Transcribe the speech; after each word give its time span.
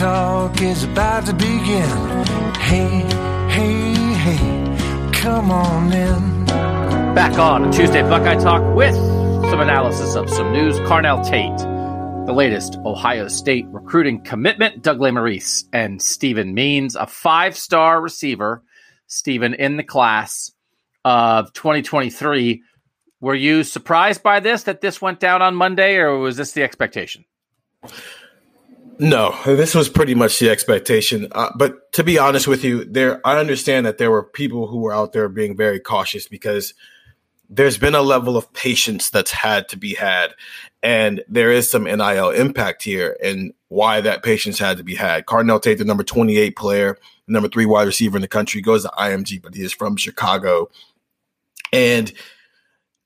Talk 0.00 0.62
is 0.62 0.84
about 0.84 1.26
to 1.26 1.34
begin. 1.34 2.24
Hey, 2.54 3.04
hey, 3.50 4.14
hey, 4.14 5.12
come 5.12 5.50
on 5.50 5.92
in. 5.92 6.46
Back 7.14 7.38
on 7.38 7.70
Tuesday, 7.70 8.00
Buckeye 8.00 8.36
Talk 8.36 8.74
with 8.74 8.94
some 8.94 9.60
analysis 9.60 10.14
of 10.14 10.30
some 10.30 10.54
news. 10.54 10.76
Carnell 10.88 11.22
Tate, 11.22 11.54
the 12.26 12.32
latest 12.32 12.78
Ohio 12.86 13.28
State 13.28 13.66
recruiting 13.68 14.24
commitment. 14.24 14.82
Doug 14.82 15.00
Lesmerises 15.00 15.68
and 15.70 16.00
Stephen 16.00 16.54
Means, 16.54 16.96
a 16.96 17.06
five 17.06 17.54
star 17.54 18.00
receiver. 18.00 18.62
Stephen 19.06 19.52
in 19.52 19.76
the 19.76 19.84
class 19.84 20.50
of 21.04 21.52
2023. 21.52 22.62
Were 23.20 23.34
you 23.34 23.64
surprised 23.64 24.22
by 24.22 24.40
this 24.40 24.62
that 24.62 24.80
this 24.80 25.02
went 25.02 25.20
down 25.20 25.42
on 25.42 25.54
Monday, 25.54 25.96
or 25.96 26.16
was 26.16 26.38
this 26.38 26.52
the 26.52 26.62
expectation? 26.62 27.26
No, 29.02 29.34
this 29.46 29.74
was 29.74 29.88
pretty 29.88 30.14
much 30.14 30.38
the 30.38 30.50
expectation. 30.50 31.28
Uh, 31.32 31.50
but 31.56 31.90
to 31.94 32.04
be 32.04 32.18
honest 32.18 32.46
with 32.46 32.62
you, 32.62 32.84
there 32.84 33.26
I 33.26 33.38
understand 33.38 33.86
that 33.86 33.96
there 33.96 34.10
were 34.10 34.22
people 34.22 34.66
who 34.66 34.76
were 34.76 34.92
out 34.92 35.14
there 35.14 35.30
being 35.30 35.56
very 35.56 35.80
cautious 35.80 36.28
because 36.28 36.74
there's 37.48 37.78
been 37.78 37.94
a 37.94 38.02
level 38.02 38.36
of 38.36 38.52
patience 38.52 39.08
that's 39.08 39.30
had 39.30 39.70
to 39.70 39.78
be 39.78 39.94
had, 39.94 40.34
and 40.82 41.24
there 41.28 41.50
is 41.50 41.70
some 41.70 41.84
NIL 41.84 42.28
impact 42.28 42.82
here, 42.82 43.16
and 43.24 43.54
why 43.68 44.02
that 44.02 44.22
patience 44.22 44.58
had 44.58 44.76
to 44.76 44.84
be 44.84 44.96
had. 44.96 45.24
Carnell 45.24 45.62
Tate, 45.62 45.78
the 45.78 45.84
number 45.86 46.04
28 46.04 46.54
player, 46.54 46.98
number 47.26 47.48
three 47.48 47.64
wide 47.64 47.86
receiver 47.86 48.18
in 48.18 48.22
the 48.22 48.28
country, 48.28 48.60
goes 48.60 48.82
to 48.82 48.90
IMG, 48.98 49.40
but 49.40 49.54
he 49.54 49.64
is 49.64 49.72
from 49.72 49.96
Chicago, 49.96 50.68
and 51.72 52.12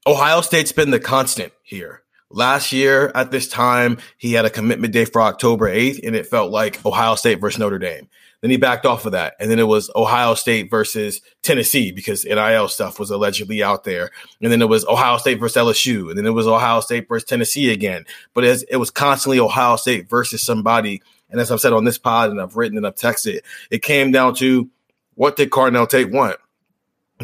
Ohio 0.08 0.40
State's 0.40 0.72
been 0.72 0.90
the 0.90 0.98
constant 0.98 1.52
here. 1.62 2.03
Last 2.34 2.72
year 2.72 3.12
at 3.14 3.30
this 3.30 3.46
time, 3.46 3.98
he 4.18 4.32
had 4.32 4.44
a 4.44 4.50
commitment 4.50 4.92
day 4.92 5.04
for 5.04 5.22
October 5.22 5.72
8th, 5.72 6.04
and 6.04 6.16
it 6.16 6.27
felt 6.27 6.50
like 6.50 6.84
Ohio 6.84 7.14
State 7.14 7.40
versus 7.40 7.60
Notre 7.60 7.78
Dame. 7.78 8.08
Then 8.40 8.50
he 8.50 8.56
backed 8.56 8.86
off 8.86 9.06
of 9.06 9.12
that. 9.12 9.34
And 9.38 9.48
then 9.48 9.60
it 9.60 9.68
was 9.68 9.88
Ohio 9.94 10.34
State 10.34 10.68
versus 10.68 11.22
Tennessee 11.42 11.92
because 11.92 12.24
NIL 12.24 12.68
stuff 12.68 12.98
was 12.98 13.10
allegedly 13.10 13.62
out 13.62 13.84
there. 13.84 14.10
And 14.42 14.50
then 14.50 14.60
it 14.60 14.68
was 14.68 14.84
Ohio 14.84 15.16
State 15.16 15.38
versus 15.38 15.56
LSU. 15.56 16.10
And 16.10 16.18
then 16.18 16.27
it 16.27 16.32
was 16.32 16.48
Ohio 16.48 16.80
State 16.80 17.08
versus 17.08 17.27
Tennessee 17.27 17.72
again. 17.72 18.05
But 18.34 18.44
as 18.44 18.64
it 18.64 18.77
was 18.77 18.90
constantly 18.90 19.38
Ohio 19.38 19.77
State 19.77 20.10
versus 20.10 20.42
somebody. 20.42 21.00
And 21.30 21.40
as 21.40 21.50
I've 21.50 21.60
said 21.60 21.72
on 21.72 21.84
this 21.84 21.96
pod 21.96 22.30
and 22.30 22.40
I've 22.40 22.56
written 22.56 22.77
and 22.77 22.86
I've 22.86 22.96
texted, 22.96 23.38
it 23.70 23.82
came 23.82 24.10
down 24.10 24.34
to 24.34 24.68
what 25.14 25.36
did 25.36 25.50
Carnell 25.50 25.88
Tate 25.88 26.10
want? 26.10 26.36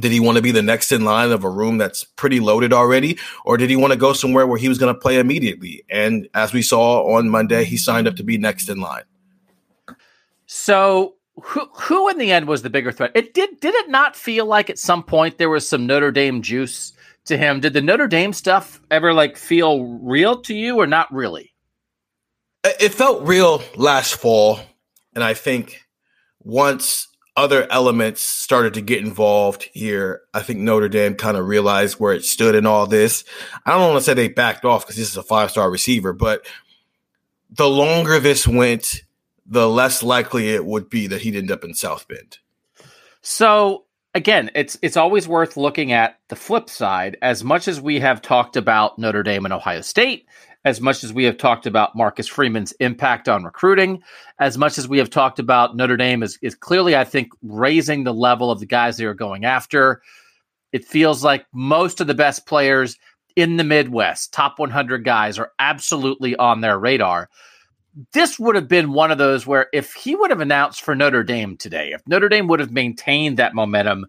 Did 0.01 0.13
he 0.13 0.21
want 0.21 0.37
to 0.37 0.43
be 0.43 0.51
the 0.51 0.63
next 0.63 0.93
in 0.93 1.05
line 1.05 1.31
of 1.31 1.45
a 1.45 1.51
room 1.51 1.79
that's 1.79 2.05
pretty 2.05 2.41
loaded 2.41 2.73
already? 2.73 3.19
Or 3.45 3.57
did 3.57 3.71
he 3.71 3.77
want 3.77 3.93
to 3.93 3.99
go 3.99 4.13
somewhere 4.13 4.47
where 4.47 4.59
he 4.59 4.69
was 4.69 4.79
going 4.79 4.95
to 4.95 5.01
play 5.01 5.19
immediately? 5.19 5.85
And 5.91 6.29
as 6.35 6.53
we 6.53 6.63
saw 6.63 7.17
on 7.17 7.29
Monday, 7.29 7.65
he 7.65 7.77
signed 7.77 8.09
up 8.09 8.17
to 8.17 8.25
be 8.25 8.39
next 8.39 8.69
in 8.69 8.81
line. 8.81 9.05
So 10.47 11.15
who 11.43 11.69
who 11.75 12.09
in 12.09 12.19
the 12.19 12.33
end 12.33 12.47
was 12.49 12.63
the 12.63 12.71
bigger 12.71 12.93
threat? 12.93 13.13
It 13.15 13.35
did 13.35 13.61
did 13.61 13.75
it 13.75 13.89
not 13.89 14.17
feel 14.17 14.47
like 14.47 14.71
at 14.71 14.79
some 14.79 15.03
point 15.03 15.39
there 15.39 15.51
was 15.51 15.69
some 15.69 15.87
Notre 15.87 16.11
Dame 16.11 16.43
juice 16.43 16.93
to 17.27 17.37
him? 17.37 17.61
Did 17.61 17.73
the 17.73 17.81
Notre 17.81 18.09
Dame 18.09 18.33
stuff 18.33 18.81
ever 18.91 19.13
like 19.15 19.37
feel 19.37 19.85
real 19.85 20.41
to 20.43 20.55
you 20.55 20.81
or 20.81 20.87
not 20.87 21.13
really? 21.13 21.53
It 22.65 22.93
felt 22.93 23.27
real 23.27 23.63
last 23.77 24.17
fall. 24.17 24.61
And 25.15 25.25
I 25.25 25.35
think 25.35 25.83
once 26.43 27.09
other 27.37 27.67
elements 27.71 28.21
started 28.23 28.75
to 28.75 28.81
get 28.81 29.05
involved 29.05 29.69
here, 29.73 30.23
I 30.35 30.41
think 30.41 30.61
Notre 30.61 30.89
Dame 30.89 31.15
kind 31.15 31.37
of 31.37 31.47
realized 31.47 31.99
where 31.99 32.13
it 32.13 32.25
stood 32.25 32.55
in 32.55 32.67
all 32.67 32.87
this. 32.87 33.25
I 33.65 33.73
don't 33.73 33.91
want 33.91 33.99
to 33.99 34.03
say 34.03 34.15
they 34.15 34.29
backed 34.29 34.65
off 34.65 34.85
because 34.85 34.97
this 34.97 35.09
is 35.09 35.17
a 35.17 35.23
five 35.23 35.51
star 35.51 35.71
receiver, 35.71 36.13
but 36.13 36.47
the 37.51 37.69
longer 37.69 38.19
this 38.21 38.47
went, 38.47 39.03
the 39.47 39.69
less 39.69 40.03
likely 40.03 40.51
it 40.51 40.65
would 40.65 40.89
be 40.91 41.07
that 41.09 41.23
he'd 41.23 41.37
end 41.37 41.51
up 41.51 41.65
in 41.65 41.75
South 41.75 42.07
Bend. 42.09 42.39
So 43.23 43.85
again, 44.15 44.51
it's 44.55 44.79
it's 44.83 44.97
always 44.97 45.29
worth 45.29 45.57
looking 45.57 45.93
at 45.93 46.19
the 46.29 46.37
flip 46.37 46.69
side. 46.69 47.17
As 47.23 47.45
much 47.45 47.69
as 47.69 47.81
we 47.81 48.01
have 48.01 48.23
talked 48.23 48.57
about 48.57 48.99
Notre 48.99 49.23
Dame 49.23 49.45
and 49.45 49.55
Ohio 49.55 49.81
State, 49.81 50.27
as 50.65 50.81
much 50.81 51.05
as 51.05 51.13
we 51.13 51.25
have 51.25 51.39
talked 51.39 51.67
about 51.67 51.97
Marcus 51.97 52.27
Freeman's 52.27 52.73
impact 52.81 53.29
on 53.29 53.45
recruiting, 53.45 54.03
as 54.39 54.59
much 54.59 54.79
as 54.79 54.87
we 54.87 54.99
have 54.99 55.11
talked 55.11 55.39
about 55.39 55.77
Notre 55.77 55.97
Dame 55.97 56.23
is, 56.23 56.39
is 56.43 56.55
clearly, 56.55 56.97
I 56.97 57.05
think, 57.05 57.29
raising 57.43 58.05
the 58.05 58.15
level 58.15 58.51
of 58.51 58.61
the 58.61 58.67
guys 58.67 58.97
they 58.97 59.05
are 59.05 59.15
going 59.15 59.45
after. 59.45 60.03
It 60.73 60.85
feels 60.85 61.25
like 61.25 61.47
most 61.53 62.01
of 62.01 62.07
the 62.07 62.15
best 62.15 62.47
players 62.47 62.97
in 63.37 63.57
the 63.57 63.65
Midwest, 63.65 64.33
top 64.33 64.59
100 64.59 65.05
guys, 65.05 65.39
are 65.39 65.53
absolutely 65.59 66.37
on 66.37 66.61
their 66.61 66.79
radar. 66.79 67.31
This 68.13 68.39
would 68.39 68.55
have 68.55 68.69
been 68.69 68.93
one 68.93 69.11
of 69.11 69.19
those 69.19 69.47
where 69.47 69.69
if 69.73 69.93
he 69.95 70.15
would 70.15 70.31
have 70.31 70.41
announced 70.41 70.83
for 70.83 70.95
Notre 70.95 71.23
Dame 71.23 71.57
today, 71.57 71.93
if 71.93 72.07
Notre 72.07 72.29
Dame 72.29 72.47
would 72.47 72.61
have 72.61 72.73
maintained 72.73 73.37
that 73.37 73.55
momentum, 73.55 74.07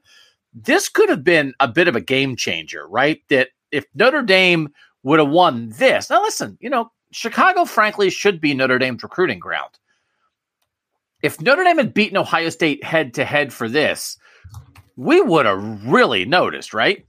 this 0.53 0.89
could 0.89 1.09
have 1.09 1.23
been 1.23 1.53
a 1.59 1.67
bit 1.67 1.87
of 1.87 1.95
a 1.95 2.01
game 2.01 2.35
changer, 2.35 2.87
right? 2.87 3.21
That 3.29 3.49
if 3.71 3.85
Notre 3.95 4.21
Dame 4.21 4.69
would 5.03 5.19
have 5.19 5.29
won 5.29 5.69
this. 5.69 6.09
Now, 6.09 6.21
listen, 6.21 6.57
you 6.61 6.69
know, 6.69 6.91
Chicago, 7.11 7.65
frankly, 7.65 8.09
should 8.09 8.39
be 8.39 8.53
Notre 8.53 8.79
Dame's 8.79 9.03
recruiting 9.03 9.39
ground. 9.39 9.71
If 11.23 11.41
Notre 11.41 11.63
Dame 11.63 11.77
had 11.77 11.93
beaten 11.93 12.17
Ohio 12.17 12.49
State 12.49 12.83
head 12.83 13.13
to 13.15 13.25
head 13.25 13.53
for 13.53 13.67
this, 13.67 14.17
we 14.95 15.21
would 15.21 15.45
have 15.45 15.85
really 15.85 16.25
noticed, 16.25 16.73
right? 16.73 17.05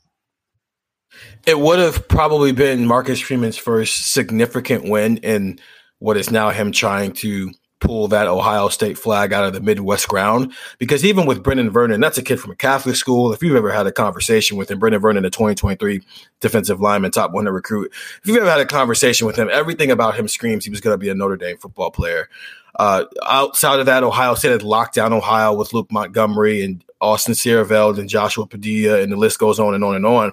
It 1.46 1.58
would 1.58 1.78
have 1.78 2.08
probably 2.08 2.52
been 2.52 2.86
Marcus 2.86 3.20
Freeman's 3.20 3.56
first 3.56 4.12
significant 4.12 4.88
win 4.88 5.18
in 5.18 5.58
what 6.02 6.16
is 6.16 6.30
now 6.30 6.50
him 6.50 6.72
trying 6.72 7.12
to 7.12 7.52
pull 7.82 8.08
that 8.08 8.28
Ohio 8.28 8.68
State 8.68 8.96
flag 8.96 9.32
out 9.32 9.44
of 9.44 9.52
the 9.52 9.60
Midwest 9.60 10.08
ground. 10.08 10.52
Because 10.78 11.04
even 11.04 11.26
with 11.26 11.42
Brenan 11.42 11.70
Vernon, 11.70 12.00
that's 12.00 12.16
a 12.16 12.22
kid 12.22 12.40
from 12.40 12.52
a 12.52 12.56
Catholic 12.56 12.96
school. 12.96 13.32
If 13.32 13.42
you've 13.42 13.56
ever 13.56 13.72
had 13.72 13.86
a 13.86 13.92
conversation 13.92 14.56
with 14.56 14.70
him, 14.70 14.80
Brenan 14.80 15.00
Vernon, 15.00 15.24
the 15.24 15.30
2023 15.30 16.00
defensive 16.40 16.80
lineman, 16.80 17.10
top 17.10 17.32
one 17.32 17.44
to 17.44 17.52
recruit. 17.52 17.92
If 17.92 18.26
you've 18.26 18.36
ever 18.36 18.50
had 18.50 18.60
a 18.60 18.66
conversation 18.66 19.26
with 19.26 19.36
him, 19.36 19.48
everything 19.52 19.90
about 19.90 20.14
him 20.14 20.28
screams 20.28 20.64
he 20.64 20.70
was 20.70 20.80
going 20.80 20.94
to 20.94 20.98
be 20.98 21.08
a 21.08 21.14
Notre 21.14 21.36
Dame 21.36 21.58
football 21.58 21.90
player. 21.90 22.28
Uh, 22.76 23.04
outside 23.26 23.80
of 23.80 23.86
that, 23.86 24.02
Ohio 24.02 24.34
State 24.34 24.52
had 24.52 24.62
locked 24.62 24.94
down 24.94 25.12
Ohio 25.12 25.54
with 25.54 25.74
Luke 25.74 25.90
Montgomery 25.90 26.62
and 26.62 26.84
Austin 27.00 27.34
Siereveld 27.34 27.98
and 27.98 28.08
Joshua 28.08 28.46
Padilla, 28.46 29.00
and 29.00 29.12
the 29.12 29.16
list 29.16 29.38
goes 29.38 29.58
on 29.58 29.74
and 29.74 29.84
on 29.84 29.96
and 29.96 30.06
on. 30.06 30.32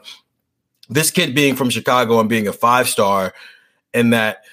This 0.88 1.12
kid 1.12 1.36
being 1.36 1.56
from 1.56 1.70
Chicago 1.70 2.20
and 2.20 2.30
being 2.30 2.48
a 2.48 2.54
five 2.54 2.88
star, 2.88 3.34
and 3.94 4.14
that, 4.14 4.44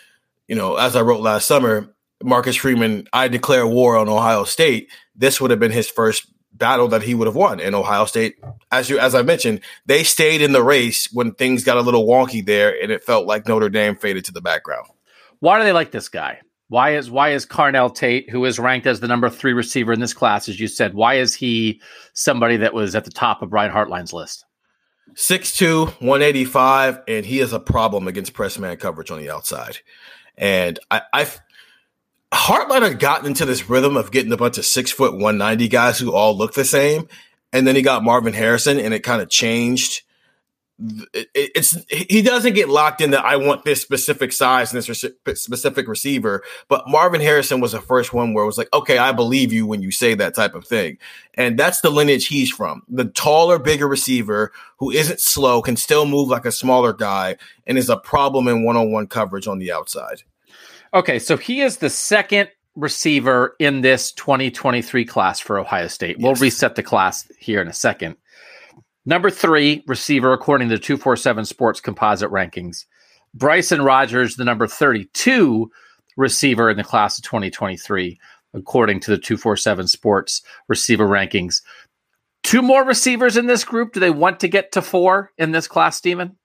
you 0.49 0.57
know, 0.57 0.77
as 0.77 0.97
I 0.97 1.03
wrote 1.03 1.21
last 1.21 1.47
summer, 1.47 1.95
Marcus 2.23 2.57
Freeman, 2.57 3.07
I 3.13 3.29
declare 3.29 3.67
war 3.67 3.97
on 3.97 4.09
Ohio 4.09 4.45
State. 4.45 4.91
This 5.15 5.41
would 5.41 5.51
have 5.51 5.61
been 5.61 5.73
his 5.73 5.89
first 5.89 6.27
battle 6.53 6.89
that 6.89 7.03
he 7.03 7.15
would 7.15 7.27
have 7.27 7.37
won. 7.37 7.61
in 7.61 7.75
Ohio 7.75 8.07
State, 8.07 8.37
as 8.73 8.89
you 8.89 8.99
as 8.99 9.15
I 9.15 9.23
mentioned, 9.23 9.61
they 9.85 10.03
stayed 10.03 10.41
in 10.41 10.53
the 10.53 10.63
race 10.63 11.09
when 11.13 11.33
things 11.33 11.65
got 11.65 11.77
a 11.77 11.83
little 11.83 12.07
wonky 12.07 12.45
there, 12.45 12.75
and 12.83 12.91
it 12.91 13.05
felt 13.05 13.27
like 13.27 13.47
Notre 13.47 13.69
Dame 13.69 13.97
faded 13.97 14.25
to 14.27 14.33
the 14.33 14.41
background. 14.41 14.87
Why 15.41 15.59
do 15.59 15.65
they 15.65 15.73
like 15.73 15.91
this 15.91 16.09
guy? 16.09 16.41
Why 16.69 16.97
is 16.97 17.11
why 17.11 17.31
is 17.31 17.47
Carnell 17.47 17.95
Tate, 17.95 18.31
who 18.31 18.45
is 18.45 18.59
ranked 18.59 18.87
as 18.87 19.01
the 19.01 19.09
number 19.09 19.29
three 19.29 19.53
receiver 19.53 19.93
in 19.93 20.01
this 20.01 20.15
class, 20.15 20.49
as 20.49 20.59
you 20.59 20.67
said, 20.67 20.95
why 20.95 21.15
is 21.15 21.35
he 21.35 21.81
somebody 22.15 22.57
that 22.57 22.75
was 22.75 22.95
at 22.95 23.05
the 23.05 23.11
top 23.11 23.43
of 23.43 23.51
Brian 23.51 23.71
Hartline's 23.71 24.13
list? 24.13 24.45
6'2, 25.15 25.87
185, 26.01 27.01
and 27.07 27.25
he 27.25 27.39
is 27.39 27.53
a 27.53 27.61
problem 27.61 28.09
against 28.09 28.35
press 28.35 28.59
man 28.59 28.77
coverage 28.77 29.11
on 29.11 29.21
the 29.21 29.31
outside. 29.31 29.79
And 30.39 30.79
I, 30.91 31.03
I've 31.13 31.41
Hartline 32.33 32.83
had 32.83 32.99
gotten 32.99 33.27
into 33.27 33.45
this 33.45 33.69
rhythm 33.69 33.97
of 33.97 34.11
getting 34.11 34.33
a 34.33 34.37
bunch 34.37 34.59
of 34.59 34.65
six 34.65 34.91
foot 34.91 35.13
190 35.13 35.69
guys 35.69 35.99
who 35.99 36.13
all 36.13 36.37
look 36.37 36.55
the 36.55 36.65
same. 36.65 37.09
And 37.53 37.67
then 37.67 37.77
he 37.77 37.83
got 37.83 38.05
Marvin 38.05 38.35
Harrison, 38.35 38.79
and 38.79 38.93
it 38.93 39.01
kind 39.01 39.23
of 39.23 39.31
changed 39.31 40.03
it's 40.79 41.77
he 41.89 42.21
doesn't 42.21 42.53
get 42.53 42.69
locked 42.69 43.01
in 43.01 43.11
that 43.13 43.25
I 43.25 43.37
want 43.37 43.65
this 43.65 43.81
specific 43.81 44.31
size 44.31 44.73
and 44.73 44.83
this 44.83 45.05
specific 45.41 45.89
receiver. 45.89 46.43
But 46.69 46.87
Marvin 46.87 47.23
Harrison 47.23 47.61
was 47.61 47.73
the 47.73 47.81
first 47.81 48.13
one 48.13 48.35
where 48.35 48.45
it 48.45 48.47
was 48.47 48.59
like, 48.59 48.69
okay, 48.75 48.99
I 48.99 49.13
believe 49.13 49.55
you 49.55 49.67
when 49.67 49.83
you 49.83 49.91
say 49.91 50.15
that 50.15 50.35
type 50.35 50.55
of 50.55 50.67
thing, 50.67 50.99
and 51.35 51.59
that's 51.59 51.81
the 51.81 51.91
lineage 51.91 52.27
he's 52.27 52.51
from. 52.51 52.83
The 52.89 53.07
taller, 53.07 53.59
bigger 53.59 53.89
receiver 53.89 54.53
who 54.79 54.91
isn't 54.91 55.21
slow, 55.21 55.63
can 55.63 55.77
still 55.77 56.05
move 56.05 56.29
like 56.29 56.45
a 56.45 56.53
smaller 56.53 56.93
guy, 56.93 57.37
and 57.67 57.79
is 57.79 57.89
a 57.89 57.97
problem 57.97 58.47
in 58.47 58.65
one-on-one 58.65 59.07
coverage 59.07 59.47
on 59.47 59.59
the 59.59 59.73
outside. 59.73 60.23
Okay, 60.93 61.19
so 61.19 61.39
he 61.39 61.63
is 61.63 61.79
the 61.79 61.91
second 61.91 62.51
receiver 62.75 63.57
in 63.59 63.81
this 63.81 64.13
2023 64.13 65.07
class 65.07 65.41
for 65.41 65.59
Ohio 65.59 65.89
State. 65.89 66.19
Yes. 66.19 66.23
We'll 66.23 66.35
reset 66.35 66.75
the 66.75 66.83
class 66.83 67.27
here 67.39 67.63
in 67.63 67.69
a 67.69 67.73
second. 67.73 68.17
Number 69.07 69.31
three 69.31 69.85
receiver, 69.87 70.33
according 70.33 70.69
to 70.69 70.75
the 70.75 70.83
247 70.83 71.45
Sports 71.45 71.81
composite 71.81 72.31
rankings. 72.31 72.85
Bryson 73.33 73.83
Rogers, 73.83 74.35
the 74.35 74.45
number 74.45 74.67
32 74.67 75.71
receiver 76.17 76.69
in 76.69 76.77
the 76.77 76.85
class 76.85 77.17
of 77.17 77.25
2023, 77.25 78.19
according 78.53 78.99
to 79.01 79.13
the 79.13 79.19
247 79.19 79.87
Sports 79.87 80.43
receiver 80.69 81.07
rankings. 81.07 81.63
Two 82.43 82.63
more 82.63 82.85
receivers 82.85 83.37
in 83.37 83.47
this 83.47 83.65
group. 83.65 83.93
Do 83.93 84.01
they 84.01 84.11
want 84.11 84.41
to 84.41 84.49
get 84.49 84.73
to 84.73 84.83
four 84.83 85.33
in 85.39 85.53
this 85.53 85.69
class, 85.69 85.97
Steven? 85.97 86.37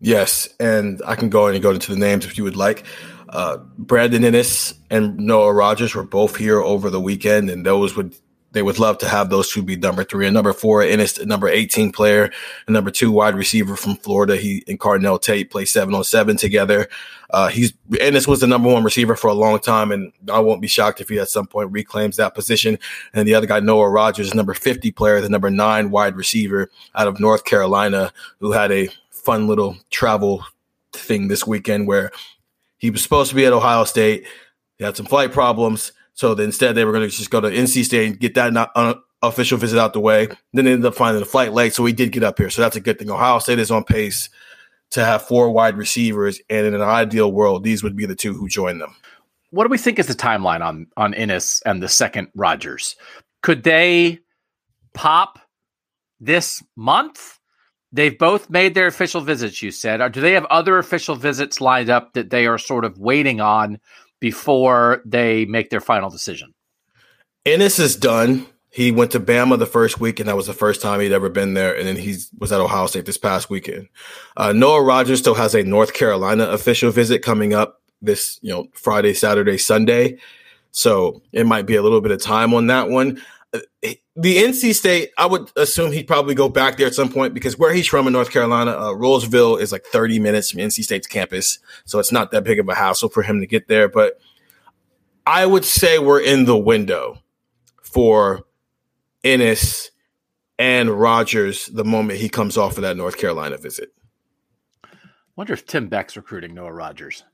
Yes, 0.00 0.48
and 0.58 1.02
I 1.06 1.16
can 1.16 1.28
go 1.28 1.46
and 1.46 1.62
go 1.62 1.70
into 1.70 1.92
the 1.92 1.98
names 1.98 2.24
if 2.24 2.38
you 2.38 2.44
would 2.44 2.56
like. 2.56 2.84
Uh, 3.28 3.58
Brandon 3.78 4.22
Inniss 4.22 4.74
and 4.90 5.16
Noah 5.18 5.52
Rogers 5.52 5.94
were 5.94 6.04
both 6.04 6.36
here 6.36 6.60
over 6.60 6.90
the 6.90 7.00
weekend, 7.00 7.50
and 7.50 7.64
those 7.64 7.96
would 7.96 8.14
they 8.54 8.62
would 8.62 8.78
love 8.78 8.98
to 8.98 9.08
have 9.08 9.28
those 9.28 9.50
two 9.50 9.62
be 9.62 9.76
number 9.76 10.04
three 10.04 10.26
and 10.26 10.32
number 10.32 10.52
four. 10.52 10.80
Inniss, 10.80 11.24
number 11.26 11.48
18 11.48 11.92
player, 11.92 12.30
and 12.66 12.72
number 12.72 12.90
two 12.90 13.10
wide 13.10 13.34
receiver 13.34 13.76
from 13.76 13.96
Florida. 13.96 14.36
He 14.36 14.62
and 14.68 14.78
Carnell 14.80 15.20
Tate 15.20 15.50
play 15.50 15.64
seven 15.64 15.92
on 15.92 16.04
seven 16.04 16.36
together. 16.36 16.88
Uh, 17.30 17.48
he's 17.48 17.72
Inniss 17.90 18.28
was 18.28 18.40
the 18.40 18.46
number 18.46 18.72
one 18.72 18.84
receiver 18.84 19.16
for 19.16 19.26
a 19.26 19.34
long 19.34 19.58
time, 19.58 19.90
and 19.90 20.12
I 20.32 20.38
won't 20.38 20.62
be 20.62 20.68
shocked 20.68 21.00
if 21.00 21.08
he 21.08 21.18
at 21.18 21.28
some 21.28 21.48
point 21.48 21.72
reclaims 21.72 22.16
that 22.16 22.34
position. 22.34 22.78
And 23.12 23.26
the 23.26 23.34
other 23.34 23.48
guy, 23.48 23.58
Noah 23.58 23.90
Rogers, 23.90 24.34
number 24.34 24.54
50 24.54 24.92
player, 24.92 25.20
the 25.20 25.28
number 25.28 25.50
nine 25.50 25.90
wide 25.90 26.16
receiver 26.16 26.70
out 26.94 27.08
of 27.08 27.18
North 27.18 27.44
Carolina, 27.44 28.12
who 28.38 28.52
had 28.52 28.70
a 28.70 28.88
fun 29.10 29.48
little 29.48 29.76
travel 29.90 30.44
thing 30.92 31.26
this 31.26 31.44
weekend 31.44 31.88
where 31.88 32.12
he 32.78 32.90
was 32.90 33.02
supposed 33.02 33.30
to 33.30 33.36
be 33.36 33.46
at 33.46 33.52
Ohio 33.52 33.82
State. 33.82 34.26
He 34.78 34.84
had 34.84 34.96
some 34.96 35.06
flight 35.06 35.32
problems 35.32 35.92
so 36.14 36.32
instead, 36.32 36.74
they 36.74 36.84
were 36.84 36.92
going 36.92 37.08
to 37.08 37.14
just 37.14 37.30
go 37.30 37.40
to 37.40 37.48
NC 37.48 37.84
State 37.84 38.06
and 38.06 38.18
get 38.18 38.34
that 38.34 38.52
not, 38.52 38.70
uh, 38.74 38.94
official 39.22 39.58
visit 39.58 39.78
out 39.78 39.92
the 39.92 40.00
way. 40.00 40.28
Then 40.52 40.64
they 40.64 40.72
ended 40.72 40.86
up 40.86 40.94
finding 40.94 41.20
the 41.20 41.26
flight 41.26 41.52
late, 41.52 41.74
so 41.74 41.84
he 41.84 41.92
did 41.92 42.12
get 42.12 42.22
up 42.22 42.38
here. 42.38 42.50
So 42.50 42.62
that's 42.62 42.76
a 42.76 42.80
good 42.80 42.98
thing. 42.98 43.10
Ohio 43.10 43.38
State 43.40 43.58
is 43.58 43.70
on 43.70 43.84
pace 43.84 44.28
to 44.92 45.04
have 45.04 45.22
four 45.22 45.50
wide 45.50 45.76
receivers, 45.76 46.40
and 46.48 46.66
in 46.66 46.74
an 46.74 46.82
ideal 46.82 47.32
world, 47.32 47.64
these 47.64 47.82
would 47.82 47.96
be 47.96 48.06
the 48.06 48.14
two 48.14 48.32
who 48.32 48.48
join 48.48 48.78
them. 48.78 48.94
What 49.50 49.64
do 49.64 49.70
we 49.70 49.78
think 49.78 49.98
is 49.98 50.06
the 50.06 50.14
timeline 50.14 50.64
on 50.64 50.86
on 50.96 51.14
Inniss 51.14 51.62
and 51.66 51.82
the 51.82 51.88
second 51.88 52.28
Rogers? 52.34 52.96
Could 53.42 53.64
they 53.64 54.20
pop 54.94 55.38
this 56.20 56.62
month? 56.76 57.38
They've 57.92 58.16
both 58.16 58.50
made 58.50 58.74
their 58.74 58.88
official 58.88 59.20
visits, 59.20 59.62
you 59.62 59.70
said. 59.70 60.00
Or 60.00 60.08
do 60.08 60.20
they 60.20 60.32
have 60.32 60.44
other 60.46 60.78
official 60.78 61.14
visits 61.14 61.60
lined 61.60 61.90
up 61.90 62.14
that 62.14 62.30
they 62.30 62.46
are 62.46 62.58
sort 62.58 62.84
of 62.84 62.98
waiting 62.98 63.40
on 63.40 63.78
before 64.24 65.02
they 65.04 65.44
make 65.44 65.68
their 65.68 65.82
final 65.82 66.08
decision. 66.08 66.54
Inniss 67.44 67.78
is 67.78 67.94
done. 67.94 68.46
He 68.70 68.90
went 68.90 69.10
to 69.10 69.20
Bama 69.20 69.58
the 69.58 69.66
first 69.66 70.00
week, 70.00 70.18
and 70.18 70.30
that 70.30 70.34
was 70.34 70.46
the 70.46 70.54
first 70.54 70.80
time 70.80 71.00
he'd 71.00 71.12
ever 71.12 71.28
been 71.28 71.52
there. 71.52 71.76
And 71.76 71.86
then 71.86 71.96
he 71.96 72.16
was 72.38 72.50
at 72.50 72.58
Ohio 72.58 72.86
State 72.86 73.04
this 73.04 73.18
past 73.18 73.50
weekend. 73.50 73.86
Uh, 74.34 74.54
Noah 74.54 74.82
Rogers 74.82 75.18
still 75.18 75.34
has 75.34 75.54
a 75.54 75.62
North 75.62 75.92
Carolina 75.92 76.44
official 76.44 76.90
visit 76.90 77.20
coming 77.20 77.52
up 77.52 77.82
this, 78.00 78.38
you 78.40 78.48
know, 78.48 78.66
Friday, 78.72 79.12
Saturday, 79.12 79.58
Sunday. 79.58 80.16
So 80.70 81.20
it 81.32 81.44
might 81.44 81.66
be 81.66 81.76
a 81.76 81.82
little 81.82 82.00
bit 82.00 82.10
of 82.10 82.22
time 82.22 82.54
on 82.54 82.68
that 82.68 82.88
one 82.88 83.22
the 83.82 84.36
NC 84.36 84.74
State, 84.74 85.10
I 85.18 85.26
would 85.26 85.50
assume 85.56 85.92
he'd 85.92 86.06
probably 86.06 86.34
go 86.34 86.48
back 86.48 86.76
there 86.76 86.86
at 86.86 86.94
some 86.94 87.08
point 87.08 87.34
because 87.34 87.58
where 87.58 87.72
he's 87.72 87.86
from 87.86 88.06
in 88.06 88.12
North 88.12 88.30
Carolina, 88.30 88.72
uh, 88.72 88.92
Rolesville 88.92 89.60
is 89.60 89.72
like 89.72 89.84
30 89.84 90.18
minutes 90.18 90.50
from 90.50 90.60
NC 90.60 90.82
State's 90.84 91.06
campus. 91.06 91.58
So 91.84 91.98
it's 91.98 92.12
not 92.12 92.30
that 92.30 92.44
big 92.44 92.58
of 92.58 92.68
a 92.68 92.74
hassle 92.74 93.08
for 93.08 93.22
him 93.22 93.40
to 93.40 93.46
get 93.46 93.68
there. 93.68 93.88
But 93.88 94.18
I 95.26 95.46
would 95.46 95.64
say 95.64 95.98
we're 95.98 96.20
in 96.20 96.44
the 96.44 96.56
window 96.56 97.18
for 97.82 98.44
Inniss 99.24 99.90
and 100.58 100.90
Rogers 100.90 101.66
the 101.66 101.84
moment 101.84 102.20
he 102.20 102.28
comes 102.28 102.56
off 102.56 102.76
of 102.76 102.82
that 102.82 102.96
North 102.96 103.18
Carolina 103.18 103.56
visit. 103.56 103.92
Wonder 105.36 105.52
if 105.52 105.66
Tim 105.66 105.88
Beck's 105.88 106.16
recruiting 106.16 106.54
Noah 106.54 106.72
Rogers. 106.72 107.24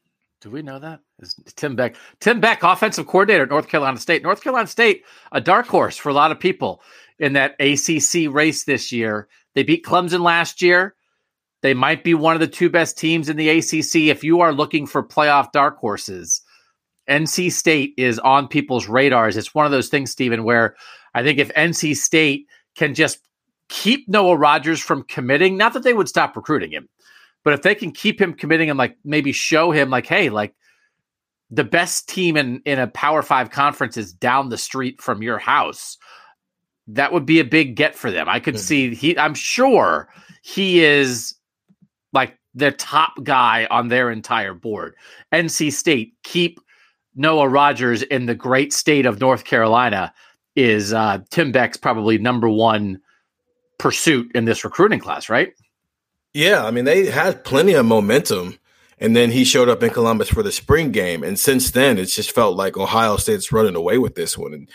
Do 0.40 0.50
we 0.50 0.62
know 0.62 0.78
that? 0.78 1.00
Is 1.18 1.34
Tim 1.54 1.76
Beck 1.76 1.96
Tim 2.20 2.40
Beck, 2.40 2.62
offensive 2.62 3.06
coordinator 3.06 3.42
at 3.42 3.50
North 3.50 3.68
Carolina 3.68 3.98
State. 3.98 4.22
North 4.22 4.42
Carolina 4.42 4.66
State, 4.66 5.04
a 5.32 5.40
dark 5.40 5.66
horse 5.66 5.96
for 5.96 6.08
a 6.08 6.14
lot 6.14 6.32
of 6.32 6.40
people 6.40 6.80
in 7.18 7.34
that 7.34 7.56
ACC 7.60 8.32
race 8.32 8.64
this 8.64 8.90
year. 8.90 9.28
They 9.54 9.62
beat 9.62 9.84
Clemson 9.84 10.20
last 10.20 10.62
year. 10.62 10.94
They 11.62 11.74
might 11.74 12.04
be 12.04 12.14
one 12.14 12.34
of 12.34 12.40
the 12.40 12.48
two 12.48 12.70
best 12.70 12.96
teams 12.96 13.28
in 13.28 13.36
the 13.36 13.50
ACC. 13.50 14.08
If 14.08 14.24
you 14.24 14.40
are 14.40 14.52
looking 14.52 14.86
for 14.86 15.02
playoff 15.02 15.52
dark 15.52 15.76
horses, 15.76 16.40
NC 17.08 17.52
State 17.52 17.92
is 17.98 18.18
on 18.20 18.48
people's 18.48 18.88
radars. 18.88 19.36
It's 19.36 19.54
one 19.54 19.66
of 19.66 19.72
those 19.72 19.88
things, 19.88 20.10
Stephen, 20.10 20.44
where 20.44 20.74
I 21.14 21.22
think 21.22 21.38
if 21.38 21.52
NC 21.52 21.96
State 21.96 22.46
can 22.76 22.94
just 22.94 23.18
keep 23.68 24.08
Noah 24.08 24.36
Rogers 24.36 24.80
from 24.80 25.02
committing, 25.02 25.58
not 25.58 25.74
that 25.74 25.82
they 25.82 25.92
would 25.92 26.08
stop 26.08 26.34
recruiting 26.34 26.72
him, 26.72 26.88
but 27.44 27.54
if 27.54 27.62
they 27.62 27.74
can 27.74 27.92
keep 27.92 28.20
him 28.20 28.34
committing 28.34 28.70
and 28.70 28.78
like 28.78 28.96
maybe 29.04 29.32
show 29.32 29.70
him 29.70 29.90
like, 29.90 30.06
hey, 30.06 30.28
like 30.28 30.54
the 31.50 31.64
best 31.64 32.08
team 32.08 32.36
in 32.36 32.62
in 32.64 32.78
a 32.78 32.86
Power 32.86 33.22
Five 33.22 33.50
conference 33.50 33.96
is 33.96 34.12
down 34.12 34.48
the 34.48 34.58
street 34.58 35.00
from 35.00 35.22
your 35.22 35.38
house, 35.38 35.98
that 36.88 37.12
would 37.12 37.26
be 37.26 37.40
a 37.40 37.44
big 37.44 37.76
get 37.76 37.94
for 37.94 38.10
them. 38.10 38.28
I 38.28 38.40
could 38.40 38.54
mm-hmm. 38.54 38.62
see 38.62 38.94
he. 38.94 39.18
I'm 39.18 39.34
sure 39.34 40.08
he 40.42 40.84
is 40.84 41.34
like 42.12 42.38
the 42.54 42.72
top 42.72 43.14
guy 43.22 43.66
on 43.70 43.88
their 43.88 44.10
entire 44.10 44.54
board. 44.54 44.94
NC 45.32 45.72
State 45.72 46.14
keep 46.22 46.60
Noah 47.14 47.48
Rogers 47.48 48.02
in 48.02 48.26
the 48.26 48.34
great 48.34 48.72
state 48.72 49.06
of 49.06 49.20
North 49.20 49.44
Carolina 49.44 50.12
is 50.56 50.92
uh, 50.92 51.18
Tim 51.30 51.52
Beck's 51.52 51.76
probably 51.76 52.18
number 52.18 52.48
one 52.48 53.00
pursuit 53.78 54.30
in 54.34 54.44
this 54.44 54.64
recruiting 54.64 55.00
class, 55.00 55.28
right? 55.28 55.52
Yeah, 56.32 56.64
I 56.64 56.70
mean 56.70 56.84
they 56.84 57.06
had 57.06 57.44
plenty 57.44 57.72
of 57.72 57.86
momentum, 57.86 58.58
and 58.98 59.16
then 59.16 59.30
he 59.30 59.44
showed 59.44 59.68
up 59.68 59.82
in 59.82 59.90
Columbus 59.90 60.28
for 60.28 60.42
the 60.42 60.52
spring 60.52 60.92
game, 60.92 61.22
and 61.22 61.38
since 61.38 61.70
then 61.70 61.98
it's 61.98 62.14
just 62.14 62.32
felt 62.32 62.56
like 62.56 62.76
Ohio 62.76 63.16
State's 63.16 63.52
running 63.52 63.76
away 63.76 63.98
with 63.98 64.14
this 64.14 64.38
one. 64.38 64.54
And 64.54 64.68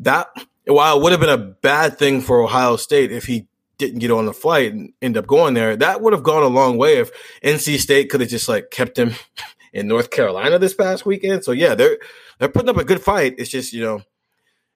that 0.00 0.28
while 0.66 0.98
it 0.98 1.02
would 1.02 1.12
have 1.12 1.20
been 1.20 1.30
a 1.30 1.38
bad 1.38 1.98
thing 1.98 2.20
for 2.20 2.42
Ohio 2.42 2.76
State 2.76 3.10
if 3.10 3.24
he 3.24 3.46
didn't 3.78 4.00
get 4.00 4.10
on 4.10 4.26
the 4.26 4.32
flight 4.32 4.72
and 4.72 4.92
end 5.00 5.16
up 5.16 5.26
going 5.26 5.54
there, 5.54 5.76
that 5.76 6.02
would 6.02 6.12
have 6.12 6.22
gone 6.22 6.42
a 6.42 6.48
long 6.48 6.76
way 6.76 6.98
if 6.98 7.10
NC 7.42 7.78
State 7.78 8.10
could 8.10 8.20
have 8.20 8.28
just 8.28 8.48
like 8.48 8.70
kept 8.70 8.98
him 8.98 9.14
in 9.72 9.88
North 9.88 10.10
Carolina 10.10 10.58
this 10.58 10.74
past 10.74 11.06
weekend. 11.06 11.44
So 11.44 11.52
yeah, 11.52 11.74
they're 11.74 11.98
they're 12.38 12.48
putting 12.48 12.68
up 12.68 12.76
a 12.76 12.84
good 12.84 13.00
fight. 13.00 13.36
It's 13.38 13.50
just 13.50 13.72
you 13.72 13.82
know, 13.82 14.02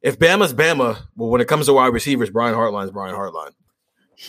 if 0.00 0.18
Bama's 0.18 0.54
Bama, 0.54 0.98
well, 1.16 1.30
when 1.30 1.40
it 1.40 1.48
comes 1.48 1.66
to 1.66 1.72
wide 1.72 1.92
receivers, 1.92 2.30
Brian 2.30 2.54
Hartline's 2.54 2.90
Brian 2.90 3.14
Hartline. 3.14 3.52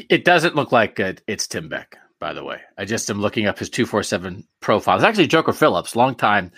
It 0.10 0.25
doesn't 0.25 0.56
look 0.56 0.72
like 0.72 1.00
it's 1.00 1.48
Tim 1.48 1.70
Beck, 1.70 1.98
by 2.24 2.32
the 2.32 2.42
way. 2.42 2.62
I 2.77 2.86
just 2.86 3.10
am 3.10 3.20
looking 3.20 3.48
up 3.48 3.60
his 3.60 3.70
247 3.70 4.48
profile. 4.62 4.96
It's 4.96 5.03
actually 5.03 5.27
Joker 5.27 5.51
Phillips, 5.51 5.94
longtime 5.94 6.53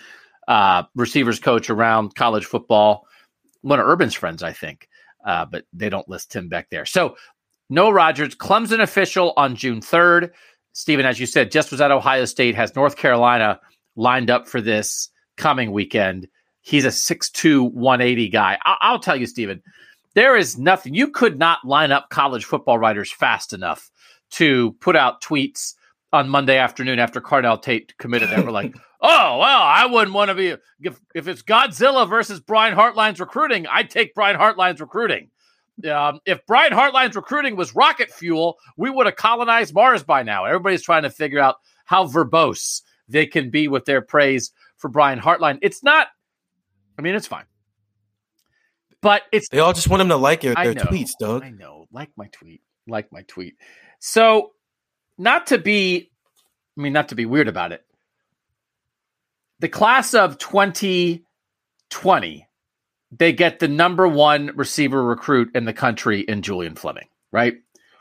uh, 0.46 0.84
receivers 0.94 1.40
coach 1.40 1.68
around 1.68 2.14
college 2.14 2.44
football. 2.44 3.04
One 3.62 3.80
of 3.80 3.86
Urban's 3.88 4.14
friends, 4.14 4.44
I 4.44 4.52
think, 4.52 4.86
uh, 5.26 5.44
but 5.44 5.64
they 5.72 5.88
don't 5.88 6.08
list 6.08 6.30
Tim 6.30 6.48
Beck 6.48 6.70
there. 6.70 6.86
So, 6.86 7.16
Noah 7.68 7.92
Rogers, 7.92 8.36
Clemson 8.36 8.80
official 8.80 9.32
on 9.36 9.56
June 9.56 9.80
3rd. 9.80 10.30
Stephen, 10.72 11.04
as 11.04 11.18
you 11.18 11.26
said, 11.26 11.50
just 11.50 11.72
was 11.72 11.80
at 11.80 11.90
Ohio 11.90 12.26
State, 12.26 12.54
has 12.54 12.76
North 12.76 12.96
Carolina 12.96 13.58
lined 13.96 14.30
up 14.30 14.46
for 14.46 14.60
this 14.60 15.10
coming 15.36 15.72
weekend. 15.72 16.28
He's 16.60 16.84
a 16.84 16.90
6'2, 16.90 17.72
180 17.72 18.28
guy. 18.28 18.56
I- 18.64 18.76
I'll 18.82 19.00
tell 19.00 19.16
you, 19.16 19.26
Stephen, 19.26 19.60
there 20.14 20.36
is 20.36 20.56
nothing. 20.56 20.94
You 20.94 21.08
could 21.08 21.40
not 21.40 21.64
line 21.64 21.90
up 21.90 22.08
college 22.10 22.44
football 22.44 22.78
writers 22.78 23.10
fast 23.10 23.52
enough 23.52 23.90
to 24.32 24.72
put 24.80 24.96
out 24.96 25.22
tweets 25.22 25.74
on 26.12 26.28
Monday 26.28 26.56
afternoon 26.56 26.98
after 26.98 27.20
Carnell 27.20 27.60
Tate 27.60 27.96
committed 27.98 28.30
that 28.30 28.44
were 28.44 28.50
like, 28.50 28.74
oh, 29.00 29.38
well, 29.38 29.62
I 29.62 29.86
wouldn't 29.86 30.14
want 30.14 30.30
to 30.30 30.34
be, 30.34 30.56
if, 30.80 31.00
if 31.14 31.28
it's 31.28 31.42
Godzilla 31.42 32.08
versus 32.08 32.40
Brian 32.40 32.76
Hartline's 32.76 33.20
recruiting, 33.20 33.66
I'd 33.66 33.90
take 33.90 34.14
Brian 34.14 34.36
Hartline's 34.36 34.80
recruiting. 34.80 35.30
Um, 35.90 36.20
if 36.24 36.44
Brian 36.46 36.72
Hartline's 36.72 37.16
recruiting 37.16 37.54
was 37.54 37.74
rocket 37.74 38.10
fuel, 38.10 38.56
we 38.76 38.88
would 38.88 39.06
have 39.06 39.16
colonized 39.16 39.74
Mars 39.74 40.02
by 40.02 40.22
now. 40.22 40.44
Everybody's 40.46 40.82
trying 40.82 41.02
to 41.02 41.10
figure 41.10 41.38
out 41.38 41.56
how 41.84 42.06
verbose 42.06 42.82
they 43.08 43.26
can 43.26 43.50
be 43.50 43.68
with 43.68 43.84
their 43.84 44.00
praise 44.00 44.52
for 44.76 44.88
Brian 44.88 45.18
Hartline. 45.18 45.58
It's 45.60 45.82
not, 45.82 46.08
I 46.98 47.02
mean, 47.02 47.14
it's 47.14 47.26
fine. 47.26 47.44
But 49.02 49.22
it's 49.30 49.48
they 49.50 49.58
all 49.58 49.72
just 49.72 49.88
want 49.88 50.00
him 50.00 50.08
to 50.08 50.16
like 50.16 50.40
their, 50.40 50.54
their 50.54 50.74
tweets, 50.74 51.12
Doug. 51.20 51.44
I 51.44 51.50
know. 51.50 51.86
Like 51.92 52.10
my 52.16 52.28
tweet. 52.32 52.62
Like 52.88 53.12
my 53.12 53.22
tweet. 53.22 53.54
So 54.06 54.52
not 55.18 55.48
to 55.48 55.58
be, 55.58 56.12
I 56.78 56.80
mean, 56.80 56.92
not 56.92 57.08
to 57.08 57.16
be 57.16 57.26
weird 57.26 57.48
about 57.48 57.72
it, 57.72 57.84
the 59.58 59.68
class 59.68 60.14
of 60.14 60.38
2020, 60.38 62.46
they 63.10 63.32
get 63.32 63.58
the 63.58 63.66
number 63.66 64.06
one 64.06 64.52
receiver 64.54 65.02
recruit 65.02 65.50
in 65.56 65.64
the 65.64 65.72
country 65.72 66.20
in 66.20 66.42
Julian 66.42 66.76
Fleming, 66.76 67.08
right? 67.32 67.56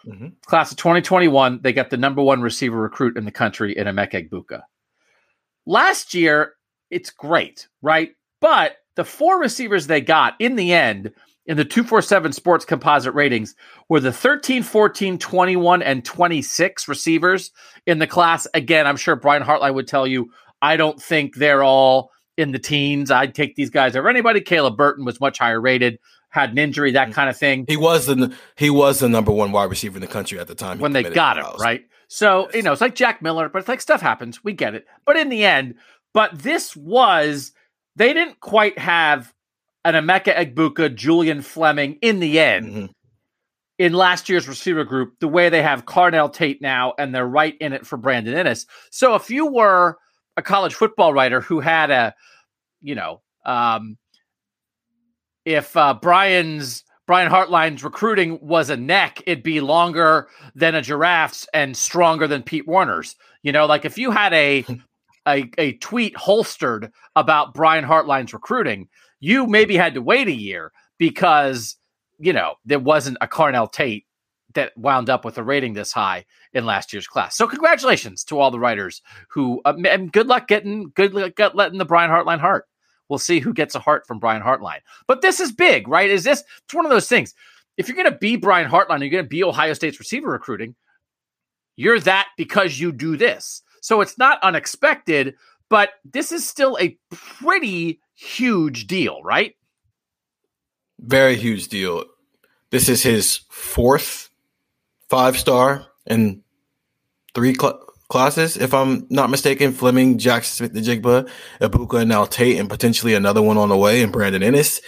Mm-hmm. 0.06 0.28
Class 0.46 0.70
of 0.70 0.78
2021, 0.78 1.62
they 1.64 1.74
got 1.74 1.90
the 1.90 1.98
number 1.98 2.22
one 2.22 2.44
receiver 2.44 2.80
recruit 2.80 3.18
in 3.18 3.26
the 3.26 3.32
country 3.32 3.76
in 3.76 3.88
Emeka 3.88 4.30
Egbuka. 4.30 4.62
Last 5.66 6.14
year, 6.14 6.54
it's 6.92 7.10
great, 7.10 7.68
right? 7.82 8.12
But 8.42 8.78
the 8.96 9.06
four 9.06 9.40
receivers 9.40 9.88
they 9.88 10.02
got 10.02 10.36
in 10.38 10.56
the 10.56 10.72
end 10.72 11.14
in 11.46 11.58
the 11.58 11.66
247 11.66 12.32
sports 12.34 12.66
composite 12.66 13.14
ratings 13.14 13.56
were 13.90 14.00
the 14.00 14.12
13, 14.12 14.64
14, 14.64 15.18
21, 15.18 15.82
and 15.84 16.04
26 16.04 16.88
receivers 16.88 17.52
in 17.86 18.00
the 18.00 18.08
class. 18.08 18.48
Again, 18.54 18.88
I'm 18.88 18.98
sure 18.98 19.16
Brian 19.16 19.44
Hartline 19.44 19.76
would 19.76 19.88
tell 19.88 20.08
you, 20.08 20.32
I 20.62 20.78
don't 20.78 21.02
think 21.02 21.36
they're 21.36 21.64
all 21.64 22.12
in 22.38 22.52
the 22.52 22.60
teens. 22.60 23.12
I'd 23.12 23.36
take 23.36 23.56
these 23.56 23.70
guys 23.70 23.96
over 23.96 24.10
anybody. 24.10 24.42
Caleb 24.42 24.76
Burton 24.78 25.06
was 25.06 25.20
much 25.20 25.40
higher 25.40 25.62
rated 25.62 26.00
had 26.36 26.52
an 26.52 26.58
injury, 26.58 26.92
that 26.92 27.10
mm. 27.10 27.14
kind 27.14 27.30
of 27.30 27.38
thing. 27.38 27.66
He 27.68 27.78
was 27.78 28.06
the 28.06 28.36
he 28.58 28.70
was 28.70 29.00
the 29.00 29.10
number 29.10 29.32
one 29.32 29.52
wide 29.52 29.70
receiver 29.70 29.98
in 29.98 30.02
the 30.02 30.08
country 30.08 30.38
at 30.38 30.48
the 30.48 30.54
time 30.54 30.80
when 30.80 30.92
they 30.92 31.02
got 31.02 31.38
him, 31.38 31.46
right? 31.60 31.86
So 32.10 32.46
yes. 32.48 32.56
you 32.56 32.62
know, 32.62 32.74
it's 32.74 32.82
like 32.82 32.94
Jack 32.94 33.22
Miller, 33.22 33.50
but 33.50 33.60
it's 33.60 33.70
like 33.70 33.82
stuff 33.82 34.02
happens. 34.02 34.44
We 34.44 34.54
get 34.54 34.76
it. 34.76 34.86
But 35.06 35.16
in 35.16 35.30
the 35.30 35.46
end, 35.46 35.76
but 36.14 36.38
this 36.38 36.76
was 36.76 37.54
they 37.96 38.14
didn't 38.14 38.42
quite 38.42 38.78
have 38.78 39.34
an 39.86 39.94
Emeka 39.94 40.36
Egbuka, 40.36 40.94
Julian 40.94 41.42
Fleming 41.42 41.98
in 42.02 42.20
the 42.20 42.40
end. 42.40 42.66
Mm-hmm. 42.66 42.86
In 43.78 43.94
last 43.94 44.30
year's 44.30 44.48
receiver 44.48 44.86
group, 44.86 45.20
the 45.20 45.28
way 45.28 45.50
they 45.50 45.62
have 45.62 45.86
Carnell 45.86 46.32
Tate 46.32 46.62
now, 46.62 46.94
and 46.98 47.14
they're 47.14 47.28
right 47.28 47.56
in 47.60 47.74
it 47.74 47.86
for 47.86 47.98
Brandon 47.98 48.34
Inniss. 48.34 48.66
So 48.90 49.16
if 49.16 49.30
you 49.30 49.48
were 49.48 49.98
a 50.38 50.42
college 50.42 50.74
football 50.74 51.14
writer 51.14 51.42
who 51.42 51.60
had 51.60 51.92
a, 51.92 52.16
you 52.82 52.96
know, 52.96 53.22
um, 53.46 53.98
if 55.44 55.76
uh, 55.76 55.94
Brian's 55.94 56.86
Brian 57.06 57.30
Hartline's 57.30 57.84
recruiting 57.84 58.40
was 58.42 58.70
a 58.70 58.78
neck, 58.78 59.22
it'd 59.28 59.44
be 59.44 59.60
longer 59.60 60.30
than 60.56 60.74
a 60.74 60.82
giraffe's 60.82 61.46
and 61.54 61.76
stronger 61.78 62.28
than 62.28 62.44
Pete 62.44 62.68
Werner's. 62.68 63.16
You 63.44 63.52
know, 63.52 63.66
like 63.66 63.84
if 63.84 63.98
you 63.98 64.10
had 64.10 64.34
a 64.34 64.66
a, 65.28 65.50
a 65.58 65.74
tweet 65.74 66.16
holstered 66.16 66.92
about 67.16 67.54
Brian 67.54 67.84
Hartline's 67.84 68.34
recruiting, 68.34 68.88
you 69.26 69.48
maybe 69.48 69.76
had 69.76 69.96
to 69.96 70.02
wait 70.02 70.28
a 70.28 70.32
year 70.32 70.72
because 71.00 71.78
you 72.20 72.32
know 72.32 72.54
there 72.64 72.80
wasn't 72.80 73.18
a 73.22 73.28
Carnell 73.28 73.72
Tate 73.72 74.06
that 74.54 74.78
wound 74.78 75.10
up 75.10 75.26
with 75.26 75.38
a 75.38 75.44
rating 75.44 75.74
this 75.74 75.92
high 75.92 76.26
in 76.54 76.66
last 76.66 76.94
year's 76.94 77.08
class. 77.08 77.36
So 77.36 77.48
congratulations 77.48 78.24
to 78.26 78.40
all 78.40 78.52
the 78.52 78.60
writers 78.60 79.02
who 79.30 79.62
uh, 79.66 79.74
and 79.90 80.12
good 80.12 80.28
luck 80.28 80.48
getting 80.48 80.92
good 80.96 81.14
luck 81.14 81.34
letting 81.56 81.80
the 81.80 81.86
Brian 81.86 82.12
Hartline 82.12 82.40
heart. 82.40 82.66
We'll 83.10 83.20
see 83.20 83.40
who 83.40 83.54
gets 83.54 83.74
a 83.74 83.80
heart 83.80 84.06
from 84.08 84.20
Brian 84.20 84.44
Hartline. 84.44 84.82
But 85.08 85.22
this 85.22 85.40
is 85.40 85.52
big, 85.52 85.88
right? 85.88 86.10
Is 86.10 86.24
this 86.24 86.44
it's 86.64 86.74
one 86.74 86.86
of 86.86 86.92
those 86.92 87.10
things. 87.10 87.34
If 87.78 87.88
you're 87.88 87.98
going 87.98 88.12
to 88.12 88.18
be 88.18 88.36
Brian 88.36 88.70
Hartline, 88.70 89.02
you're 89.02 89.10
going 89.10 89.26
to 89.26 89.30
be 89.30 89.44
Ohio 89.44 89.74
State's 89.74 90.00
receiver 90.00 90.30
recruiting. 90.30 90.76
You're 91.76 92.00
that 92.02 92.28
because 92.38 92.80
you 92.80 92.92
do 92.92 93.18
this. 93.18 93.64
So 93.82 94.02
it's 94.02 94.18
not 94.18 94.42
unexpected, 94.44 95.36
but 95.70 95.90
this 96.06 96.32
is 96.32 96.48
still 96.48 96.78
a 96.80 96.98
pretty 97.12 98.00
huge 98.16 98.88
deal, 98.88 99.22
right? 99.24 99.56
Very 101.00 101.36
huge 101.36 101.68
deal. 101.68 102.06
This 102.72 102.90
is 102.90 103.04
his 103.04 103.42
fourth 103.50 104.30
five 105.10 105.38
star 105.38 105.86
in 106.08 106.42
three 107.34 107.54
cl- 107.54 107.80
classes, 108.08 108.58
if 108.58 108.74
I'm 108.74 109.06
not 109.10 109.30
mistaken. 109.30 109.72
Fleming, 109.72 110.18
Jaxon 110.18 110.44
Smith-Njigba, 110.44 111.30
Egbuka, 111.62 112.02
and 112.02 112.10
now 112.10 112.26
Tate, 112.26 112.60
and 112.60 112.70
potentially 112.70 113.14
another 113.14 113.42
one 113.42 113.58
on 113.58 113.70
the 113.70 113.78
way, 113.78 114.02
and 114.02 114.12
Brandon 114.12 114.42
Inniss. 114.42 114.82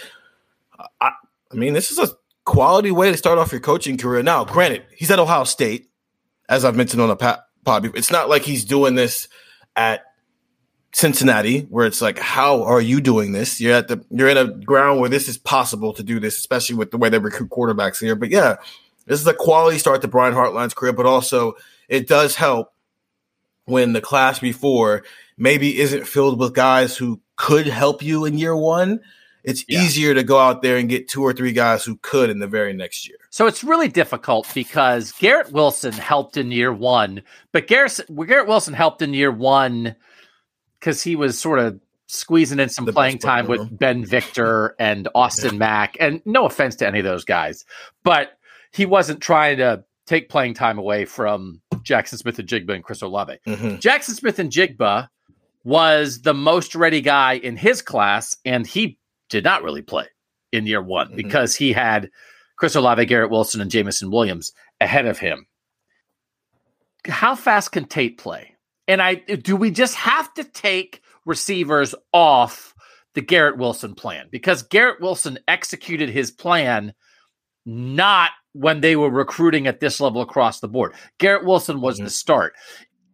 I, 1.00 1.10
I 1.52 1.54
mean, 1.54 1.74
this 1.74 1.90
is 1.90 1.98
a 1.98 2.08
quality 2.44 2.90
way 2.90 3.10
to 3.10 3.16
start 3.16 3.38
off 3.38 3.52
your 3.52 3.60
coaching 3.60 3.98
career. 3.98 4.22
Now, 4.22 4.44
granted, 4.44 4.84
he's 4.96 5.10
at 5.10 5.18
Ohio 5.18 5.44
State, 5.44 5.90
as 6.48 6.64
I've 6.64 6.76
mentioned 6.76 7.02
on 7.02 7.08
the 7.08 7.16
pod. 7.16 7.40
It's 7.94 8.10
not 8.10 8.28
like 8.28 8.42
he's 8.42 8.64
doing 8.64 8.94
this 8.94 9.28
at 9.76 10.02
Cincinnati, 10.92 11.60
where 11.62 11.86
it's 11.86 12.00
like, 12.00 12.18
how 12.18 12.62
are 12.62 12.80
you 12.80 13.00
doing 13.00 13.32
this? 13.32 13.60
You're 13.60 13.74
at 13.74 13.88
the 13.88 14.04
you're 14.10 14.28
in 14.28 14.38
a 14.38 14.46
ground 14.46 15.00
where 15.00 15.10
this 15.10 15.28
is 15.28 15.36
possible 15.36 15.92
to 15.92 16.02
do 16.02 16.18
this, 16.18 16.38
especially 16.38 16.76
with 16.76 16.90
the 16.90 16.96
way 16.96 17.08
they 17.08 17.18
recruit 17.18 17.50
quarterbacks 17.50 18.00
here. 18.00 18.16
But 18.16 18.30
yeah, 18.30 18.56
this 19.06 19.20
is 19.20 19.26
a 19.26 19.34
quality 19.34 19.78
start 19.78 20.00
to 20.02 20.08
Brian 20.08 20.34
Hartline's 20.34 20.74
career, 20.74 20.92
but 20.92 21.06
also 21.06 21.54
it 21.88 22.08
does 22.08 22.36
help 22.36 22.72
when 23.66 23.92
the 23.92 24.00
class 24.00 24.38
before 24.38 25.04
maybe 25.36 25.78
isn't 25.78 26.06
filled 26.06 26.38
with 26.40 26.54
guys 26.54 26.96
who 26.96 27.20
could 27.36 27.66
help 27.66 28.02
you 28.02 28.24
in 28.24 28.38
year 28.38 28.56
one. 28.56 29.00
It's 29.44 29.64
yeah. 29.68 29.80
easier 29.80 30.14
to 30.14 30.24
go 30.24 30.38
out 30.38 30.62
there 30.62 30.76
and 30.76 30.88
get 30.88 31.08
two 31.08 31.22
or 31.22 31.32
three 31.32 31.52
guys 31.52 31.84
who 31.84 31.96
could 32.02 32.28
in 32.28 32.38
the 32.38 32.46
very 32.46 32.72
next 32.72 33.08
year. 33.08 33.16
So 33.30 33.46
it's 33.46 33.62
really 33.62 33.88
difficult 33.88 34.46
because 34.52 35.12
Garrett 35.12 35.52
Wilson 35.52 35.92
helped 35.92 36.36
in 36.36 36.50
year 36.50 36.72
one, 36.72 37.22
but 37.52 37.66
Garrett, 37.66 38.00
Garrett 38.26 38.48
Wilson 38.48 38.74
helped 38.74 39.00
in 39.00 39.14
year 39.14 39.30
one 39.30 39.94
because 40.78 41.02
he 41.02 41.16
was 41.16 41.38
sort 41.38 41.58
of 41.58 41.80
squeezing 42.06 42.58
in 42.58 42.68
some 42.68 42.86
the 42.86 42.92
playing 42.92 43.18
time 43.18 43.46
with 43.46 43.78
Ben 43.78 44.04
Victor 44.04 44.74
and 44.78 45.08
Austin 45.14 45.54
yeah. 45.54 45.58
Mack. 45.58 45.96
And 46.00 46.22
no 46.24 46.46
offense 46.46 46.74
to 46.76 46.86
any 46.86 46.98
of 47.00 47.04
those 47.04 47.24
guys, 47.24 47.64
but 48.02 48.38
he 48.72 48.86
wasn't 48.86 49.20
trying 49.20 49.58
to 49.58 49.84
take 50.06 50.30
playing 50.30 50.54
time 50.54 50.78
away 50.78 51.04
from 51.04 51.60
Jaxon 51.76 52.16
Smith-Njigba 52.16 52.74
and 52.74 52.82
Chris 52.82 53.02
Olave. 53.02 53.38
Mm-hmm. 53.46 53.76
Jaxon 53.76 54.14
Smith-Njigba 54.14 55.08
was 55.64 56.22
the 56.22 56.32
most 56.32 56.74
ready 56.74 57.02
guy 57.02 57.34
in 57.34 57.56
his 57.56 57.82
class, 57.82 58.36
and 58.44 58.66
he 58.66 58.98
did 59.28 59.44
not 59.44 59.62
really 59.62 59.82
play 59.82 60.06
in 60.52 60.66
year 60.66 60.80
one 60.80 61.08
mm-hmm. 61.08 61.16
because 61.16 61.54
he 61.54 61.72
had 61.72 62.10
Chris 62.56 62.74
Olave, 62.74 63.04
Garrett 63.04 63.30
Wilson, 63.30 63.60
and 63.60 63.70
Jameson 63.70 64.10
Williams 64.10 64.52
ahead 64.80 65.06
of 65.06 65.18
him. 65.18 65.46
How 67.06 67.34
fast 67.34 67.72
can 67.72 67.84
Tate 67.84 68.18
play? 68.18 68.54
And 68.88 69.00
I 69.00 69.16
do 69.16 69.54
we 69.54 69.70
just 69.70 69.94
have 69.94 70.32
to 70.34 70.44
take 70.44 71.02
receivers 71.24 71.94
off 72.12 72.74
the 73.14 73.20
Garrett 73.20 73.58
Wilson 73.58 73.94
plan 73.94 74.28
because 74.30 74.62
Garrett 74.62 75.00
Wilson 75.00 75.38
executed 75.46 76.08
his 76.08 76.30
plan 76.30 76.94
not 77.66 78.30
when 78.52 78.80
they 78.80 78.96
were 78.96 79.10
recruiting 79.10 79.66
at 79.66 79.80
this 79.80 80.00
level 80.00 80.22
across 80.22 80.60
the 80.60 80.68
board. 80.68 80.94
Garrett 81.18 81.44
Wilson 81.44 81.80
was 81.80 81.96
mm-hmm. 81.96 82.04
the 82.04 82.10
start. 82.10 82.54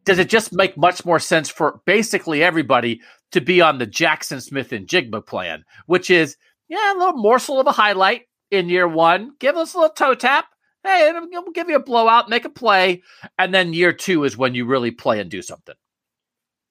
Does 0.05 0.19
it 0.19 0.29
just 0.29 0.53
make 0.53 0.77
much 0.77 1.05
more 1.05 1.19
sense 1.19 1.49
for 1.49 1.81
basically 1.87 2.43
everybody 2.43 3.01
to 3.33 3.41
be 3.41 3.61
on 3.61 3.79
the 3.79 3.87
Jaxon 3.87 4.41
Smith-Njigba 4.41 5.27
plan, 5.27 5.65
which 5.87 6.09
is, 6.11 6.37
yeah, 6.69 6.93
a 6.93 6.99
little 6.99 7.17
morsel 7.17 7.59
of 7.59 7.67
a 7.67 7.73
highlight 7.73 8.23
in 8.51 8.69
year 8.69 8.87
one, 8.87 9.33
give 9.41 9.57
us 9.57 9.75
a 9.75 9.79
little 9.79 9.95
toe 9.95 10.15
tap. 10.15 10.47
Hey, 10.85 11.13
we'll 11.33 11.51
give 11.53 11.69
you 11.69 11.77
a 11.77 11.83
blowout, 11.83 12.29
make 12.29 12.45
a 12.45 12.51
play. 12.51 13.03
And 13.39 13.55
then 13.55 13.73
year 13.73 13.93
two 13.93 14.25
is 14.25 14.37
when 14.37 14.55
you 14.55 14.67
really 14.67 14.91
play 14.91 15.19
and 15.19 15.31
do 15.31 15.43
something. 15.43 15.75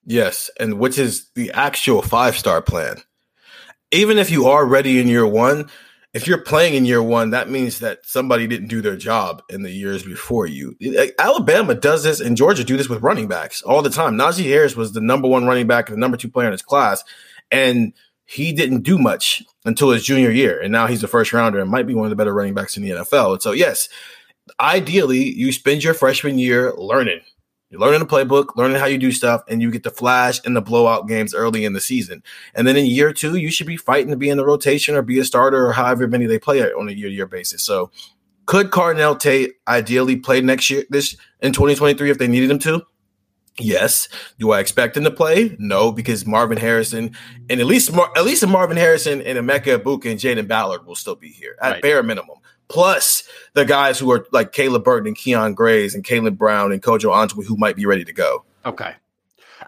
Yes. 0.06 0.50
And 0.60 0.80
which 0.80 1.00
is 1.00 1.30
the 1.36 1.52
actual 1.52 2.02
five 2.02 2.38
star 2.38 2.62
plan. 2.62 2.98
Even 3.92 4.18
if 4.18 4.30
you 4.30 4.48
are 4.48 4.66
ready 4.66 5.00
in 5.00 5.08
year 5.08 5.26
one, 5.26 5.70
if 6.14 6.28
you're 6.28 6.42
playing 6.42 6.76
in 6.76 6.86
year 6.86 7.02
one, 7.02 7.32
that 7.32 7.50
means 7.50 7.80
that 7.80 8.06
somebody 8.06 8.46
didn't 8.46 8.68
do 8.68 8.82
their 8.82 8.96
job 8.96 9.42
in 9.50 9.64
the 9.64 9.72
years 9.72 10.04
before 10.04 10.46
you. 10.46 10.76
Alabama 11.18 11.74
does 11.74 12.04
this, 12.04 12.20
and 12.20 12.38
Georgia 12.38 12.64
do 12.64 12.78
this 12.78 12.88
with 12.88 13.02
running 13.02 13.28
backs 13.28 13.64
all 13.64 13.82
the 13.82 13.90
time. 13.90 14.16
Najee 14.16 14.46
Harris 14.46 14.76
was 14.76 14.94
the 14.94 15.02
number 15.02 15.28
one 15.28 15.46
running 15.46 15.66
back 15.66 15.90
and 15.90 15.96
the 15.96 16.00
number 16.00 16.18
two 16.18 16.30
player 16.30 16.48
in 16.48 16.52
his 16.52 16.62
class, 16.62 17.04
and 17.50 17.94
he 18.26 18.54
didn't 18.54 18.84
do 18.84 18.98
much 18.98 19.44
until 19.66 19.92
his 19.92 20.04
junior 20.04 20.32
year, 20.32 20.60
and 20.62 20.72
now 20.72 20.88
he's 20.88 21.04
a 21.04 21.08
first 21.08 21.34
rounder 21.34 21.60
and 21.60 21.70
might 21.70 21.88
be 21.88 21.94
one 21.94 22.06
of 22.06 22.10
the 22.10 22.16
better 22.16 22.34
running 22.34 22.54
backs 22.54 22.78
in 22.78 22.84
the 22.84 22.92
NFL. 22.92 23.34
And 23.34 23.42
so, 23.42 23.52
yes, 23.52 23.90
ideally, 24.60 25.24
you 25.24 25.52
spend 25.52 25.84
your 25.84 25.94
freshman 25.94 26.40
year 26.40 26.74
learning 26.74 27.22
you're 27.74 27.82
learning 27.82 28.02
the 28.02 28.06
playbook, 28.06 28.56
learning 28.56 28.78
how 28.78 28.86
you 28.86 29.00
do 29.00 29.12
stuff, 29.12 29.42
and 29.48 29.60
you 29.60 29.72
get 29.72 29.82
the 29.82 29.90
flash 29.90 30.40
and 30.46 30.56
the 30.56 30.62
blowout 30.62 31.08
games 31.08 31.34
early 31.34 31.66
in 31.66 31.74
the 31.74 31.82
season. 31.82 32.22
And 32.54 32.68
then 32.68 32.78
in 32.78 32.86
year 32.86 33.12
two, 33.12 33.36
you 33.36 33.50
should 33.50 33.66
be 33.66 33.78
fighting 33.78 34.12
to 34.12 34.16
be 34.16 34.30
in 34.30 34.38
the 34.38 34.46
rotation 34.46 34.94
or 34.94 35.02
be 35.02 35.18
a 35.18 35.26
starter 35.26 35.66
or 35.66 35.72
however 35.72 36.08
many 36.08 36.28
they 36.28 36.38
play 36.38 36.62
on 36.62 36.88
a 36.88 36.92
year 36.92 37.10
to 37.10 37.16
year 37.16 37.26
basis. 37.26 37.64
So 37.64 37.90
could 38.46 38.70
Carnell 38.70 39.20
Tate 39.20 39.54
ideally 39.68 40.18
play 40.18 40.40
next 40.40 40.70
year, 40.70 40.84
this 40.92 41.18
in 41.42 41.52
2023 41.52 42.12
if 42.12 42.20
they 42.20 42.28
needed 42.28 42.52
him 42.52 42.60
to? 42.60 42.86
Yes. 43.60 44.08
Do 44.40 44.52
I 44.52 44.60
expect 44.60 44.98
him 44.98 45.04
to 45.04 45.12
play? 45.12 45.56
No, 45.60 45.92
because 45.92 46.26
Marvin 46.26 46.58
Harrison 46.58 47.16
and 47.50 47.60
at 47.60 47.68
least 47.68 47.94
Mar- 47.94 48.12
at 48.16 48.26
least 48.26 48.46
Marvin 48.48 48.78
Harrison 48.78 49.22
and 49.22 49.38
Emeka 49.38 49.78
Egbuka 49.78 50.10
and 50.10 50.20
Jayden 50.20 50.48
Ballard 50.48 50.86
will 50.86 50.96
still 50.96 51.16
be 51.16 51.30
here 51.30 51.56
at 51.62 51.72
right. 51.74 51.82
bare 51.82 52.02
minimum 52.02 52.38
plus 52.68 53.24
the 53.54 53.66
guys 53.66 54.00
who 54.00 54.12
are 54.12 54.26
like 54.32 54.52
Caleb 54.52 54.84
Burton 54.84 55.08
and 55.08 55.18
Kyion 55.18 55.54
Grayes 55.54 55.94
and 55.94 56.04
Caleb 56.04 56.38
Brown 56.38 56.72
and 56.72 56.82
Kojo 56.82 57.14
Antwi 57.14 57.46
who 57.46 57.56
might 57.56 57.76
be 57.76 57.86
ready 57.86 58.04
to 58.04 58.14
go. 58.14 58.44
Okay. 58.66 58.96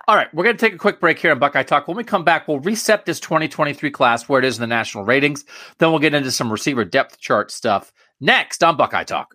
All 0.07 0.15
right, 0.15 0.31
we're 0.33 0.43
going 0.43 0.55
to 0.55 0.59
take 0.59 0.73
a 0.73 0.77
quick 0.77 0.99
break 0.99 1.17
here 1.17 1.31
on 1.31 1.39
Buckeye 1.39 1.63
Talk. 1.63 1.87
When 1.87 1.97
we 1.97 2.03
come 2.03 2.23
back, 2.23 2.47
we'll 2.47 2.59
reset 2.59 3.05
this 3.05 3.19
2023 3.19 3.89
class 3.91 4.27
where 4.27 4.39
it 4.39 4.45
is 4.45 4.57
in 4.57 4.61
the 4.61 4.67
national 4.67 5.03
ratings. 5.03 5.45
Then 5.77 5.89
we'll 5.89 5.99
get 5.99 6.13
into 6.13 6.31
some 6.31 6.51
receiver 6.51 6.83
depth 6.83 7.19
chart 7.19 7.49
stuff 7.49 7.93
next 8.19 8.63
on 8.63 8.77
Buckeye 8.77 9.03
Talk. 9.03 9.34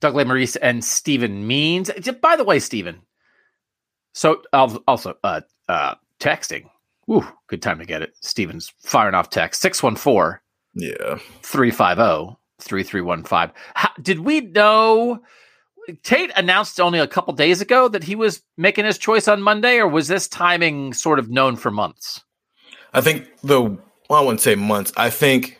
Doug 0.00 0.14
Lesmerises 0.14 0.56
and 0.60 0.84
Stephen 0.84 1.46
Means. 1.46 1.90
By 2.20 2.36
the 2.36 2.44
way, 2.44 2.58
Stephen. 2.58 3.02
So 4.12 4.42
also 4.52 5.16
uh, 5.22 5.40
uh, 5.68 5.94
texting. 6.20 6.64
Ooh, 7.10 7.26
good 7.46 7.62
time 7.62 7.78
to 7.78 7.86
get 7.86 8.02
it. 8.02 8.14
Stephen's 8.20 8.72
firing 8.80 9.14
off 9.14 9.30
text 9.30 9.60
614 9.62 10.40
Yeah. 10.74 11.18
350 11.42 12.36
3315. 12.60 13.54
Did 14.02 14.20
we 14.20 14.40
know 14.40 15.20
Tate 16.02 16.32
announced 16.36 16.80
only 16.80 16.98
a 16.98 17.06
couple 17.06 17.32
days 17.32 17.60
ago 17.60 17.88
that 17.88 18.04
he 18.04 18.14
was 18.14 18.42
making 18.56 18.84
his 18.84 18.98
choice 18.98 19.26
on 19.28 19.40
Monday, 19.40 19.78
or 19.78 19.88
was 19.88 20.08
this 20.08 20.28
timing 20.28 20.92
sort 20.92 21.18
of 21.18 21.30
known 21.30 21.56
for 21.56 21.70
months? 21.70 22.22
I 22.92 23.00
think 23.00 23.26
the 23.42 23.62
well, 23.62 24.20
I 24.20 24.20
wouldn't 24.20 24.40
say 24.40 24.54
months. 24.54 24.92
I 24.96 25.10
think 25.10 25.58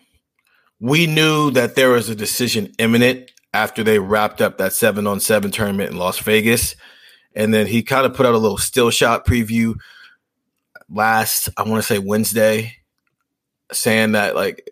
we 0.81 1.07
knew 1.07 1.51
that 1.53 1.75
there 1.77 1.91
was 1.91 2.09
a 2.09 2.15
decision 2.15 2.73
imminent 2.79 3.31
after 3.53 3.83
they 3.83 3.99
wrapped 3.99 4.41
up 4.41 4.59
that 4.59 4.73
seven 4.73 5.07
on 5.07 5.21
seven 5.21 5.51
tournament 5.51 5.91
in 5.91 5.97
Las 5.97 6.19
Vegas. 6.19 6.77
And 7.35 7.53
then 7.53 7.67
he 7.67 7.83
kind 7.83 8.07
of 8.07 8.15
put 8.15 8.27
out 8.27 8.35
a 8.35 8.39
little 8.39 8.59
still 8.59 8.91
shot 8.91 9.27
preview 9.27 9.75
last, 10.91 11.49
I 11.57 11.63
want 11.63 11.77
to 11.77 11.87
say 11.87 11.99
Wednesday, 11.99 12.77
saying 13.73 14.13
that 14.13 14.35
like 14.35 14.71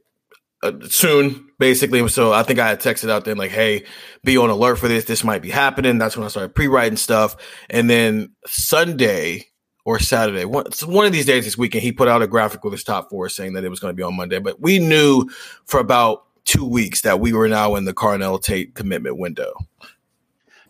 uh, 0.63 0.73
soon, 0.89 1.49
basically. 1.59 2.07
So 2.09 2.33
I 2.33 2.43
think 2.43 2.59
I 2.59 2.69
had 2.69 2.81
texted 2.81 3.11
out 3.11 3.25
there 3.25 3.35
like, 3.35 3.51
hey, 3.51 3.85
be 4.25 4.37
on 4.37 4.51
alert 4.51 4.77
for 4.77 4.89
this. 4.89 5.05
This 5.05 5.25
might 5.25 5.43
be 5.43 5.51
happening. 5.51 5.99
That's 5.99 6.17
when 6.17 6.25
I 6.25 6.29
started 6.29 6.55
pre 6.55 6.67
writing 6.67 6.97
stuff. 6.97 7.37
And 7.71 7.89
then 7.89 8.33
Sunday, 8.47 9.47
or 9.87 10.01
Saturday. 10.01 10.45
One, 10.45 10.67
one 10.85 11.07
of 11.07 11.13
these 11.13 11.25
days 11.27 11.45
this 11.45 11.57
weekend, 11.57 11.85
he 11.85 11.93
put 11.93 12.09
out 12.09 12.21
a 12.21 12.27
graphic 12.27 12.65
with 12.65 12.73
his 12.73 12.83
top 12.83 13.09
four 13.09 13.29
saying 13.29 13.53
that 13.53 13.65
it 13.65 13.69
was 13.69 13.79
going 13.79 13.93
to 13.93 13.97
be 13.97 14.03
on 14.03 14.17
Monday. 14.17 14.41
But 14.41 14.61
we 14.61 14.81
knew 14.81 15.29
for 15.65 15.79
about 15.79 16.26
two 16.47 16.65
weeks 16.65 17.03
that 17.03 17.21
we 17.21 17.33
were 17.33 17.49
now 17.49 17.75
in 17.75 17.85
the 17.85 17.93
Carnell 17.93 18.43
Tate 18.43 18.75
commitment 18.75 19.19
window. 19.19 19.53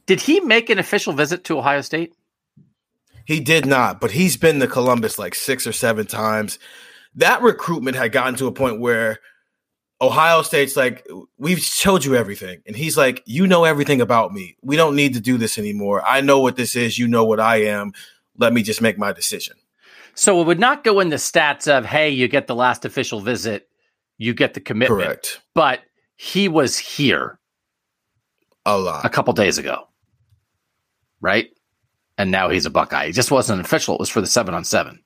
Did 0.06 0.20
he 0.20 0.40
make 0.40 0.70
an 0.70 0.78
official 0.78 1.12
visit 1.12 1.44
to 1.44 1.58
Ohio 1.58 1.82
State? 1.82 2.14
He 3.24 3.40
did 3.40 3.66
not, 3.66 4.00
but 4.00 4.12
he's 4.12 4.36
been 4.36 4.60
to 4.60 4.66
Columbus 4.66 5.18
like 5.18 5.34
six 5.34 5.66
or 5.66 5.72
seven 5.72 6.06
times. 6.06 6.58
That 7.16 7.42
recruitment 7.42 7.96
had 7.96 8.12
gotten 8.12 8.36
to 8.36 8.46
a 8.46 8.52
point 8.52 8.80
where 8.80 9.18
Ohio 10.00 10.42
State's 10.42 10.76
like, 10.76 11.06
we've 11.38 11.58
showed 11.58 12.04
you 12.04 12.14
everything. 12.14 12.62
And 12.66 12.76
he's 12.76 12.96
like, 12.96 13.22
you 13.26 13.46
know 13.46 13.64
everything 13.64 14.00
about 14.00 14.32
me. 14.32 14.56
We 14.62 14.76
don't 14.76 14.94
need 14.94 15.14
to 15.14 15.20
do 15.20 15.38
this 15.38 15.58
anymore. 15.58 16.02
I 16.06 16.20
know 16.20 16.40
what 16.40 16.56
this 16.56 16.76
is. 16.76 16.98
You 16.98 17.08
know 17.08 17.24
what 17.24 17.40
I 17.40 17.64
am. 17.64 17.92
Let 18.38 18.52
me 18.52 18.62
just 18.62 18.82
make 18.82 18.98
my 18.98 19.12
decision. 19.12 19.56
So 20.14 20.40
it 20.40 20.46
would 20.46 20.60
not 20.60 20.84
go 20.84 21.00
in 21.00 21.08
the 21.08 21.16
stats 21.16 21.66
of, 21.66 21.84
hey, 21.84 22.10
you 22.10 22.28
get 22.28 22.46
the 22.46 22.54
last 22.54 22.84
official 22.84 23.20
visit 23.20 23.68
you 24.18 24.34
get 24.34 24.54
the 24.54 24.60
commitment. 24.60 25.00
Correct. 25.00 25.40
But 25.54 25.80
he 26.16 26.48
was 26.48 26.78
here 26.78 27.38
a 28.64 28.78
lot 28.78 29.04
a 29.04 29.08
couple 29.08 29.32
days 29.32 29.58
ago, 29.58 29.88
right? 31.20 31.48
And 32.18 32.30
now 32.30 32.48
he's 32.48 32.66
a 32.66 32.70
Buckeye. 32.70 33.06
He 33.06 33.12
just 33.12 33.30
wasn't 33.30 33.60
official. 33.60 33.94
It 33.94 34.00
was 34.00 34.08
for 34.08 34.20
the 34.20 34.26
seven 34.26 34.54
on 34.54 34.64
seven. 34.64 35.00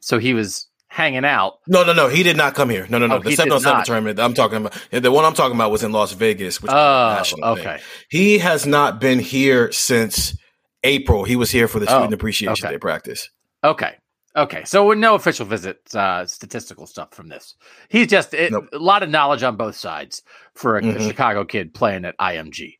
So 0.00 0.18
he 0.18 0.34
was 0.34 0.66
hanging 0.88 1.24
out. 1.24 1.54
No, 1.66 1.84
no, 1.84 1.92
no. 1.92 2.08
He 2.08 2.22
did 2.22 2.36
not 2.36 2.54
come 2.54 2.70
here. 2.70 2.86
No, 2.88 2.98
no, 2.98 3.06
no. 3.06 3.16
Oh, 3.16 3.18
the 3.20 3.34
seven 3.34 3.52
on 3.52 3.60
seven 3.60 3.84
tournament 3.84 4.18
I'm 4.18 4.34
talking 4.34 4.58
about, 4.58 4.74
the 4.90 5.12
one 5.12 5.24
I'm 5.24 5.34
talking 5.34 5.56
about 5.56 5.70
was 5.70 5.82
in 5.82 5.92
Las 5.92 6.12
Vegas, 6.12 6.62
which 6.62 6.72
oh, 6.74 7.22
okay. 7.42 7.62
Thing. 7.62 7.80
He 8.08 8.38
has 8.38 8.66
not 8.66 9.00
been 9.00 9.18
here 9.18 9.70
since 9.72 10.36
April. 10.84 11.24
He 11.24 11.36
was 11.36 11.50
here 11.50 11.68
for 11.68 11.78
the 11.78 11.86
oh, 11.86 11.90
Student 11.90 12.14
Appreciation 12.14 12.66
okay. 12.66 12.74
Day 12.74 12.78
practice. 12.78 13.28
Okay. 13.62 13.96
Okay, 14.34 14.64
so 14.64 14.92
no 14.92 15.14
official 15.14 15.44
visit 15.44 15.94
uh, 15.94 16.24
statistical 16.24 16.86
stuff 16.86 17.12
from 17.12 17.28
this. 17.28 17.54
He's 17.88 18.06
just 18.06 18.32
it, 18.32 18.50
nope. 18.50 18.68
a 18.72 18.78
lot 18.78 19.02
of 19.02 19.10
knowledge 19.10 19.42
on 19.42 19.56
both 19.56 19.76
sides 19.76 20.22
for 20.54 20.78
a, 20.78 20.82
mm-hmm. 20.82 21.06
Chicago 21.06 21.44
kid 21.44 21.74
playing 21.74 22.06
at 22.06 22.16
IMG. 22.18 22.78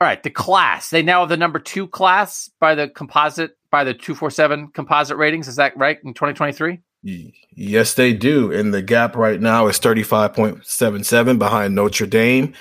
All 0.00 0.06
right, 0.06 0.22
the 0.22 0.30
class 0.30 0.90
they 0.90 1.02
now 1.02 1.20
have 1.20 1.30
the 1.30 1.36
number 1.36 1.58
two 1.58 1.88
class 1.88 2.50
by 2.60 2.74
the 2.74 2.88
composite 2.88 3.56
by 3.70 3.82
the 3.82 3.94
two 3.94 4.14
four 4.14 4.30
seven 4.30 4.68
composite 4.68 5.16
ratings. 5.16 5.48
Is 5.48 5.56
that 5.56 5.76
right 5.76 5.98
in 6.04 6.12
twenty 6.12 6.34
twenty 6.34 6.52
three? 6.52 6.80
Yes, 7.02 7.94
they 7.94 8.12
do. 8.12 8.52
And 8.52 8.74
the 8.74 8.82
gap 8.82 9.16
right 9.16 9.40
now 9.40 9.68
is 9.68 9.78
thirty 9.78 10.02
five 10.02 10.34
point 10.34 10.66
seven 10.66 11.02
seven 11.02 11.38
behind 11.38 11.74
Notre 11.74 12.06
Dame. 12.06 12.52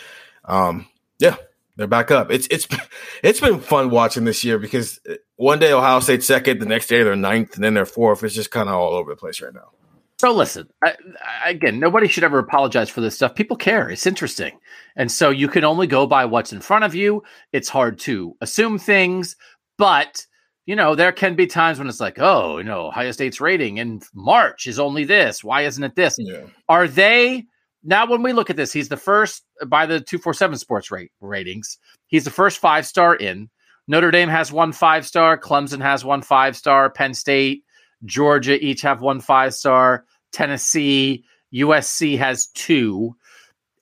Um, 0.45 0.87
yeah, 1.19 1.35
they're 1.75 1.87
back 1.87 2.09
up. 2.09 2.31
It's 2.31 2.47
it's 2.49 2.67
it's 3.23 3.41
been 3.41 3.59
fun 3.59 3.89
watching 3.89 4.23
this 4.23 4.43
year 4.45 4.57
because 4.57 4.99
one 5.37 5.59
day 5.59 5.71
Ohio 5.71 5.99
State 5.99 6.23
second, 6.23 6.59
the 6.59 6.65
next 6.65 6.87
day 6.87 7.01
they're 7.03 7.15
ninth, 7.15 7.55
and 7.55 7.63
then 7.63 7.73
they're 7.73 7.85
fourth. 7.85 8.23
It's 8.23 8.35
just 8.35 8.51
kind 8.51 8.69
of 8.69 8.75
all 8.75 8.93
over 8.93 9.11
the 9.11 9.15
place 9.15 9.41
right 9.41 9.53
now. 9.53 9.69
So 10.19 10.33
listen, 10.33 10.67
I, 10.83 10.95
again, 11.45 11.79
nobody 11.79 12.07
should 12.07 12.23
ever 12.23 12.39
apologize 12.39 12.89
for 12.89 13.01
this 13.01 13.15
stuff. 13.15 13.35
People 13.35 13.55
care; 13.55 13.89
it's 13.89 14.07
interesting, 14.07 14.59
and 14.95 15.11
so 15.11 15.29
you 15.29 15.47
can 15.47 15.63
only 15.63 15.87
go 15.87 16.05
by 16.07 16.25
what's 16.25 16.51
in 16.51 16.59
front 16.59 16.83
of 16.83 16.95
you. 16.95 17.23
It's 17.53 17.69
hard 17.69 17.99
to 17.99 18.35
assume 18.41 18.79
things, 18.79 19.35
but 19.77 20.25
you 20.65 20.75
know 20.75 20.95
there 20.95 21.11
can 21.11 21.35
be 21.35 21.47
times 21.47 21.77
when 21.77 21.87
it's 21.87 21.99
like, 21.99 22.19
oh, 22.19 22.57
you 22.57 22.63
know, 22.63 22.87
Ohio 22.87 23.11
State's 23.11 23.39
rating 23.39 23.77
in 23.77 24.01
March 24.13 24.67
is 24.67 24.79
only 24.79 25.05
this. 25.05 25.43
Why 25.43 25.61
isn't 25.61 25.83
it 25.83 25.95
this? 25.95 26.15
Yeah. 26.19 26.47
Are 26.67 26.87
they? 26.87 27.45
now 27.87 28.05
when 28.05 28.21
we 28.21 28.33
look 28.33 28.49
at 28.49 28.57
this, 28.57 28.73
he's 28.73 28.89
the 28.89 28.97
first 28.97 29.43
by 29.67 29.85
the 29.85 30.01
247 30.01 30.57
sports 30.57 30.91
rate 30.91 31.11
ratings. 31.21 31.77
He's 32.07 32.25
the 32.25 32.31
first 32.31 32.59
five 32.59 32.85
star 32.85 33.15
in. 33.15 33.49
Notre 33.87 34.11
Dame 34.11 34.29
has 34.29 34.51
one 34.51 34.71
five 34.71 35.05
star, 35.05 35.37
Clemson 35.37 35.81
has 35.81 36.03
one 36.03 36.21
five 36.21 36.57
star, 36.57 36.89
Penn 36.89 37.13
State, 37.13 37.63
Georgia 38.05 38.63
each 38.63 38.81
have 38.81 39.01
one 39.01 39.21
five 39.21 39.53
star, 39.53 40.05
Tennessee, 40.31 41.23
USC 41.53 42.17
has 42.17 42.47
two. 42.47 43.15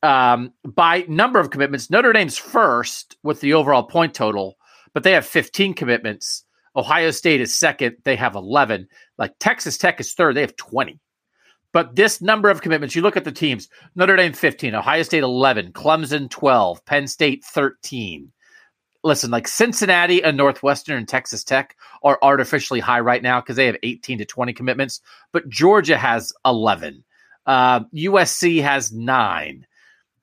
Um, 0.03 0.53
by 0.63 1.03
number 1.07 1.39
of 1.39 1.49
commitments, 1.49 1.89
Notre 1.89 2.13
Dame's 2.13 2.37
first 2.37 3.17
with 3.23 3.41
the 3.41 3.53
overall 3.53 3.83
point 3.83 4.13
total, 4.13 4.57
but 4.93 5.03
they 5.03 5.11
have 5.11 5.25
15 5.25 5.73
commitments. 5.73 6.43
Ohio 6.75 7.09
State 7.09 7.41
is 7.41 7.55
second, 7.55 7.95
they 8.03 8.15
have 8.15 8.35
11. 8.35 8.87
Like 9.17 9.33
Texas 9.39 9.77
Tech 9.77 9.99
is 9.99 10.13
third, 10.13 10.35
they 10.35 10.41
have 10.41 10.55
20. 10.57 10.99
But 11.71 11.95
this 11.95 12.21
number 12.21 12.49
of 12.49 12.61
commitments, 12.61 12.95
you 12.95 13.01
look 13.01 13.17
at 13.17 13.25
the 13.25 13.31
teams 13.31 13.67
Notre 13.95 14.15
Dame 14.15 14.33
15, 14.33 14.75
Ohio 14.75 15.03
State 15.03 15.23
11, 15.23 15.71
Clemson 15.71 16.29
12, 16.29 16.85
Penn 16.85 17.07
State 17.07 17.43
13. 17.43 18.31
Listen, 19.05 19.31
like 19.31 19.47
Cincinnati 19.47 20.23
and 20.23 20.35
Northwestern 20.35 20.97
and 20.97 21.07
Texas 21.07 21.43
Tech 21.43 21.77
are 22.03 22.19
artificially 22.21 22.79
high 22.79 22.99
right 22.99 23.23
now 23.23 23.39
because 23.39 23.55
they 23.55 23.67
have 23.67 23.77
18 23.83 24.17
to 24.17 24.25
20 24.25 24.51
commitments, 24.53 24.99
but 25.31 25.47
Georgia 25.47 25.97
has 25.97 26.33
11. 26.45 27.03
Uh, 27.45 27.81
USC 27.95 28.61
has 28.61 28.91
nine. 28.91 29.65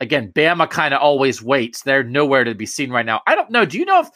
Again, 0.01 0.33
Bama 0.35 0.69
kind 0.69 0.93
of 0.93 1.01
always 1.01 1.41
waits. 1.41 1.83
They're 1.83 2.03
nowhere 2.03 2.45
to 2.45 2.55
be 2.55 2.67
seen 2.67 2.91
right 2.91 3.07
now. 3.07 3.23
I 3.27 3.37
don't 3.37 3.51
know. 3.51 3.65
Do 3.65 3.79
you 3.79 3.85
know 3.85 4.01
if 4.01 4.09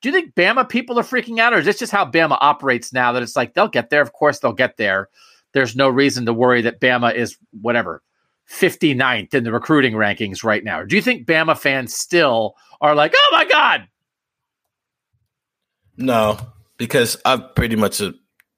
do 0.00 0.08
you 0.08 0.14
think 0.14 0.34
Bama 0.34 0.68
people 0.68 0.98
are 0.98 1.04
freaking 1.04 1.38
out, 1.38 1.54
or 1.54 1.58
is 1.58 1.64
this 1.64 1.78
just 1.78 1.92
how 1.92 2.04
Bama 2.04 2.36
operates 2.40 2.92
now? 2.92 3.12
That 3.12 3.22
it's 3.22 3.36
like 3.36 3.54
they'll 3.54 3.68
get 3.68 3.90
there. 3.90 4.02
Of 4.02 4.12
course, 4.12 4.38
they'll 4.38 4.52
get 4.52 4.76
there 4.76 5.08
there's 5.54 5.76
no 5.76 5.88
reason 5.88 6.26
to 6.26 6.34
worry 6.34 6.60
that 6.62 6.80
Bama 6.80 7.14
is 7.14 7.38
whatever 7.62 8.02
59th 8.50 9.32
in 9.32 9.44
the 9.44 9.52
recruiting 9.52 9.94
rankings 9.94 10.44
right 10.44 10.62
now. 10.62 10.82
Do 10.82 10.96
you 10.96 11.02
think 11.02 11.26
Bama 11.26 11.56
fans 11.56 11.94
still 11.94 12.56
are 12.82 12.94
like, 12.94 13.14
oh 13.16 13.28
my 13.32 13.46
God? 13.46 13.88
No, 15.96 16.38
because 16.76 17.16
I've 17.24 17.54
pretty 17.54 17.76
much 17.76 18.00
uh, 18.00 18.12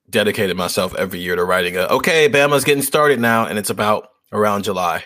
dedicated 0.09 0.57
myself 0.57 0.95
every 0.95 1.21
year 1.21 1.37
to 1.37 1.45
writing 1.45 1.77
a 1.77 1.83
okay, 1.83 2.29
Bama's 2.29 2.65
getting 2.65 2.83
started 2.83 3.21
now, 3.21 3.47
and 3.47 3.59
it's 3.59 3.71
about 3.71 4.09
around 4.33 4.65
July 4.65 5.05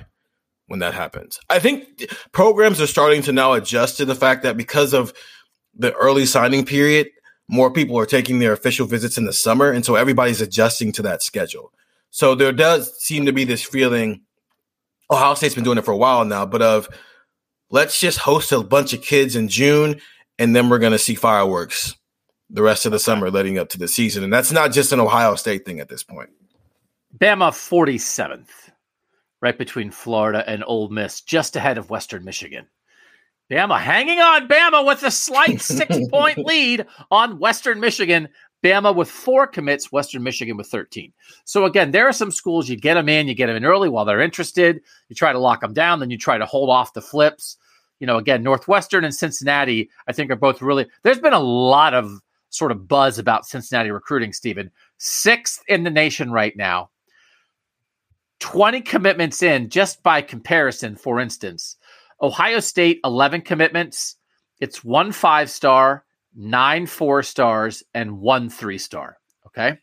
when 0.66 0.80
that 0.80 0.94
happens. 0.94 1.40
I 1.48 1.58
think 1.58 2.08
programs 2.32 2.80
are 2.80 2.86
starting 2.86 3.22
to 3.22 3.32
now 3.32 3.54
adjust 3.54 3.96
to 3.96 4.04
the 4.04 4.14
fact 4.14 4.44
that 4.44 4.56
because 4.56 4.92
of 4.92 5.12
the 5.74 5.92
early 5.94 6.26
signing 6.26 6.64
period, 6.64 7.08
more 7.48 7.72
people 7.72 7.98
are 7.98 8.06
taking 8.06 8.38
their 8.38 8.52
official 8.52 8.86
visits 8.86 9.18
in 9.18 9.24
the 9.24 9.32
summer, 9.32 9.70
and 9.70 9.84
so 9.84 9.96
everybody's 9.96 10.40
adjusting 10.40 10.92
to 10.92 11.02
that 11.02 11.22
schedule. 11.22 11.72
So 12.10 12.34
there 12.34 12.52
does 12.52 12.96
seem 13.02 13.26
to 13.26 13.32
be 13.32 13.44
this 13.44 13.62
feeling. 13.62 14.22
Ohio 15.10 15.34
State's 15.34 15.56
been 15.56 15.64
doing 15.64 15.78
it 15.78 15.84
for 15.84 15.92
a 15.92 15.96
while 15.96 16.24
now, 16.24 16.46
but 16.46 16.62
of 16.62 16.88
let's 17.70 17.98
just 17.98 18.18
host 18.18 18.52
a 18.52 18.62
bunch 18.62 18.92
of 18.92 19.02
kids 19.02 19.34
in 19.34 19.48
June, 19.48 20.00
and 20.38 20.54
then 20.54 20.68
we're 20.68 20.78
going 20.78 20.92
to 20.92 20.98
see 20.98 21.16
fireworks 21.16 21.96
the 22.50 22.62
rest 22.62 22.86
of 22.86 22.92
the 22.92 22.98
summer 22.98 23.30
leading 23.30 23.58
up 23.58 23.68
to 23.70 23.78
the 23.78 23.88
season. 23.88 24.24
And 24.24 24.32
that's 24.32 24.52
not 24.52 24.72
just 24.72 24.92
an 24.92 25.00
Ohio 25.00 25.34
State 25.36 25.64
thing 25.64 25.80
at 25.80 25.88
this 25.88 26.02
point. 26.02 26.30
Bama 27.18 27.50
47th, 27.50 28.70
right 29.40 29.58
between 29.58 29.90
Florida 29.90 30.44
and 30.46 30.64
Ole 30.66 30.88
Miss, 30.88 31.20
just 31.20 31.56
ahead 31.56 31.78
of 31.78 31.90
Western 31.90 32.24
Michigan. 32.24 32.66
Bama 33.50 33.80
hanging 33.80 34.20
on. 34.20 34.46
Bama 34.46 34.86
with 34.86 35.02
a 35.02 35.10
slight 35.10 35.60
six 35.60 35.98
point 36.08 36.38
lead 36.38 36.86
on 37.10 37.38
Western 37.38 37.80
Michigan. 37.80 38.28
Bama 38.62 38.94
with 38.94 39.10
four 39.10 39.46
commits, 39.46 39.90
Western 39.90 40.22
Michigan 40.22 40.56
with 40.56 40.66
13. 40.66 41.12
So 41.44 41.64
again, 41.64 41.90
there 41.90 42.06
are 42.06 42.12
some 42.12 42.30
schools 42.30 42.68
you 42.68 42.76
get 42.76 42.94
them 42.94 43.08
in, 43.08 43.26
you 43.26 43.34
get 43.34 43.46
them 43.46 43.56
in 43.56 43.64
early 43.64 43.88
while 43.88 44.04
they're 44.04 44.20
interested. 44.20 44.80
You 45.08 45.16
try 45.16 45.32
to 45.32 45.38
lock 45.38 45.62
them 45.62 45.72
down, 45.72 45.98
then 45.98 46.10
you 46.10 46.18
try 46.18 46.36
to 46.36 46.46
hold 46.46 46.68
off 46.68 46.92
the 46.92 47.00
flips. 47.00 47.56
You 48.00 48.06
know, 48.06 48.18
again, 48.18 48.42
Northwestern 48.42 49.04
and 49.04 49.14
Cincinnati, 49.14 49.90
I 50.06 50.12
think 50.12 50.30
are 50.30 50.36
both 50.36 50.62
really. 50.62 50.86
There's 51.02 51.20
been 51.20 51.32
a 51.32 51.40
lot 51.40 51.94
of 51.94 52.20
sort 52.50 52.72
of 52.72 52.86
buzz 52.86 53.18
about 53.18 53.46
Cincinnati 53.46 53.90
recruiting, 53.90 54.32
Stephen. 54.32 54.70
Sixth 54.98 55.62
in 55.68 55.84
the 55.84 55.90
nation 55.90 56.30
right 56.30 56.56
now. 56.56 56.90
20 58.40 58.80
commitments 58.82 59.42
in, 59.42 59.68
just 59.68 60.02
by 60.02 60.22
comparison, 60.22 60.96
for 60.96 61.20
instance. 61.20 61.76
Ohio 62.20 62.60
State, 62.60 63.00
11 63.04 63.42
commitments. 63.42 64.16
It's 64.60 64.84
one 64.84 65.12
five 65.12 65.50
star, 65.50 66.04
nine 66.34 66.86
four 66.86 67.22
stars, 67.22 67.82
and 67.94 68.20
one 68.20 68.50
three 68.50 68.78
star. 68.78 69.16
Okay. 69.46 69.78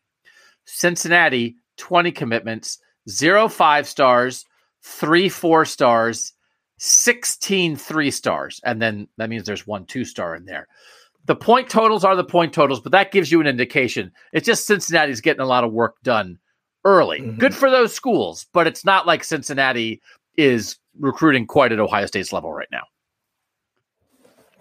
Cincinnati, 0.65 1.55
20 1.77 2.11
commitments, 2.11 2.79
zero 3.09 3.47
five 3.47 3.87
stars, 3.87 4.45
three 4.81 5.29
four 5.29 5.65
stars, 5.65 6.33
16 6.77 7.75
three 7.75 8.11
stars. 8.11 8.61
And 8.63 8.81
then 8.81 9.07
that 9.17 9.29
means 9.29 9.45
there's 9.45 9.67
one 9.67 9.85
two 9.85 10.05
star 10.05 10.35
in 10.35 10.45
there. 10.45 10.67
The 11.27 11.35
point 11.35 11.69
totals 11.69 12.03
are 12.03 12.15
the 12.15 12.23
point 12.23 12.53
totals, 12.53 12.79
but 12.79 12.91
that 12.93 13.11
gives 13.11 13.31
you 13.31 13.39
an 13.41 13.47
indication. 13.47 14.11
It's 14.33 14.45
just 14.45 14.65
Cincinnati's 14.65 15.21
getting 15.21 15.41
a 15.41 15.45
lot 15.45 15.63
of 15.63 15.71
work 15.71 15.95
done 16.01 16.39
early. 16.85 17.19
Mhm. 17.19 17.37
Good 17.37 17.53
for 17.53 17.69
those 17.69 17.93
schools, 17.93 18.47
but 18.53 18.65
it's 18.65 18.85
not 18.85 19.05
like 19.05 19.23
Cincinnati 19.23 20.01
is 20.37 20.77
recruiting 20.99 21.45
quite 21.45 21.71
at 21.71 21.79
Ohio 21.79 22.05
State's 22.05 22.31
level 22.31 22.53
right 22.53 22.69
now. 22.71 22.83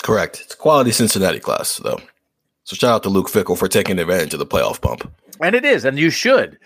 Correct. 0.03 0.41
It's 0.43 0.55
a 0.55 0.57
quality 0.57 0.91
Cincinnati 0.91 1.39
class, 1.39 1.77
though. 1.77 2.01
So 2.65 2.75
shout 2.75 2.95
out 2.95 3.03
to 3.05 3.09
Luke 3.09 3.29
Fickell 3.29 3.57
for 3.57 3.69
taking 3.69 3.99
advantage 3.99 4.33
of 4.35 4.41
the 4.41 4.47
playoff 4.47 4.81
bump. 4.81 5.11
And 5.41 5.55
it 5.55 5.65
is, 5.65 5.85
and 5.85 5.99
you 5.99 6.11
should, 6.11 6.59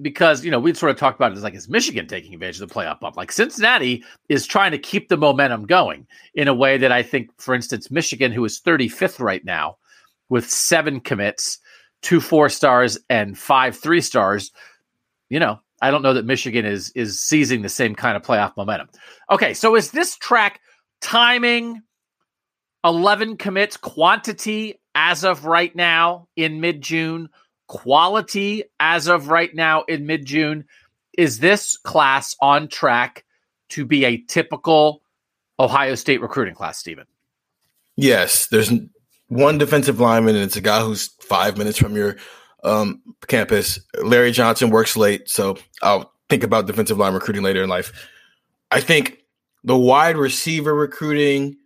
because 0.00 0.44
you 0.44 0.50
know 0.50 0.60
we'd 0.60 0.76
sort 0.76 0.90
of 0.90 0.98
talked 0.98 1.18
about 1.18 1.32
it 1.32 1.36
as 1.36 1.42
like 1.42 1.54
is 1.54 1.68
Michigan 1.68 2.06
taking 2.06 2.34
advantage 2.34 2.60
of 2.60 2.68
the 2.68 2.74
playoff 2.74 3.00
bump? 3.00 3.16
Like 3.16 3.32
Cincinnati 3.32 4.04
is 4.28 4.46
trying 4.46 4.72
to 4.72 4.78
keep 4.78 5.08
the 5.08 5.16
momentum 5.16 5.66
going 5.66 6.06
in 6.34 6.48
a 6.48 6.54
way 6.54 6.78
that 6.78 6.92
I 6.92 7.02
think, 7.02 7.30
for 7.38 7.54
instance, 7.54 7.90
Michigan, 7.90 8.32
who 8.32 8.44
is 8.44 8.60
35th 8.60 9.20
right 9.20 9.44
now, 9.44 9.76
with 10.28 10.48
seven 10.48 11.00
commits, 11.00 11.58
two 12.02 12.20
four 12.20 12.48
stars 12.48 12.98
and 13.08 13.36
five 13.38 13.76
three 13.76 14.00
stars, 14.00 14.52
you 15.28 15.40
know, 15.40 15.60
I 15.82 15.90
don't 15.90 16.02
know 16.02 16.14
that 16.14 16.26
Michigan 16.26 16.66
is 16.66 16.90
is 16.94 17.20
seizing 17.20 17.62
the 17.62 17.68
same 17.68 17.94
kind 17.94 18.16
of 18.16 18.22
playoff 18.22 18.56
momentum. 18.56 18.88
Okay, 19.30 19.54
so 19.54 19.74
is 19.76 19.90
this 19.90 20.16
track 20.16 20.60
timing? 21.00 21.82
11 22.84 23.36
commits 23.36 23.76
quantity 23.76 24.80
as 24.94 25.22
of 25.22 25.44
right 25.44 25.74
now 25.76 26.28
in 26.36 26.60
mid 26.60 26.80
June, 26.80 27.28
quality 27.70 28.64
as 28.80 29.06
of 29.06 29.28
right 29.28 29.54
now 29.54 29.82
in 29.82 30.04
mid 30.04 30.24
June. 30.24 30.64
Is 31.16 31.38
this 31.38 31.76
class 31.76 32.34
on 32.40 32.66
track 32.66 33.24
to 33.70 33.84
be 33.84 34.04
a 34.04 34.16
typical 34.16 35.02
Ohio 35.60 35.94
State 35.94 36.20
recruiting 36.20 36.54
class, 36.54 36.78
Stephen? 36.78 37.06
Yes, 37.94 38.48
there's 38.48 38.72
one 39.28 39.56
defensive 39.56 40.00
lineman, 40.00 40.34
and 40.34 40.44
it's 40.44 40.56
a 40.56 40.60
guy 40.60 40.80
who's 40.80 41.10
five 41.20 41.56
minutes 41.56 41.78
from 41.78 41.94
your 41.94 42.16
um, 42.64 43.00
campus. 43.28 43.78
Larry 44.02 44.32
Johnson 44.32 44.70
works 44.70 44.96
late, 44.96 45.28
so 45.28 45.56
I'll 45.80 46.12
think 46.28 46.42
about 46.42 46.66
defensive 46.66 46.98
line 46.98 47.14
recruiting 47.14 47.44
later 47.44 47.62
in 47.62 47.68
life. 47.68 47.92
I 48.72 48.80
think 48.80 49.18
the 49.62 49.78
wide 49.78 50.16
receiver 50.16 50.74
recruiting 50.74 51.56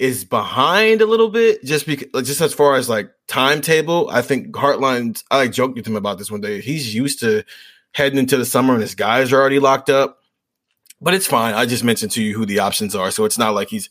is 0.00 0.24
behind 0.24 1.02
a 1.02 1.06
little 1.06 1.28
bit, 1.28 1.62
just 1.62 1.84
because, 1.84 2.26
just 2.26 2.40
as 2.40 2.54
far 2.54 2.76
as 2.76 2.88
like 2.88 3.10
timetable. 3.28 4.08
I 4.10 4.22
think 4.22 4.48
Hartline. 4.52 5.22
I 5.30 5.36
like 5.36 5.52
joked 5.52 5.76
with 5.76 5.86
him 5.86 5.94
about 5.94 6.16
this 6.16 6.30
one 6.30 6.40
day. 6.40 6.62
He's 6.62 6.94
used 6.94 7.20
to 7.20 7.44
heading 7.92 8.18
into 8.18 8.38
the 8.38 8.46
summer, 8.46 8.72
and 8.72 8.82
his 8.82 8.94
guys 8.94 9.30
are 9.30 9.38
already 9.38 9.58
locked 9.58 9.90
up. 9.90 10.18
But 11.02 11.12
it's 11.12 11.26
fine. 11.26 11.52
I 11.52 11.66
just 11.66 11.84
mentioned 11.84 12.12
to 12.12 12.22
you 12.22 12.34
who 12.34 12.46
the 12.46 12.60
options 12.60 12.94
are, 12.94 13.10
so 13.10 13.26
it's 13.26 13.36
not 13.36 13.54
like 13.54 13.68
he's 13.68 13.90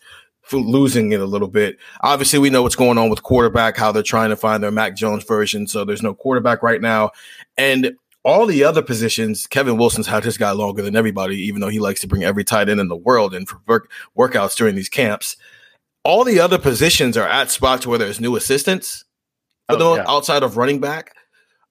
losing 0.52 1.12
it 1.12 1.22
a 1.22 1.26
little 1.28 1.48
bit. 1.48 1.78
Obviously, 2.02 2.40
we 2.40 2.50
know 2.50 2.64
what's 2.64 2.76
going 2.76 2.98
on 2.98 3.12
with 3.12 3.22
quarterback, 3.22 3.78
how 3.78 3.92
they're 3.92 4.02
trying 4.02 4.32
to 4.32 4.36
find 4.36 4.64
their 4.64 4.72
Mac 4.72 4.96
Jones 4.96 5.24
version. 5.24 5.68
So 5.68 5.86
there's 5.86 6.02
no 6.02 6.16
quarterback 6.16 6.64
right 6.64 6.82
now. 6.82 7.12
And 7.56 7.94
all 8.24 8.48
the 8.48 8.64
other 8.64 8.82
positions, 8.82 9.46
Kevin 9.46 9.78
Wilson's 9.78 10.08
had 10.08 10.24
his 10.24 10.40
guy 10.40 10.52
longer 10.52 10.82
than 10.82 10.96
everybody, 10.96 11.38
even 11.38 11.62
though 11.62 11.70
he 11.70 11.80
likes 11.80 12.02
to 12.02 12.08
bring 12.08 12.24
every 12.24 12.44
tight 12.44 12.68
end 12.68 12.80
in 12.80 12.88
the 12.88 12.96
world 12.96 13.36
in 13.36 13.46
for 13.46 13.62
work, 13.68 13.92
workouts 14.18 14.58
during 14.58 14.74
these 14.76 14.90
camps. 14.90 15.38
All 16.04 16.24
the 16.24 16.40
other 16.40 16.58
positions 16.58 17.18
are 17.18 17.28
at 17.28 17.52
spots 17.52 17.86
where 17.86 17.98
there's 18.00 18.20
new 18.20 18.36
assistants, 18.36 19.04
for 19.70 19.76
Oh, 19.76 19.96
yeah. 19.96 20.06
outside 20.08 20.44
of 20.44 20.58
running 20.58 20.80
back. 20.80 21.14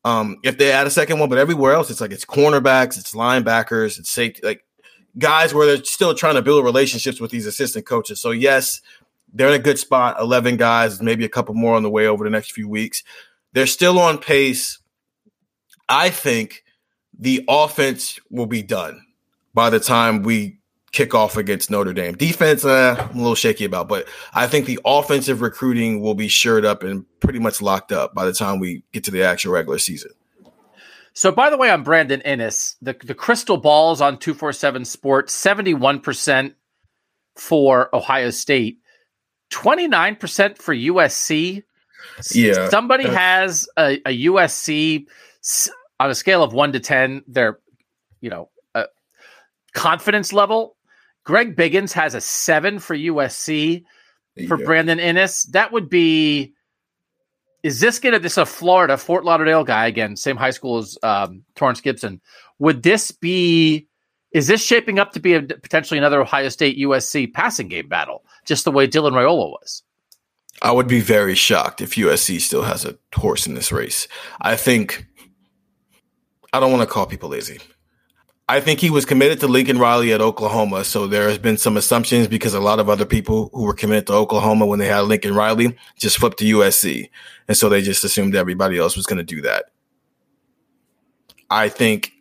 Um, 0.05 0.37
if 0.45 0.59
they 0.59 0.71
add 0.71 0.87
a 0.87 0.91
second 0.91 1.19
one, 1.19 1.29
but 1.29 1.39
everywhere 1.39 1.73
else, 1.73 1.91
it's 1.91 2.01
like 2.01 2.13
it's 2.13 2.25
cornerbacks, 2.25 2.97
it's 2.99 3.15
linebackers, 3.15 3.99
it's 3.99 4.11
safety, 4.11 4.41
like 4.45 4.65
guys 5.19 5.53
where 5.53 5.67
they're 5.67 5.85
still 5.85 6.15
trying 6.15 6.37
to 6.37 6.43
build 6.43 6.65
relationships 6.65 7.21
with 7.21 7.31
these 7.31 7.47
assistant 7.47 7.85
coaches. 7.87 8.21
So 8.21 8.31
yes, 8.31 8.81
they're 9.33 9.49
in 9.49 9.55
a 9.55 9.59
good 9.59 9.79
spot. 9.79 10.19
Eleven 10.21 10.57
guys, 10.57 11.03
maybe 11.03 11.25
a 11.25 11.29
couple 11.29 11.55
more 11.55 11.75
on 11.75 11.83
the 11.83 11.91
way 11.91 12.07
over 12.07 12.25
the 12.25 12.31
next 12.31 12.53
few 12.53 12.69
weeks. 12.69 13.03
They're 13.53 13.67
still 13.67 13.99
on 13.99 14.19
pace. 14.19 14.79
I 15.89 16.11
think 16.11 16.65
the 17.19 17.45
offense 17.49 18.21
will 18.31 18.47
be 18.47 18.63
done 18.63 19.05
by 19.53 19.71
the 19.71 19.81
time 19.81 20.23
we 20.23 20.58
kick 20.93 21.15
off 21.15 21.37
against 21.37 21.71
Notre 21.71 21.93
Dame. 21.93 22.15
Defense, 22.15 22.65
uh, 22.65 22.97
I'm 22.99 23.17
a 23.17 23.19
little 23.19 23.35
shaky 23.35 23.65
about, 23.65 23.89
but 23.89 24.09
I 24.33 24.47
think 24.47 24.67
the 24.67 24.81
offensive 24.85 25.41
recruiting 25.41 26.01
will 26.01 26.15
be 26.15 26.29
shored 26.29 26.65
up 26.65 26.83
and 26.83 27.05
pretty 27.21 27.39
much 27.39 27.61
locked 27.61 27.93
up 27.93 28.15
by 28.15 28.25
the 28.25 28.33
time 28.33 28.59
we 28.59 28.83
get 28.93 29.05
to 29.05 29.11
the 29.11 29.23
actual 29.23 29.53
regular 29.53 29.79
season. 29.79 30.13
So, 31.19 31.33
by 31.33 31.51
the 31.51 31.57
way, 31.57 31.69
I'm 31.69 31.83
Brandon 31.83 32.23
Inniss. 32.25 32.77
The 32.81 32.95
the 33.05 33.15
crystal 33.15 33.57
balls 33.57 34.01
on 34.01 34.19
two 34.19 34.35
four 34.35 34.53
seven 34.53 34.85
Sports. 34.85 35.33
Seventy 35.35 35.75
one 35.75 36.01
percent 36.01 36.55
for 37.35 37.93
Ohio 37.93 38.31
State. 38.31 38.79
Twenty 39.51 39.89
nine 39.89 40.15
percent 40.15 40.59
for 40.59 40.73
USC. 40.73 41.65
Yeah, 42.33 42.69
somebody 42.69 43.09
has 43.09 43.69
a, 43.77 43.97
a 44.07 44.27
USC 44.27 45.07
on 45.99 46.09
a 46.09 46.15
scale 46.15 46.45
of 46.45 46.53
one 46.53 46.73
to 46.73 46.79
ten. 46.79 47.25
Their 47.27 47.59
you 48.21 48.31
know 48.31 48.51
uh, 48.77 48.85
confidence 49.75 50.33
level. 50.33 50.77
Greg 51.29 51.55
Biggins 51.55 51.93
has 51.93 52.15
a 52.15 52.23
seven 52.23 52.79
for 52.79 52.97
USC 52.97 53.85
for 54.49 54.59
Yeah. 54.59 54.65
Brandon 54.65 54.99
Inniss. 54.99 55.47
That 55.51 55.73
would 55.73 55.91
be. 55.91 56.55
Is 57.63 57.81
this 57.81 57.99
gonna 57.99 58.19
this 58.19 58.33
is 58.33 58.39
a 58.39 58.47
Florida 58.47 58.97
Fort 58.97 59.27
Lauderdale 59.27 59.63
guy 59.63 59.87
again, 59.89 60.17
same 60.17 60.39
high 60.39 60.53
school 60.53 60.79
as 60.79 60.97
um, 61.03 61.45
Torrance 61.55 61.83
Gibson? 61.83 62.23
Would 62.61 62.83
this 62.83 63.11
be? 63.11 63.87
Is 64.33 64.47
this 64.47 64.65
shaping 64.65 64.99
up 64.99 65.13
to 65.13 65.21
be 65.21 65.35
a, 65.35 65.43
potentially 65.43 65.99
another 65.99 66.19
Ohio 66.23 66.49
State 66.49 66.79
USC 66.79 67.31
passing 67.31 67.69
game 67.69 67.89
battle, 67.89 68.25
just 68.47 68.65
the 68.65 68.73
way 68.73 68.87
Dylan 68.89 69.13
Raiola 69.13 69.51
was? 69.51 69.83
I 70.63 70.73
would 70.73 70.89
be 70.89 71.03
very 71.03 71.35
shocked 71.35 71.83
if 71.83 71.95
USC 71.97 72.41
still 72.41 72.63
has 72.63 72.87
a 72.87 72.97
horse 73.15 73.47
in 73.47 73.53
this 73.53 73.71
race. 73.71 74.09
I 74.41 74.57
think 74.57 75.07
I 76.55 76.61
don't 76.61 76.73
want 76.73 76.89
to 76.89 76.93
call 76.93 77.05
people 77.05 77.29
lazy. 77.29 77.59
I 78.51 78.61
think 78.61 78.81
he 78.81 78.89
was 78.89 79.05
committed 79.05 79.41
to 79.41 79.49
Lincoln 79.49 79.79
Riley 79.79 80.11
at 80.15 80.23
Oklahoma, 80.23 80.83
so 80.83 81.07
there 81.07 81.29
has 81.29 81.37
been 81.37 81.59
some 81.59 81.77
assumptions 81.77 82.29
because 82.29 82.55
a 82.55 82.61
lot 82.61 82.81
of 82.81 82.89
other 82.89 83.05
people 83.05 83.51
who 83.53 83.65
were 83.65 83.75
committed 83.75 84.07
to 84.07 84.15
Oklahoma 84.15 84.65
when 84.65 84.79
they 84.79 84.87
had 84.87 85.01
Lincoln 85.01 85.35
Riley 85.35 85.77
just 85.99 86.19
flipped 86.19 86.39
to 86.39 86.57
USC, 86.57 87.11
and 87.47 87.57
so 87.57 87.69
they 87.69 87.83
just 87.83 88.05
assumed 88.05 88.35
everybody 88.35 88.79
else 88.79 88.97
was 88.97 89.05
going 89.05 89.19
to 89.19 89.23
do 89.23 89.43
that. 89.43 89.67
I 91.51 91.69
think 91.69 92.13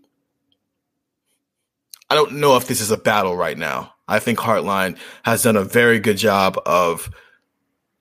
I 2.10 2.16
don't 2.16 2.34
know 2.34 2.58
if 2.58 2.68
this 2.68 2.82
is 2.82 2.92
a 2.92 2.98
battle 2.98 3.36
right 3.36 3.58
now. 3.58 3.94
I 4.08 4.20
think 4.20 4.40
Hartline 4.40 4.98
has 5.24 5.44
done 5.44 5.58
a 5.58 5.63
very 5.63 6.00
good 6.00 6.18
job 6.18 6.58
of 6.66 7.10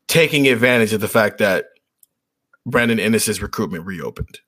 taking 0.06 0.46
advantage 0.46 0.92
of 0.92 1.00
the 1.00 1.08
fact 1.08 1.38
that 1.38 1.66
Brandon 2.64 2.98
Inniss's 2.98 3.42
recruitment 3.42 3.86
reopened. 3.86 4.40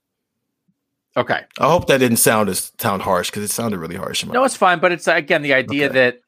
Okay, 1.18 1.40
I 1.58 1.68
hope 1.68 1.88
that 1.88 1.98
didn't 1.98 2.18
sound 2.18 2.48
as 2.48 2.70
sound 2.78 3.02
harsh 3.02 3.30
because 3.30 3.42
it 3.42 3.50
sounded 3.50 3.78
really 3.78 3.96
harsh. 3.96 4.24
no, 4.24 4.44
it's 4.44 4.54
fine, 4.56 4.78
but 4.78 4.92
it's 4.92 5.08
again 5.08 5.42
the 5.42 5.52
idea 5.54 5.86
Okay. 5.86 5.94
that 5.94 6.20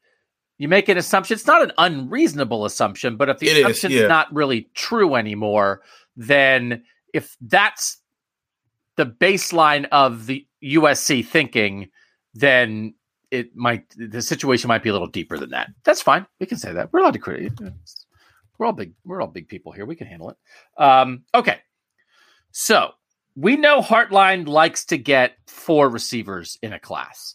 you 0.58 0.68
make 0.68 0.88
an 0.88 0.98
assumption. 0.98 1.34
It's 1.36 1.46
not 1.46 1.62
an 1.62 1.72
unreasonable 1.78 2.64
assumption, 2.64 3.16
but 3.16 3.28
if 3.28 3.38
the 3.38 3.48
It 3.48 3.56
is, 3.58 3.60
assumption's 3.64 3.94
yeah. 3.94 4.06
not 4.08 4.34
really 4.34 4.68
true 4.74 5.14
anymore, 5.14 5.82
then 6.16 6.82
if 7.14 7.36
that's 7.40 7.98
the 8.96 9.06
baseline 9.06 9.86
of 9.92 10.26
the 10.26 10.44
USC 10.62 11.24
thinking, 11.24 11.88
then 12.34 12.94
it 13.30 13.54
might 13.54 13.84
the 13.96 14.20
situation 14.20 14.66
might 14.68 14.82
be 14.82 14.88
a 14.88 14.92
little 14.92 15.06
deeper 15.06 15.38
than 15.38 15.50
that. 15.50 15.70
That's 15.84 16.02
fine. 16.02 16.26
We 16.40 16.46
can 16.46 16.58
say 16.58 16.72
that. 16.72 16.92
We're 16.92 16.98
allowed 17.00 17.12
to 17.12 17.20
create. 17.20 17.52
We're 18.58 18.66
all 18.66 18.72
big. 18.72 18.92
We're 19.04 19.20
all 19.22 19.28
big 19.28 19.46
people 19.48 19.70
here. 19.72 19.86
We 19.86 19.94
can 19.94 20.08
handle 20.08 20.30
it. 20.30 20.36
Um, 20.82 21.22
okay. 21.32 21.58
So 22.50 22.90
we 23.36 23.56
know 23.56 23.80
Hartline 23.80 24.46
likes 24.46 24.84
to 24.86 24.98
get 24.98 25.36
four 25.46 25.88
receivers 25.88 26.58
in 26.62 26.72
a 26.72 26.80
class. 26.80 27.34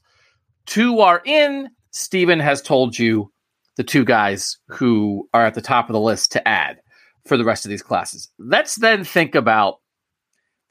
Two 0.65 0.99
are 0.99 1.21
in. 1.25 1.69
Steven 1.91 2.39
has 2.39 2.61
told 2.61 2.97
you 2.97 3.31
the 3.77 3.83
two 3.83 4.05
guys 4.05 4.57
who 4.67 5.29
are 5.33 5.45
at 5.45 5.53
the 5.53 5.61
top 5.61 5.89
of 5.89 5.93
the 5.93 5.99
list 5.99 6.31
to 6.33 6.47
add 6.47 6.79
for 7.25 7.37
the 7.37 7.43
rest 7.43 7.65
of 7.65 7.69
these 7.69 7.83
classes. 7.83 8.29
Let's 8.37 8.75
then 8.75 9.03
think 9.03 9.35
about 9.35 9.79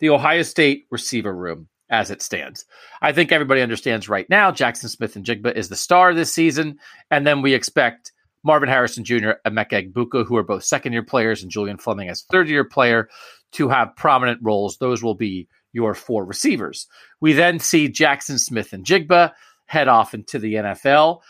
the 0.00 0.10
Ohio 0.10 0.42
State 0.42 0.86
receiver 0.90 1.34
room 1.34 1.68
as 1.90 2.10
it 2.10 2.22
stands. 2.22 2.64
I 3.02 3.12
think 3.12 3.30
everybody 3.30 3.60
understands 3.60 4.08
right 4.08 4.28
now 4.28 4.50
Jaxon 4.50 4.88
Smith-Njigba 4.88 5.54
is 5.54 5.68
the 5.68 5.76
star 5.76 6.14
this 6.14 6.32
season, 6.32 6.78
and 7.10 7.26
then 7.26 7.42
we 7.42 7.54
expect 7.54 8.12
Marvin 8.42 8.68
Harrison 8.68 9.04
Jr., 9.04 9.32
Emeka 9.46 9.92
Egbuka, 9.92 10.26
who 10.26 10.36
are 10.36 10.42
both 10.42 10.64
second 10.64 10.92
year 10.92 11.02
players, 11.02 11.42
and 11.42 11.50
Julian 11.50 11.78
Fleming 11.78 12.08
as 12.08 12.22
third 12.22 12.48
year 12.48 12.64
player 12.64 13.08
to 13.54 13.68
have 13.68 13.96
prominent 13.96 14.40
roles. 14.42 14.76
Those 14.76 15.02
will 15.02 15.14
be 15.14 15.48
your 15.72 15.94
four 15.94 16.24
receivers. 16.24 16.86
We 17.20 17.32
then 17.32 17.58
see 17.58 17.88
Jaxon 17.88 18.38
Smith-Njigba 18.38 19.32
head 19.66 19.88
off 19.88 20.14
into 20.14 20.38
the 20.38 20.54
NFL. 20.54 21.20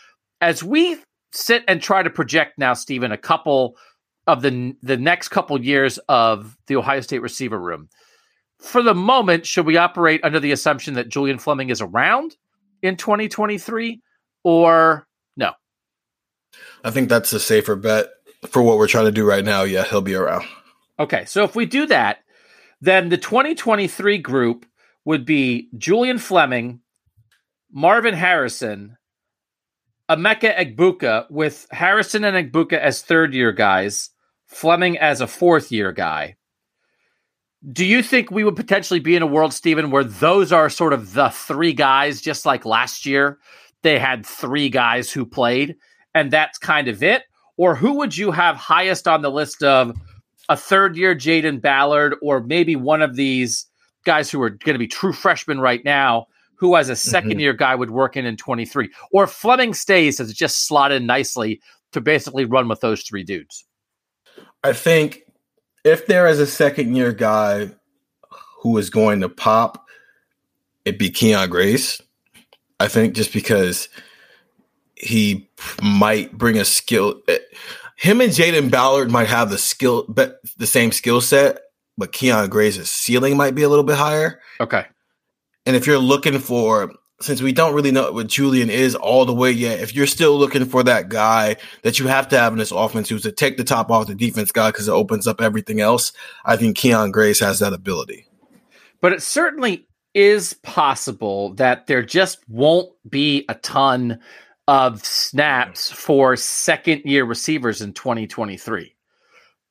As 0.41 0.63
we 0.63 0.97
sit 1.31 1.63
and 1.67 1.81
try 1.81 2.03
to 2.03 2.09
project 2.09 2.57
now, 2.57 2.73
Stephen, 2.73 3.11
a 3.11 3.17
couple 3.17 3.77
of 4.27 4.41
the 4.41 4.75
the 4.81 4.97
next 4.97 5.29
couple 5.29 5.63
years 5.63 5.97
of 6.09 6.57
the 6.67 6.75
Ohio 6.75 7.01
State 7.01 7.21
receiver 7.21 7.59
room. 7.59 7.89
For 8.59 8.81
the 8.81 8.95
moment, 8.95 9.45
should 9.45 9.65
we 9.65 9.77
operate 9.77 10.21
under 10.23 10.39
the 10.39 10.51
assumption 10.51 10.95
that 10.95 11.09
Julian 11.09 11.37
Fleming 11.37 11.69
is 11.69 11.81
around 11.81 12.35
in 12.81 12.95
2023 12.95 14.01
or 14.43 15.07
no? 15.37 15.51
I 16.83 16.89
think 16.89 17.09
that's 17.09 17.33
a 17.33 17.39
safer 17.39 17.75
bet 17.75 18.07
for 18.47 18.63
what 18.63 18.77
we're 18.77 18.87
trying 18.87 19.05
to 19.05 19.11
do 19.11 19.25
right 19.25 19.45
now. 19.45 19.63
Yeah, 19.63 19.83
he'll 19.83 20.01
be 20.01 20.15
around. 20.15 20.45
Okay, 20.99 21.25
so 21.25 21.43
if 21.43 21.55
we 21.55 21.65
do 21.65 21.85
that, 21.87 22.19
then 22.81 23.09
the 23.09 23.17
2023 23.17 24.17
group 24.19 24.65
would 25.03 25.25
be 25.25 25.69
Julian 25.77 26.17
Fleming, 26.17 26.79
Marvin 27.71 28.13
Harrison, 28.13 28.97
Emeka 30.09 30.55
Egbuka, 30.55 31.29
with 31.29 31.67
Harrison 31.71 32.23
and 32.23 32.51
Egbuka 32.51 32.77
as 32.77 33.01
third 33.01 33.33
year 33.33 33.51
guys, 33.51 34.11
Fleming 34.45 34.97
as 34.97 35.21
a 35.21 35.27
fourth 35.27 35.71
year 35.71 35.91
guy. 35.91 36.35
Do 37.71 37.83
you 37.83 38.03
think 38.03 38.29
we 38.29 38.43
would 38.43 38.55
potentially 38.55 38.99
be 38.99 39.15
in 39.15 39.23
a 39.23 39.27
world, 39.27 39.53
Stephen, 39.53 39.89
where 39.89 40.03
those 40.03 40.51
are 40.51 40.69
sort 40.69 40.93
of 40.93 41.13
the 41.13 41.29
three 41.29 41.73
guys, 41.73 42.21
just 42.21 42.45
like 42.45 42.63
last 42.63 43.07
year? 43.07 43.39
They 43.81 43.97
had 43.97 44.25
three 44.25 44.69
guys 44.69 45.11
who 45.11 45.25
played, 45.25 45.75
and 46.13 46.29
that's 46.29 46.59
kind 46.59 46.87
of 46.87 47.01
it? 47.01 47.23
Or 47.57 47.75
who 47.75 47.93
would 47.97 48.15
you 48.15 48.31
have 48.31 48.55
highest 48.55 49.07
on 49.07 49.23
the 49.23 49.31
list 49.31 49.63
of 49.63 49.97
a 50.49 50.57
third 50.57 50.95
year 50.95 51.15
Jayden 51.15 51.61
Ballard, 51.61 52.15
or 52.21 52.41
maybe 52.41 52.75
one 52.75 53.01
of 53.01 53.15
these 53.15 53.65
guys 54.05 54.29
who 54.29 54.41
are 54.41 54.49
going 54.49 54.75
to 54.75 54.79
be 54.79 54.87
true 54.87 55.13
freshmen 55.13 55.59
right 55.59 55.83
now, 55.83 56.27
who 56.55 56.75
as 56.75 56.89
a 56.89 56.93
2nd 56.93 57.23
mm-hmm. 57.23 57.39
year 57.39 57.53
guy 57.53 57.75
would 57.75 57.91
work 57.91 58.15
in 58.15 58.25
in 58.25 58.37
23? 58.37 58.89
Or 59.11 59.27
Fleming 59.27 59.73
stays 59.73 60.19
has 60.19 60.33
just 60.33 60.67
slotted 60.67 61.03
nicely 61.03 61.61
to 61.91 62.01
basically 62.01 62.45
run 62.45 62.67
with 62.67 62.81
those 62.81 63.03
three 63.03 63.23
dudes? 63.23 63.65
I 64.63 64.73
think 64.73 65.23
if 65.83 66.07
there 66.07 66.27
is 66.27 66.39
a 66.39 66.47
second 66.47 66.95
year 66.95 67.11
guy 67.11 67.69
who 68.61 68.77
is 68.77 68.89
going 68.89 69.21
to 69.21 69.29
pop, 69.29 69.85
it'd 70.83 70.99
be 70.99 71.09
Kyion 71.09 71.49
Grayes. 71.49 72.01
I 72.79 72.87
think 72.87 73.15
just 73.15 73.31
because 73.31 73.87
he 74.95 75.49
might 75.81 76.37
bring 76.37 76.57
a 76.57 76.65
skill. 76.65 77.21
Him 77.95 78.21
and 78.21 78.31
Jayden 78.31 78.69
Ballard 78.69 79.09
might 79.09 79.27
have 79.27 79.49
the 79.49 79.57
skill, 79.57 80.05
but 80.07 80.39
the 80.57 80.67
same 80.67 80.91
skill 80.91 81.21
set, 81.21 81.59
but 81.97 82.11
Kyion 82.11 82.49
Grayes's 82.49 82.91
ceiling 82.91 83.37
might 83.37 83.55
be 83.55 83.63
a 83.63 83.69
little 83.69 83.85
bit 83.85 83.97
higher. 83.97 84.41
Okay. 84.59 84.85
And 85.65 85.75
if 85.75 85.87
you're 85.87 85.97
looking 85.97 86.39
for 86.39 86.91
since 87.21 87.41
we 87.41 87.53
don't 87.53 87.73
really 87.73 87.91
know 87.91 88.11
what 88.11 88.27
Julian 88.27 88.69
is 88.69 88.93
all 88.93 89.25
the 89.25 89.33
way 89.33 89.51
yet, 89.51 89.79
if 89.79 89.95
you're 89.95 90.05
still 90.05 90.37
looking 90.37 90.65
for 90.65 90.83
that 90.83 91.07
guy 91.07 91.55
that 91.83 91.97
you 91.97 92.07
have 92.07 92.27
to 92.29 92.37
have 92.37 92.51
in 92.51 92.59
this 92.59 92.71
offense 92.71 93.07
who's 93.07 93.23
to 93.23 93.31
take 93.31 93.57
the 93.57 93.63
top 93.63 93.89
off 93.89 94.07
the 94.07 94.15
defense 94.15 94.51
guy 94.51 94.69
because 94.69 94.87
it 94.87 94.91
opens 94.91 95.25
up 95.25 95.41
everything 95.41 95.79
else, 95.79 96.11
I 96.43 96.57
think 96.57 96.77
Kyion 96.77 97.11
Grayes 97.11 97.39
has 97.39 97.59
that 97.59 97.73
ability. 97.73 98.27
But 98.99 99.13
it 99.13 99.21
certainly 99.21 99.87
is 100.13 100.53
possible 100.55 101.53
that 101.55 101.87
there 101.87 102.03
just 102.03 102.39
won't 102.49 102.91
be 103.09 103.45
a 103.49 103.55
ton 103.55 104.19
of 104.67 105.05
snaps 105.05 105.91
for 105.91 106.35
second 106.35 107.03
year 107.05 107.23
receivers 107.23 107.81
in 107.81 107.93
2023 107.93 108.95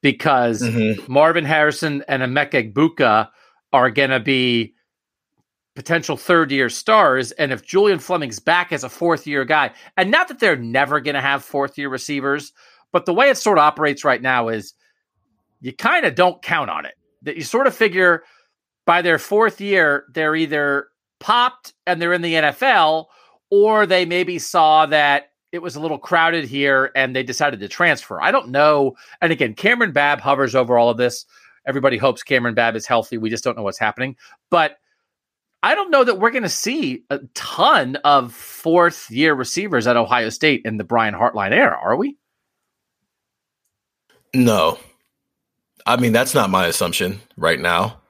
because 0.02 0.62
mm-hmm. 0.62 1.12
Marvin 1.12 1.44
Harrison 1.44 2.04
and 2.08 2.22
Emeka 2.22 2.72
Egbuka 2.72 3.28
are 3.72 3.90
going 3.90 4.10
to 4.10 4.20
be 4.20 4.74
potential 5.74 6.16
third 6.16 6.52
year 6.52 6.68
stars. 6.68 7.32
And 7.32 7.52
if 7.52 7.64
Julian 7.64 7.98
Fleming's 7.98 8.38
back 8.38 8.72
as 8.72 8.84
a 8.84 8.88
fourth 8.88 9.26
year 9.26 9.44
guy, 9.44 9.72
and 9.96 10.10
not 10.10 10.28
that 10.28 10.38
they're 10.38 10.56
never 10.56 11.00
going 11.00 11.14
to 11.14 11.20
have 11.20 11.44
fourth 11.44 11.76
year 11.76 11.88
receivers, 11.88 12.52
but 12.92 13.06
the 13.06 13.14
way 13.14 13.30
it 13.30 13.36
sort 13.36 13.58
of 13.58 13.64
operates 13.64 14.04
right 14.04 14.22
now 14.22 14.48
is 14.48 14.74
you 15.60 15.72
kind 15.72 16.06
of 16.06 16.14
don't 16.14 16.42
count 16.42 16.70
on 16.70 16.84
it. 16.84 16.94
That 17.22 17.36
you 17.36 17.42
sort 17.42 17.66
of 17.66 17.74
figure 17.74 18.22
by 18.86 19.02
their 19.02 19.18
fourth 19.18 19.60
year, 19.60 20.04
they're 20.12 20.36
either 20.36 20.88
popped 21.18 21.72
and 21.86 22.00
they're 22.00 22.12
in 22.12 22.22
the 22.22 22.34
NFL, 22.34 23.06
or 23.54 23.86
they 23.86 24.04
maybe 24.04 24.36
saw 24.40 24.84
that 24.84 25.30
it 25.52 25.62
was 25.62 25.76
a 25.76 25.80
little 25.80 25.96
crowded 25.96 26.44
here 26.44 26.90
and 26.96 27.14
they 27.14 27.22
decided 27.22 27.60
to 27.60 27.68
transfer. 27.68 28.20
I 28.20 28.32
don't 28.32 28.48
know. 28.48 28.96
And 29.22 29.30
again, 29.30 29.54
Kamryn 29.54 29.92
Babb 29.92 30.20
hovers 30.20 30.56
over 30.56 30.76
all 30.76 30.90
of 30.90 30.96
this. 30.96 31.24
Everybody 31.64 31.96
hopes 31.96 32.24
Kamryn 32.24 32.56
Babb 32.56 32.74
is 32.74 32.84
healthy. 32.84 33.16
We 33.16 33.30
just 33.30 33.44
don't 33.44 33.56
know 33.56 33.62
what's 33.62 33.78
happening. 33.78 34.16
But 34.50 34.78
I 35.62 35.76
don't 35.76 35.92
know 35.92 36.02
that 36.02 36.18
we're 36.18 36.32
going 36.32 36.42
to 36.42 36.48
see 36.48 37.04
a 37.10 37.20
ton 37.34 37.94
of 38.02 38.34
fourth 38.34 39.08
year 39.08 39.34
receivers 39.34 39.86
at 39.86 39.96
Ohio 39.96 40.30
State 40.30 40.62
in 40.64 40.76
the 40.76 40.84
Brian 40.84 41.14
Hartline 41.14 41.52
era, 41.52 41.78
are 41.80 41.94
we? 41.94 42.16
No. 44.34 44.80
I 45.86 45.96
mean, 45.96 46.12
that's 46.12 46.34
not 46.34 46.50
my 46.50 46.66
assumption 46.66 47.20
right 47.36 47.60
now. 47.60 48.00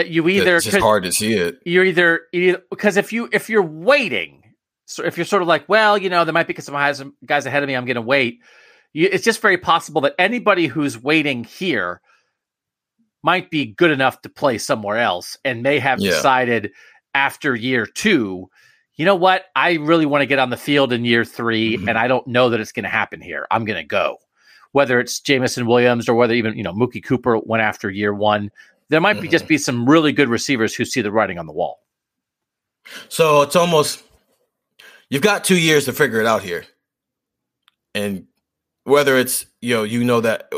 That 0.00 0.08
you 0.08 0.28
either 0.28 0.56
it's 0.56 0.64
just 0.64 0.78
hard 0.78 1.02
to 1.02 1.12
see 1.12 1.34
it. 1.34 1.58
You're 1.64 1.84
either, 1.84 2.22
either 2.32 2.62
because 2.70 2.96
if 2.96 3.12
you 3.12 3.28
if 3.32 3.50
you're 3.50 3.62
waiting, 3.62 4.42
so 4.86 5.04
if 5.04 5.18
you're 5.18 5.26
sort 5.26 5.42
of 5.42 5.48
like, 5.48 5.68
well, 5.68 5.98
you 5.98 6.08
know, 6.08 6.24
there 6.24 6.32
might 6.32 6.46
be 6.46 6.54
some 6.60 6.74
guys 6.74 7.02
guys 7.26 7.44
ahead 7.44 7.62
of 7.62 7.68
me, 7.68 7.76
I'm 7.76 7.84
going 7.84 7.96
to 7.96 8.02
wait. 8.02 8.40
You, 8.92 9.08
it's 9.12 9.24
just 9.24 9.42
very 9.42 9.58
possible 9.58 10.00
that 10.00 10.14
anybody 10.18 10.66
who's 10.66 11.00
waiting 11.00 11.44
here 11.44 12.00
might 13.22 13.50
be 13.50 13.66
good 13.66 13.90
enough 13.90 14.22
to 14.22 14.28
play 14.30 14.56
somewhere 14.58 14.96
else 14.96 15.36
and 15.44 15.62
may 15.62 15.78
have 15.78 16.00
yeah. 16.00 16.10
decided 16.10 16.72
after 17.14 17.54
year 17.54 17.84
two, 17.84 18.48
you 18.96 19.04
know 19.04 19.14
what? 19.14 19.46
I 19.54 19.74
really 19.74 20.06
want 20.06 20.22
to 20.22 20.26
get 20.26 20.38
on 20.38 20.50
the 20.50 20.56
field 20.56 20.92
in 20.92 21.04
year 21.04 21.24
3 21.24 21.76
mm-hmm. 21.76 21.88
and 21.88 21.98
I 21.98 22.08
don't 22.08 22.26
know 22.26 22.50
that 22.50 22.60
it's 22.60 22.72
going 22.72 22.84
to 22.84 22.90
happen 22.90 23.20
here. 23.20 23.46
I'm 23.50 23.64
going 23.64 23.80
to 23.80 23.86
go. 23.86 24.18
Whether 24.72 25.00
it's 25.00 25.20
Jameson 25.20 25.66
Williams 25.66 26.08
or 26.08 26.14
whether 26.14 26.34
even, 26.34 26.56
you 26.56 26.62
know, 26.62 26.72
Mookie 26.72 27.02
Cooper 27.02 27.38
went 27.38 27.62
after 27.62 27.90
year 27.90 28.14
one, 28.14 28.50
there 28.90 29.00
might 29.00 29.14
mm-hmm. 29.14 29.22
be 29.22 29.28
just 29.28 29.48
be 29.48 29.58
some 29.58 29.88
really 29.88 30.12
good 30.12 30.28
receivers 30.28 30.74
who 30.74 30.84
see 30.84 31.00
the 31.00 31.10
writing 31.10 31.38
on 31.38 31.46
the 31.46 31.52
wall. 31.52 31.80
So 33.08 33.42
it's 33.42 33.56
almost, 33.56 34.02
you've 35.08 35.22
got 35.22 35.44
two 35.44 35.58
years 35.58 35.86
to 35.86 35.92
figure 35.92 36.20
it 36.20 36.26
out 36.26 36.42
here. 36.42 36.66
And 37.94 38.26
whether 38.84 39.16
it's, 39.16 39.46
you 39.60 39.74
know, 39.74 39.82
you 39.84 40.04
know 40.04 40.20
that 40.20 40.52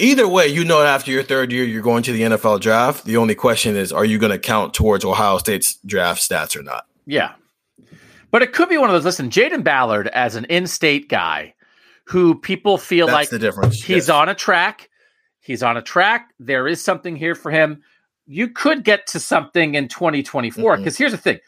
Either 0.00 0.28
way, 0.28 0.46
you 0.46 0.64
know 0.64 0.80
after 0.82 1.10
your 1.10 1.24
third 1.24 1.50
year 1.50 1.64
you're 1.64 1.82
going 1.82 2.04
to 2.04 2.12
the 2.12 2.22
NFL 2.22 2.60
draft. 2.60 3.04
The 3.04 3.16
only 3.16 3.34
question 3.34 3.74
is, 3.74 3.92
are 3.92 4.04
you 4.04 4.18
going 4.18 4.30
to 4.30 4.38
count 4.38 4.72
towards 4.72 5.04
Ohio 5.04 5.38
State's 5.38 5.74
draft 5.84 6.22
stats 6.22 6.56
or 6.56 6.62
not? 6.62 6.86
Yeah. 7.04 7.32
But 8.30 8.42
it 8.42 8.52
could 8.52 8.68
be 8.68 8.78
one 8.78 8.90
of 8.90 8.94
those. 8.94 9.04
Listen, 9.04 9.28
Jayden 9.28 9.64
Ballard 9.64 10.06
as 10.08 10.36
an 10.36 10.44
in-state 10.44 11.08
guy 11.08 11.54
who 12.04 12.36
people 12.36 12.78
feel 12.78 13.06
That's 13.06 13.14
like 13.14 13.30
the 13.30 13.40
difference. 13.40 13.82
He's 13.82 14.06
yes. 14.06 14.08
on 14.08 14.28
a 14.28 14.34
track. 14.34 14.87
He's 15.48 15.62
on 15.62 15.78
a 15.78 15.82
track. 15.82 16.34
There 16.38 16.68
is 16.68 16.84
something 16.84 17.16
here 17.16 17.34
for 17.34 17.50
him. 17.50 17.80
You 18.26 18.48
could 18.48 18.84
get 18.84 19.06
to 19.06 19.18
something 19.18 19.76
in 19.76 19.88
2024 19.88 20.76
because 20.76 20.92
mm-hmm. 20.92 21.02
here's 21.02 21.12
the 21.12 21.16
thing. 21.16 21.38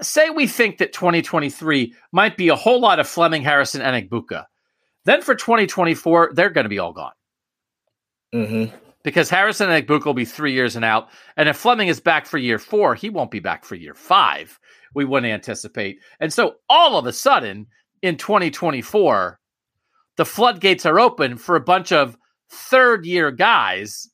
Say 0.00 0.30
we 0.30 0.46
think 0.46 0.78
that 0.78 0.94
2023 0.94 1.92
might 2.12 2.38
be 2.38 2.48
a 2.48 2.56
whole 2.56 2.80
lot 2.80 2.98
of 2.98 3.06
Fleming, 3.06 3.42
Harrison, 3.42 3.82
and 3.82 4.08
Egbuka. 4.08 4.46
Then 5.04 5.20
for 5.20 5.34
2024, 5.34 6.30
they're 6.32 6.48
going 6.48 6.64
to 6.64 6.70
be 6.70 6.78
all 6.78 6.94
gone. 6.94 7.12
Mm-hmm. 8.34 8.74
Because 9.02 9.28
Harrison 9.28 9.70
and 9.70 9.86
Egbuka 9.86 10.06
will 10.06 10.14
be 10.14 10.24
three 10.24 10.54
years 10.54 10.74
and 10.74 10.84
out. 10.84 11.10
And 11.36 11.46
if 11.46 11.58
Fleming 11.58 11.88
is 11.88 12.00
back 12.00 12.24
for 12.24 12.38
year 12.38 12.58
four, 12.58 12.94
he 12.94 13.10
won't 13.10 13.30
be 13.30 13.40
back 13.40 13.66
for 13.66 13.74
year 13.74 13.94
five. 13.94 14.58
We 14.94 15.04
wouldn't 15.04 15.30
anticipate. 15.30 15.98
And 16.20 16.32
so 16.32 16.54
all 16.70 16.96
of 16.96 17.04
a 17.04 17.12
sudden 17.12 17.66
in 18.00 18.16
2024, 18.16 19.38
the 20.16 20.24
floodgates 20.24 20.86
are 20.86 20.98
open 20.98 21.36
for 21.36 21.54
a 21.54 21.60
bunch 21.60 21.92
of 21.92 22.16
third 22.50 23.06
year 23.06 23.30
guys 23.30 24.08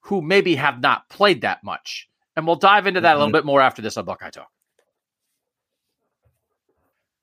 who 0.00 0.20
maybe 0.20 0.54
have 0.56 0.80
not 0.80 1.08
played 1.08 1.40
that 1.42 1.64
much. 1.64 2.08
And 2.36 2.46
we'll 2.46 2.56
dive 2.56 2.86
into 2.86 3.00
that 3.00 3.08
mm-hmm. 3.08 3.16
a 3.16 3.18
little 3.18 3.28
mm-hmm. 3.28 3.38
bit 3.38 3.46
more 3.46 3.60
after 3.60 3.82
this 3.82 3.96
on 3.96 4.04
Buckeye 4.04 4.30
Talk. 4.30 4.48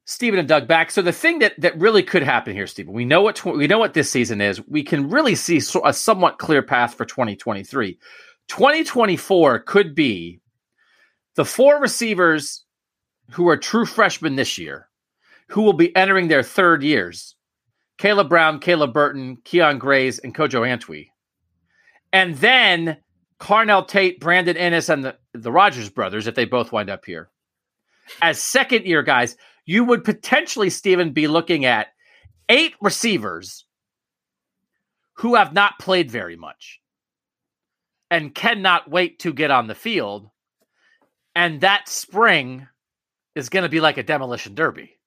Stephen 0.05 0.39
and 0.39 0.47
Doug 0.47 0.67
back. 0.67 0.91
So 0.91 1.01
the 1.01 1.13
thing 1.13 1.39
that 1.39 1.59
that 1.61 1.79
really 1.79 2.03
could 2.03 2.23
happen 2.23 2.53
here, 2.53 2.67
Stephen, 2.67 2.93
we 2.93 3.05
know 3.05 3.21
what 3.21 3.37
tw- 3.37 3.57
we 3.57 3.67
know 3.67 3.79
what 3.79 3.93
this 3.93 4.09
season 4.09 4.41
is. 4.41 4.65
We 4.67 4.83
can 4.83 5.09
really 5.09 5.35
see 5.35 5.59
so- 5.61 5.85
a 5.85 5.93
somewhat 5.93 6.39
clear 6.39 6.61
path 6.61 6.95
for 6.95 7.05
2023. 7.05 7.97
2024 8.49 9.59
could 9.59 9.95
be 9.95 10.41
the 11.35 11.45
four 11.45 11.79
receivers 11.79 12.65
who 13.31 13.47
are 13.47 13.57
true 13.57 13.85
freshmen 13.85 14.35
this 14.35 14.57
year, 14.57 14.89
who 15.47 15.61
will 15.61 15.73
be 15.73 15.95
entering 15.95 16.27
their 16.27 16.43
third 16.43 16.83
years, 16.83 17.35
Caleb 17.97 18.29
Brown, 18.29 18.59
Caleb 18.59 18.93
Burton, 18.93 19.37
Kyion 19.43 19.79
Grayes, 19.79 20.19
and 20.19 20.35
Kojo 20.35 20.61
Antwi. 20.61 21.09
And 22.11 22.35
then 22.37 22.97
Carnell 23.39 23.87
Tate, 23.87 24.19
Brandon 24.19 24.55
Inniss, 24.55 24.89
and 24.89 25.03
the, 25.03 25.17
the 25.33 25.51
Rogers 25.51 25.89
brothers, 25.89 26.27
if 26.27 26.35
they 26.35 26.45
both 26.45 26.71
wind 26.71 26.89
up 26.89 27.05
here. 27.05 27.29
As 28.21 28.39
second 28.39 28.85
year 28.85 29.03
guys, 29.03 29.35
you 29.65 29.83
would 29.85 30.03
potentially, 30.03 30.69
Stephen, 30.69 31.11
be 31.13 31.27
looking 31.27 31.65
at 31.65 31.87
eight 32.49 32.73
receivers 32.81 33.65
who 35.17 35.35
have 35.35 35.53
not 35.53 35.79
played 35.79 36.11
very 36.11 36.35
much 36.35 36.81
and 38.11 38.35
cannot 38.35 38.89
wait 38.89 39.19
to 39.19 39.33
get 39.33 39.51
on 39.51 39.67
the 39.67 39.75
field. 39.75 40.29
And 41.35 41.61
that 41.61 41.87
spring 41.87 42.67
is 43.35 43.49
going 43.49 43.63
to 43.63 43.69
be 43.69 43.79
like 43.79 43.97
a 43.97 44.03
demolition 44.03 44.53
derby 44.55 44.97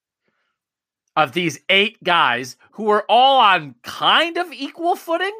of 1.16 1.32
these 1.32 1.58
eight 1.68 2.02
guys 2.04 2.56
who 2.72 2.90
are 2.90 3.04
all 3.08 3.40
on 3.40 3.74
kind 3.82 4.36
of 4.36 4.52
equal 4.52 4.94
footing 4.94 5.32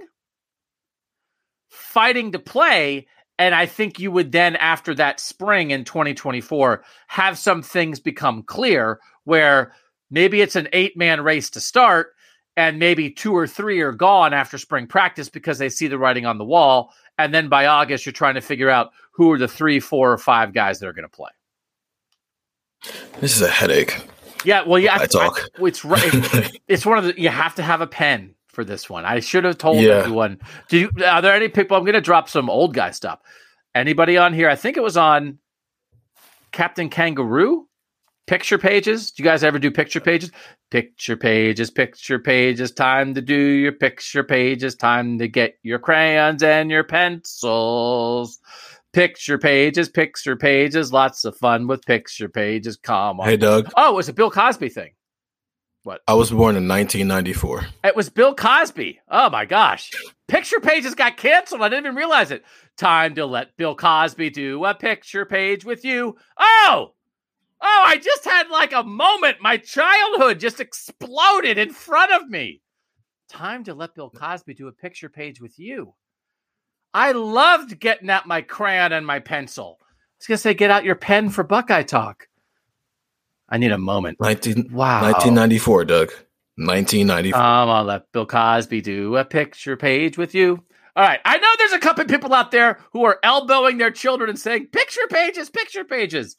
fighting 1.69 2.33
to 2.33 2.39
play. 2.39 3.07
And 3.39 3.55
I 3.55 3.67
think 3.67 4.01
you 4.01 4.11
would 4.11 4.33
then, 4.33 4.57
after 4.57 4.95
that 4.95 5.21
spring 5.21 5.71
in 5.71 5.85
2024, 5.85 6.83
have 7.09 7.39
some 7.39 7.63
things 7.63 8.01
become 8.01 8.43
clear 8.43 8.99
where 9.25 9.73
maybe 10.11 10.41
it's 10.41 10.57
an 10.57 10.69
eight 10.73 10.97
man 10.97 11.21
race 11.21 11.51
to 11.51 11.61
start, 11.61 12.15
and 12.57 12.79
maybe 12.79 13.11
two 13.11 13.35
or 13.35 13.47
three 13.47 13.81
are 13.83 13.93
gone 13.93 14.33
after 14.33 14.57
spring 14.57 14.87
practice 14.87 15.29
because 15.29 15.59
they 15.59 15.69
see 15.69 15.87
the 15.87 15.99
writing 15.99 16.25
on 16.25 16.39
the 16.39 16.45
wall. 16.45 16.95
And 17.19 17.35
then 17.35 17.51
by 17.51 17.67
August, 17.67 18.07
you're 18.07 18.15
trying 18.15 18.37
to 18.37 18.41
figure 18.41 18.71
out 18.71 18.93
who 19.13 19.31
are 19.33 19.39
the 19.39 19.49
three, 19.49 19.81
four, 19.81 20.13
or 20.13 20.19
five 20.19 20.55
guys 20.55 20.79
that 20.79 20.87
are 20.87 20.95
going 20.95 21.09
to 21.09 21.09
play. 21.09 21.31
This 23.21 23.37
is 23.37 23.43
a 23.43 23.49
headache. 23.49 24.01
Yeah, 24.47 24.63
well, 24.67 24.79
yeah, 24.79 24.97
I 25.01 25.07
talk. 25.07 25.41
I, 25.59 25.67
it's 25.67 25.85
right. 25.85 26.59
it's 26.69 26.87
one 26.87 26.99
of 26.99 27.05
the. 27.05 27.21
You 27.21 27.29
have 27.29 27.57
to 27.57 27.63
have 27.63 27.81
a 27.81 27.87
pen 27.87 28.35
for 28.49 28.65
this 28.65 28.89
one. 28.89 29.05
I 29.05 29.21
should 29.21 29.45
have 29.45 29.59
told 29.59 29.81
Yeah. 29.83 29.95
everyone. 29.95 30.39
Do 30.69 30.79
you? 30.79 30.91
Are 31.05 31.21
there 31.21 31.35
any 31.35 31.49
people? 31.49 31.77
I'm 31.77 31.85
going 31.85 31.95
to 31.95 32.01
drop 32.01 32.29
some 32.29 32.49
old 32.49 32.73
guy 32.75 32.93
stuff. 32.93 33.21
Anybody 33.75 34.17
on 34.17 34.33
here? 34.33 34.49
I 34.49 34.57
think 34.57 34.77
it 34.77 34.83
was 34.83 34.97
on 34.97 35.39
Captain 36.53 36.89
Kangaroo 36.89 37.67
picture 38.27 38.59
pages. 38.59 39.11
Do 39.11 39.23
you 39.23 39.29
guys 39.29 39.45
ever 39.45 39.59
do 39.59 39.71
picture 39.71 40.01
pages? 40.01 40.31
Picture 40.71 41.17
pages, 41.17 41.71
picture 41.71 42.19
pages. 42.19 42.73
Time 42.73 43.15
to 43.15 43.23
do 43.23 43.37
your 43.37 43.73
picture 43.73 44.25
pages. 44.25 44.75
Time 44.75 45.19
to 45.19 45.29
get 45.29 45.59
your 45.63 45.79
crayons 45.79 46.43
and 46.43 46.71
your 46.71 46.85
pencils. 46.85 48.39
Picture 48.97 49.37
pages, 49.37 49.91
picture 49.91 50.37
pages. 50.37 50.91
Lots 50.91 51.27
of 51.27 51.37
fun 51.37 51.67
with 51.67 51.85
picture 51.85 52.31
pages. 52.31 52.79
Come 52.79 53.21
on. 53.21 53.29
Hey, 53.29 53.37
Doug. 53.37 53.71
Oh, 53.77 53.93
it 53.93 53.97
was 53.97 54.09
a 54.09 54.15
Bill 54.15 54.31
Cosby 54.31 54.71
thing. 54.71 54.93
What? 55.83 56.01
I 56.09 56.15
was 56.15 56.31
born 56.31 56.57
in 56.57 56.67
1994. 56.67 57.67
It 57.85 57.95
was 57.95 58.09
Bill 58.09 58.35
Cosby. 58.35 58.99
Oh 59.11 59.29
my 59.29 59.45
gosh. 59.45 59.91
Picture 60.29 60.61
pages 60.61 60.95
got 60.95 61.19
canceled. 61.19 61.61
I 61.61 61.69
didn't 61.69 61.85
even 61.85 61.95
realize 61.95 62.31
it. 62.31 62.43
Time 62.79 63.15
to 63.17 63.27
let 63.27 63.55
Bill 63.59 63.75
Cosby 63.75 64.31
do 64.31 64.65
a 64.65 64.75
picture 64.75 65.27
page 65.27 65.63
with 65.63 65.85
you. 65.85 66.17
Oh, 66.39 66.95
oh, 67.61 67.83
I 67.87 67.99
just 67.99 68.25
had 68.25 68.49
like 68.49 68.73
a 68.73 68.83
moment. 68.83 69.43
My 69.43 69.59
childhood 69.59 70.41
just 70.41 70.59
exploded 70.59 71.59
in 71.59 71.71
front 71.71 72.13
of 72.13 72.31
me. 72.31 72.63
Time 73.29 73.63
to 73.65 73.75
let 73.75 73.95
Bill 73.95 74.09
Cosby 74.09 74.55
do 74.55 74.69
a 74.69 74.73
picture 74.73 75.11
page 75.11 75.39
with 75.39 75.59
you. 75.59 75.93
I 76.97 77.13
loved 77.13 77.79
getting 77.79 78.09
out 78.09 78.27
my 78.27 78.41
crayon 78.41 78.91
and 78.93 79.07
my 79.07 79.19
pencil. 79.19 79.77
I 79.83 79.85
was 80.19 80.27
to 80.29 80.39
say, 80.39 80.55
get 80.55 80.71
out 80.71 80.83
your 80.83 80.95
pen 80.95 81.29
for 81.29 81.45
Buckeye 81.45 81.83
Talk. 81.83 82.27
I 83.51 83.59
need 83.59 83.71
a 83.71 83.77
moment. 83.77 84.19
19, 84.19 84.71
Wow. 84.73 85.03
1994, 85.03 85.85
Doug. 85.85 86.09
1994. 86.57 87.39
I'm 87.39 87.69
gonna 87.69 87.87
let 87.87 88.11
Bill 88.13 88.25
Cosby 88.25 88.81
do 88.81 89.15
a 89.17 89.27
picture 89.27 89.77
page 89.77 90.17
with 90.17 90.35
you. 90.35 90.65
All 90.97 91.05
right. 91.05 91.21
I 91.23 91.37
know 91.37 91.49
there's 91.59 91.73
a 91.75 91.79
couple 91.79 92.03
of 92.03 92.09
people 92.09 92.33
out 92.33 92.51
there 92.51 92.81
who 92.95 93.05
are 93.05 93.19
elbowing 93.23 93.77
their 93.77 93.91
children 93.91 94.31
and 94.31 94.39
saying, 94.39 94.69
picture 94.69 95.07
pages, 95.11 95.51
picture 95.51 95.85
pages. 95.85 96.35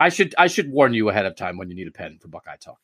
I 0.00 0.08
should 0.08 0.34
I 0.38 0.46
should 0.46 0.70
warn 0.70 0.94
you 0.94 1.10
ahead 1.10 1.26
of 1.26 1.36
time 1.36 1.58
when 1.58 1.68
you 1.68 1.76
need 1.76 1.88
a 1.88 1.92
pen 1.92 2.18
for 2.22 2.28
Buckeye 2.28 2.56
Talk. 2.56 2.78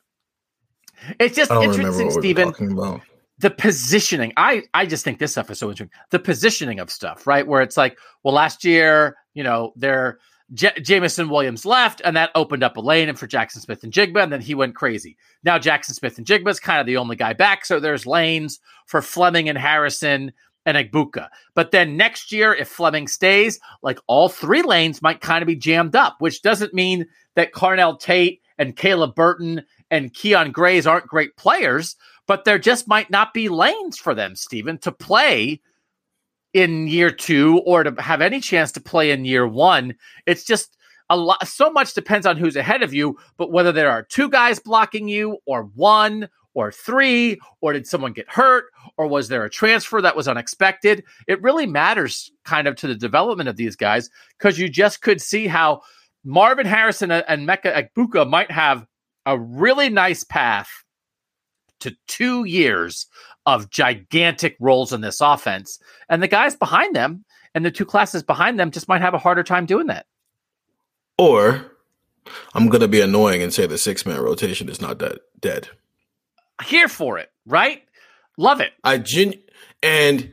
It's 1.19 1.35
just 1.35 1.51
I 1.51 1.55
don't 1.55 1.71
remember 1.71 2.03
interesting, 2.03 2.07
what 2.09 2.13
we 2.13 2.17
were 2.17 2.23
Stephen 2.23 2.53
talking 2.53 2.73
about. 2.73 3.01
The 3.39 3.51
positioning 3.51 4.33
i 4.37 4.63
i 4.73 4.87
just 4.87 5.05
think 5.05 5.19
this 5.19 5.33
stuff 5.33 5.51
is 5.51 5.59
so 5.59 5.69
interesting 5.69 5.91
the 6.11 6.19
positioning 6.19 6.81
of 6.81 6.91
stuff 6.91 7.27
right 7.27 7.47
where 7.47 7.61
it's 7.61 7.77
like 7.77 7.99
well 8.23 8.33
last 8.33 8.65
year 8.65 9.17
you 9.35 9.43
know 9.43 9.73
there 9.77 10.19
J- 10.55 10.81
Jameson 10.81 11.29
Williams 11.29 11.67
left, 11.67 12.01
and 12.05 12.17
that 12.17 12.31
opened 12.35 12.63
up 12.63 12.77
a 12.77 12.81
lane 12.81 13.09
and 13.09 13.19
for 13.19 13.27
Jaxon 13.27 13.61
Smith-Njigba, 13.61 14.23
and 14.23 14.33
then 14.33 14.41
he 14.41 14.55
went 14.55 14.77
crazy. 14.77 15.17
Now 15.43 15.59
Jaxon 15.59 15.95
Smith-Njigba 15.95 16.49
is 16.49 16.61
kind 16.61 16.81
of 16.81 16.87
the 16.87 16.99
only 16.99 17.17
guy 17.17 17.33
back, 17.33 17.67
so 17.67 17.81
there's 17.81 18.07
lanes 18.07 18.61
for 18.87 19.03
Fleming 19.03 19.49
and 19.49 19.59
Harrison 19.59 20.33
and 20.65 20.77
Egbuka. 20.77 21.29
But 21.55 21.71
then 21.71 21.97
next 21.97 22.33
year, 22.33 22.55
if 22.55 22.69
Fleming 22.69 23.09
stays, 23.09 23.59
like 23.83 23.99
all 24.07 24.29
three 24.29 24.63
lanes 24.63 25.03
might 25.03 25.21
kind 25.21 25.43
of 25.43 25.47
be 25.47 25.57
jammed 25.57 25.97
up, 25.97 26.17
which 26.21 26.43
doesn't 26.43 26.75
mean 26.75 27.07
that 27.35 27.53
Carnell 27.53 27.99
Tate 27.99 28.41
and 28.59 28.77
Caleb 28.77 29.15
Burton 29.15 29.63
and 29.91 30.13
Kyion 30.13 30.53
Grayes 30.53 30.87
aren't 30.87 31.07
great 31.07 31.37
players, 31.37 31.97
but 32.27 32.45
there 32.45 32.59
just 32.59 32.89
might 32.89 33.11
not 33.11 33.33
be 33.35 33.49
lanes 33.49 33.99
for 33.99 34.15
them, 34.15 34.35
Stephen, 34.35 34.79
to 34.79 34.93
play 34.93 35.61
in 36.53 36.89
year 36.89 37.11
two 37.11 37.61
or 37.67 37.85
to 37.85 38.03
have 38.03 38.21
any 38.21 38.41
chance 38.41 38.73
to 38.73 38.81
play 38.81 39.11
in 39.11 39.25
year 39.25 39.47
one. 39.47 39.95
It's 40.27 40.45
just 40.45 40.77
a 41.11 41.17
lot. 41.17 41.47
So 41.47 41.71
much 41.71 41.95
depends 41.95 42.27
on 42.27 42.37
who's 42.37 42.57
ahead 42.57 42.83
of 42.83 42.95
you, 42.95 43.19
but 43.37 43.53
whether 43.53 43.73
there 43.73 43.91
are 43.91 44.03
two 44.03 44.29
guys 44.29 44.59
blocking 44.59 45.09
you 45.09 45.39
or 45.47 45.65
one 45.75 46.29
or 46.55 46.73
three, 46.73 47.39
or 47.61 47.75
did 47.75 47.87
someone 47.87 48.15
get 48.15 48.31
hurt, 48.31 48.65
or 48.97 49.07
was 49.07 49.29
there 49.29 49.45
a 49.45 49.51
transfer 49.51 50.01
that 50.01 50.17
was 50.17 50.27
unexpected? 50.27 51.05
It 51.29 51.43
really 51.43 51.67
matters 51.67 52.33
kind 52.47 52.67
of 52.67 52.77
to 52.77 52.87
the 52.87 52.95
development 52.95 53.51
of 53.51 53.57
these 53.57 53.77
guys 53.77 54.09
because 54.39 54.59
you 54.59 54.71
just 54.71 55.03
could 55.03 55.21
see 55.21 55.47
how 55.47 55.83
Marvin 56.25 56.67
Harrison 56.67 57.11
and 57.11 57.47
Emeka 57.47 57.89
Egbuka 57.95 58.29
might 58.29 58.51
have 58.51 58.87
a 59.27 59.39
really 59.39 59.91
nice 59.91 60.25
path 60.25 60.71
to 61.81 61.97
two 62.07 62.45
years 62.45 63.07
of 63.47 63.71
gigantic 63.71 64.57
roles 64.61 64.93
in 64.93 65.01
this 65.01 65.21
offense. 65.21 65.79
And 66.09 66.23
the 66.23 66.29
guys 66.29 66.57
behind 66.57 66.97
them 66.97 67.25
and 67.55 67.65
the 67.65 67.71
two 67.71 67.85
classes 67.85 68.23
behind 68.23 68.59
them 68.59 68.71
just 68.71 68.89
might 68.89 69.01
have 69.01 69.15
a 69.15 69.19
harder 69.19 69.43
time 69.43 69.67
doing 69.67 69.87
that. 69.87 70.07
Or 71.17 71.73
I'm 72.55 72.69
going 72.69 72.81
to 72.81 72.89
be 72.89 73.01
annoying 73.01 73.43
and 73.43 73.53
say 73.53 73.67
the 73.67 73.79
six 73.79 74.05
man 74.05 74.21
rotation 74.21 74.69
is 74.69 74.81
not 74.81 74.99
dead. 74.99 75.19
dead. 75.41 75.69
Here 76.65 76.89
for 76.89 77.19
it, 77.19 77.31
right? 77.47 77.83
Love 78.37 78.61
it. 78.61 78.73
I 78.83 78.99
gen 78.99 79.35
and 79.83 80.33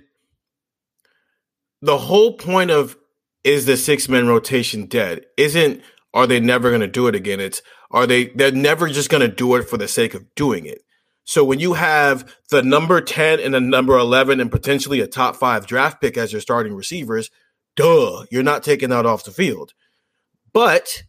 the 1.82 1.98
whole 1.98 2.34
point 2.34 2.72
of 2.72 2.98
is 3.44 3.66
the 3.66 3.78
six 3.78 4.10
man 4.10 4.28
rotation 4.28 4.86
dead? 4.86 5.26
Isn't 5.38 5.82
are 6.14 6.28
they 6.28 6.40
never 6.40 6.70
going 6.70 6.82
to 6.82 6.88
do 6.88 7.08
it 7.08 7.16
again? 7.16 7.40
It's 7.40 7.62
are 7.92 8.08
they 8.08 8.28
they're 8.28 8.52
never 8.52 8.88
just 8.90 9.10
going 9.10 9.22
to 9.22 9.34
do 9.34 9.56
it 9.56 9.70
for 9.70 9.78
the 9.78 9.88
sake 9.88 10.14
of 10.14 10.34
doing 10.36 10.66
it. 10.66 10.82
So 11.26 11.44
when 11.44 11.60
you 11.60 11.74
have 11.74 12.36
the 12.50 12.62
number 12.62 13.00
10 13.00 13.40
and 13.40 13.54
the 13.54 13.62
number 13.62 13.98
11 13.98 14.40
and 14.40 14.52
potentially 14.52 15.00
a 15.00 15.08
top 15.08 15.36
5 15.36 15.66
draft 15.66 16.02
pick 16.02 16.18
as 16.18 16.32
your 16.32 16.42
starting 16.42 16.74
receivers, 16.74 17.32
duh, 17.76 18.26
you're 18.30 18.44
not 18.44 18.64
taking 18.64 18.90
that 18.90 19.06
off 19.06 19.24
the 19.24 19.32
field. 19.32 19.74
But 20.52 21.04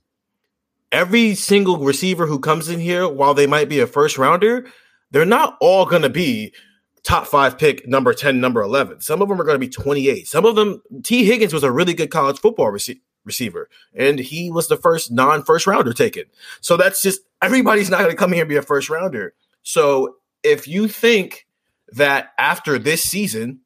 every 0.92 1.35
single 1.35 1.79
receiver 1.79 2.27
who 2.27 2.38
comes 2.38 2.68
in 2.68 2.81
here 2.81 3.09
while 3.09 3.35
they 3.35 3.46
might 3.46 3.68
be 3.68 3.81
a 3.81 3.87
first 3.87 4.16
rounder, 4.16 4.66
they're 5.11 5.24
not 5.24 5.57
all 5.61 5.85
going 5.87 6.03
to 6.03 6.11
be 6.11 6.55
top 7.03 7.27
five 7.27 7.59
pick, 7.59 7.87
number 7.87 8.14
10, 8.14 8.40
number 8.40 8.62
11. 8.62 9.00
Some 9.00 9.20
of 9.20 9.29
them 9.29 9.40
are 9.40 9.44
going 9.44 9.57
to 9.57 9.66
be 9.66 9.68
28. 9.68 10.27
Some 10.27 10.46
of 10.46 10.57
them, 10.57 10.83
Tee 11.03 11.24
Higgins 11.24 11.53
was 11.53 11.62
a 11.62 11.70
really 11.70 11.94
good 11.94 12.11
college 12.11 12.38
football 12.38 12.72
rece- 12.72 13.00
receiver, 13.24 13.68
and 13.94 14.18
he 14.18 14.50
was 14.50 14.68
the 14.68 14.77
first 14.77 15.11
non 15.11 15.42
first 15.42 15.66
rounder 15.66 15.92
taken. 15.92 16.24
So 16.61 16.77
that's 16.77 17.03
just 17.03 17.20
everybody's 17.42 17.90
not 17.90 18.00
going 18.00 18.11
to 18.11 18.16
come 18.16 18.33
here 18.33 18.42
and 18.42 18.48
be 18.48 18.57
a 18.57 18.62
first 18.62 18.88
rounder. 18.88 19.35
So 19.64 20.16
if 20.44 20.68
you 20.68 20.87
think 20.87 21.46
that 21.88 22.33
after 22.38 22.79
this 22.79 23.03
season, 23.03 23.60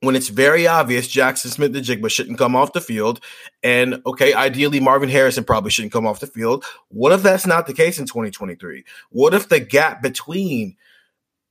when 0.00 0.16
it's 0.16 0.28
very 0.28 0.66
obvious 0.66 1.08
Jaxon 1.08 1.48
Smith-Njigba 1.48 2.10
shouldn't 2.10 2.38
come 2.38 2.56
off 2.56 2.72
the 2.72 2.80
field, 2.80 3.20
and 3.62 4.02
okay, 4.04 4.34
ideally 4.34 4.80
Marvin 4.80 5.08
Harrison 5.08 5.44
probably 5.44 5.70
shouldn't 5.70 5.92
come 5.92 6.06
off 6.06 6.20
the 6.20 6.26
field. 6.26 6.64
What 6.88 7.12
if 7.12 7.22
that's 7.22 7.46
not 7.46 7.66
the 7.66 7.72
case 7.72 7.98
in 7.98 8.06
2023? 8.06 8.84
What 9.10 9.34
if 9.34 9.48
the 9.48 9.60
gap 9.60 10.02
between 10.02 10.76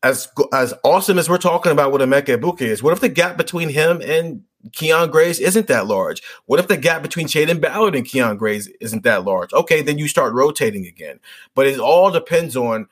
as 0.05 0.27
as 0.53 0.73
awesome 0.83 1.17
as 1.17 1.27
we're 1.27 1.39
talking 1.39 1.71
about 1.71 1.91
what 1.91 2.01
Emeka 2.01 2.37
Egbuka 2.37 2.61
is, 2.61 2.83
what 2.83 2.93
if 2.93 2.99
the 2.99 3.09
gap 3.09 3.37
between 3.37 3.69
him 3.69 4.01
and 4.05 4.43
Kyion 4.69 5.11
Grayes 5.11 5.39
isn't 5.39 5.67
that 5.67 5.87
large? 5.87 6.21
What 6.45 6.59
if 6.59 6.67
the 6.67 6.77
gap 6.77 7.01
between 7.01 7.27
Jayden 7.27 7.59
Ballard 7.59 7.95
and 7.95 8.05
Kyion 8.05 8.37
Grayes 8.37 8.67
isn't 8.79 9.03
that 9.03 9.25
large? 9.25 9.51
Okay, 9.51 9.81
then 9.81 9.97
you 9.97 10.07
start 10.07 10.33
rotating 10.33 10.85
again. 10.85 11.19
But 11.55 11.65
it 11.65 11.79
all 11.79 12.11
depends 12.11 12.55
on 12.55 12.87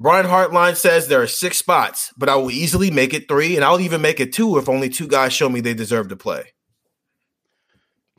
Brian 0.00 0.26
Hartline 0.26 0.76
says 0.76 1.08
there 1.08 1.22
are 1.22 1.26
six 1.26 1.56
spots, 1.58 2.12
but 2.16 2.28
I 2.28 2.36
will 2.36 2.50
easily 2.52 2.90
make 2.90 3.12
it 3.14 3.28
three, 3.28 3.56
and 3.56 3.64
I'll 3.64 3.80
even 3.80 4.00
make 4.00 4.20
it 4.20 4.32
two 4.32 4.56
if 4.58 4.68
only 4.68 4.88
two 4.88 5.08
guys 5.08 5.32
show 5.32 5.48
me 5.48 5.60
they 5.60 5.74
deserve 5.74 6.08
to 6.08 6.16
play. 6.16 6.52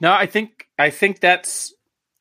No, 0.02 0.12
I 0.12 0.26
think 0.26 0.66
I 0.78 0.90
think 0.90 1.20
that's 1.20 1.74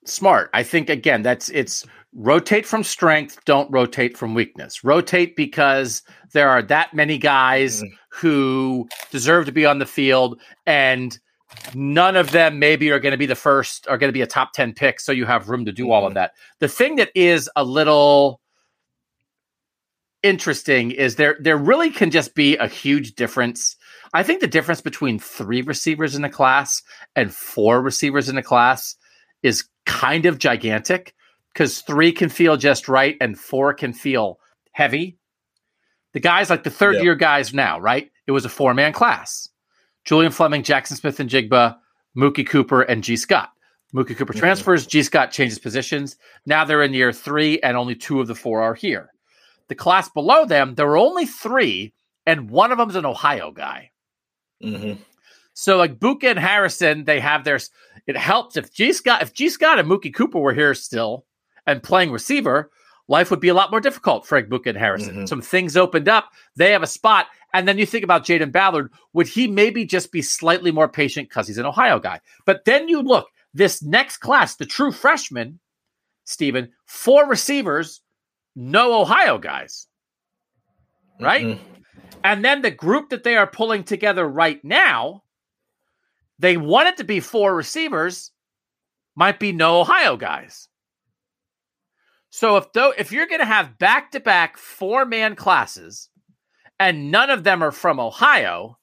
smart. 0.05 0.51
I 0.55 0.63
think 0.63 0.89
again, 0.91 1.23
that's 1.23 1.49
it's 1.49 1.85
rotate 2.15 2.67
from 2.67 2.83
strength, 2.85 3.39
don't 3.45 3.71
rotate 3.71 4.17
from 4.17 4.35
weakness. 4.35 4.83
Rotate 4.83 5.37
because 5.37 6.03
there 6.33 6.49
are 6.49 6.63
that 6.63 6.95
many 6.95 7.19
guys 7.19 7.83
Mhm. 7.83 7.89
who 8.11 8.89
deserve 9.11 9.47
to 9.47 9.53
be 9.53 9.67
on 9.67 9.79
the 9.79 9.87
field 9.87 10.41
and 10.67 11.19
none 11.75 12.17
of 12.17 12.31
them 12.33 12.59
maybe 12.59 12.91
are 12.91 12.99
going 13.01 13.13
to 13.13 13.19
be 13.19 13.27
the 13.27 13.35
first 13.35 13.87
are 13.89 13.99
going 13.99 14.09
to 14.09 14.13
be 14.13 14.23
a 14.23 14.27
top 14.27 14.53
10 14.53 14.73
pick 14.73 15.01
so 15.01 15.13
you 15.13 15.25
have 15.27 15.49
room 15.49 15.65
to 15.65 15.73
do 15.73 15.91
all 15.93 16.07
of 16.07 16.15
that. 16.15 16.33
The 16.61 16.69
thing 16.69 16.97
that 16.97 17.11
is 17.15 17.49
a 17.57 17.65
little 17.65 18.41
interesting 20.23 20.91
is 20.91 21.17
there 21.17 21.37
there 21.41 21.57
really 21.57 21.91
can 21.91 22.11
just 22.11 22.35
be 22.35 22.57
a 22.57 22.67
huge 22.69 23.15
difference. 23.15 23.77
I 24.13 24.23
think 24.23 24.41
the 24.41 24.47
difference 24.47 24.81
between 24.81 25.19
3 25.19 25.63
receivers 25.63 26.15
in 26.15 26.25
a 26.25 26.31
class 26.31 26.83
and 27.15 27.33
4 27.35 27.81
receivers 27.83 28.29
in 28.29 28.39
a 28.39 28.43
class 28.43 28.97
is 29.43 29.69
kind 29.87 30.27
of 30.27 30.39
gigantic 30.39 31.15
because 31.53 31.81
3 31.83 32.13
can 32.13 32.29
feel 32.29 32.57
just 32.57 32.89
right 32.89 33.17
and 33.21 33.39
4 33.39 33.75
can 33.75 33.93
feel 33.93 34.39
heavy. 34.73 35.19
The 36.15 36.21
guys 36.21 36.51
like 36.51 36.65
the 36.65 36.71
third 36.71 36.97
year 37.03 37.15
guys 37.15 37.53
now, 37.53 37.79
right? 37.79 38.11
It 38.27 38.33
was 38.33 38.45
a 38.45 38.49
four 38.49 38.73
man 38.75 38.93
class. 38.93 39.49
Julian 40.05 40.33
Fleming, 40.33 40.63
Jaxon 40.63 40.97
Smith-Njigba, 40.97 41.77
Mookie 42.17 42.47
Cooper, 42.47 42.81
and 42.83 43.05
Gee 43.05 43.17
Scott. 43.17 43.51
Mookie 43.95 44.17
Cooper 44.17 44.33
Mhm. 44.33 44.39
transfers, 44.39 44.87
Gee 44.87 45.03
Scott 45.03 45.31
changes 45.33 45.59
positions. 45.59 46.17
Now 46.47 46.65
they're 46.65 46.83
in 46.83 46.95
year 46.95 47.13
three, 47.13 47.61
and 47.61 47.77
only 47.77 47.95
two 47.95 48.21
of 48.21 48.27
the 48.27 48.35
four 48.35 48.63
are 48.63 48.75
here. 48.75 49.11
The 49.69 49.75
class 49.75 50.09
below 50.09 50.45
them, 50.45 50.75
there 50.75 50.87
were 50.87 50.97
only 50.99 51.27
three, 51.27 51.93
and 52.27 52.51
one 52.51 52.73
of 52.73 52.79
them's 52.79 52.97
an 52.97 53.07
Ohio 53.07 53.51
guy. 53.53 53.91
hmm 54.63 54.95
So 55.55 55.77
like 55.77 55.99
Buka 55.99 56.25
and 56.31 56.39
Harrison, 56.39 57.05
they 57.05 57.21
have 57.21 57.45
their. 57.45 57.59
It 58.07 58.17
helps 58.17 58.57
if 58.57 58.73
Gee 58.73 58.93
Scott, 58.93 59.23
if 59.23 59.33
Gee 59.33 59.49
Scott 59.51 59.79
and 59.79 59.89
Mookie 59.89 60.15
Cooper 60.15 60.39
were 60.39 60.55
here 60.55 60.75
still 60.75 61.27
and 61.67 61.83
playing 61.83 62.11
receiver, 62.13 62.71
life 63.09 63.31
would 63.31 63.41
be 63.41 63.49
a 63.49 63.55
lot 63.55 63.71
more 63.71 63.81
difficult 63.81 64.27
for 64.27 64.39
like 64.39 64.49
Buka 64.49 64.69
and 64.69 64.79
Harrison. 64.79 65.17
Mhm. 65.17 65.29
Some 65.29 65.43
things 65.43 65.77
opened 65.77 66.09
up. 66.09 66.31
They 66.57 66.73
have 66.73 66.83
a 66.83 66.87
spot, 66.87 67.27
and 67.53 67.69
then 67.69 67.77
you 67.77 67.85
think 67.87 68.05
about 68.05 68.25
Jayden 68.25 68.53
Ballard. 68.53 68.91
Would 69.13 69.29
he 69.29 69.47
maybe 69.49 69.85
just 69.85 70.13
be 70.13 70.23
slightly 70.23 70.71
more 70.71 70.89
patient 70.89 71.29
because 71.29 71.47
he's 71.49 71.59
an 71.59 71.67
Ohio 71.67 71.99
guy? 71.99 72.21
But 72.47 72.65
then 72.65 72.89
you 72.89 73.03
look 73.03 73.29
this 73.53 73.83
next 73.83 74.19
class, 74.19 74.57
the 74.57 74.67
true 74.67 74.93
freshman, 74.93 75.61
Stephen, 76.25 76.71
four 76.87 77.27
receivers, 77.27 78.01
no 78.59 79.01
Ohio 79.01 79.39
guys, 79.39 79.87
right? 81.21 81.47
Mhm. 81.47 81.61
And 82.25 82.45
then 82.45 82.61
the 82.61 82.73
group 82.73 83.11
that 83.11 83.23
they 83.23 83.37
are 83.37 83.47
pulling 83.47 83.85
together 83.85 84.27
right 84.27 84.63
now, 84.65 85.23
they 86.41 86.57
want 86.57 86.89
it 86.89 86.97
to 86.97 87.05
be 87.05 87.21
four 87.21 87.55
receivers, 87.55 88.33
might 89.15 89.39
be 89.39 89.53
no 89.53 89.81
Ohio 89.81 90.17
guys. 90.17 90.69
So 92.31 92.57
if 92.57 92.73
though 92.73 92.93
if 92.99 93.13
you're 93.13 93.27
going 93.27 93.41
to 93.41 93.47
have 93.47 93.79
back-to-back 93.79 94.57
four-man 94.59 95.37
classes 95.37 96.11
and 96.81 97.13
none 97.13 97.31
of 97.31 97.45
them 97.45 97.63
are 97.63 97.73
from 97.73 98.01
Ohio, 98.01 98.77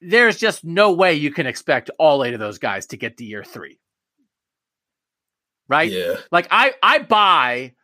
there's 0.00 0.38
just 0.38 0.64
no 0.64 0.92
way 0.92 1.14
you 1.14 1.32
can 1.32 1.46
expect 1.46 1.90
all 1.98 2.24
eight 2.24 2.34
of 2.34 2.40
those 2.40 2.58
guys 2.58 2.86
to 2.86 2.96
get 2.96 3.16
to 3.16 3.24
year 3.24 3.42
3. 3.42 3.80
Right? 5.66 5.90
Yeah. 5.90 6.14
Like 6.30 6.46
I 6.50 6.74
I 6.82 7.00
buy 7.00 7.74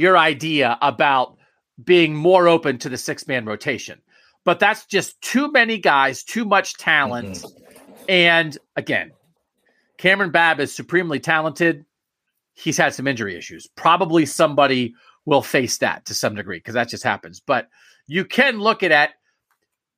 your 0.00 0.16
idea 0.16 0.78
about 0.80 1.36
being 1.84 2.14
more 2.14 2.48
open 2.48 2.78
to 2.78 2.88
the 2.88 2.96
six 2.96 3.28
man 3.28 3.44
rotation. 3.44 4.00
But 4.44 4.58
that's 4.58 4.86
just 4.86 5.20
too 5.20 5.52
many 5.52 5.76
guys, 5.76 6.24
too 6.24 6.46
much 6.46 6.74
talent. 6.78 7.36
Mm-hmm. 7.36 8.04
And 8.08 8.58
again, 8.76 9.12
Kamryn 9.98 10.32
Babb 10.32 10.58
is 10.58 10.74
supremely 10.74 11.20
talented. 11.20 11.84
He's 12.54 12.78
had 12.78 12.94
some 12.94 13.06
injury 13.06 13.36
issues. 13.36 13.66
Probably 13.76 14.24
somebody 14.24 14.94
will 15.26 15.42
face 15.42 15.76
that 15.78 16.06
to 16.06 16.14
some 16.14 16.34
degree 16.34 16.58
because 16.58 16.74
that 16.74 16.88
just 16.88 17.04
happens. 17.04 17.40
But 17.40 17.68
you 18.06 18.24
can 18.24 18.58
look 18.58 18.82
at 18.82 18.92
it, 18.92 19.10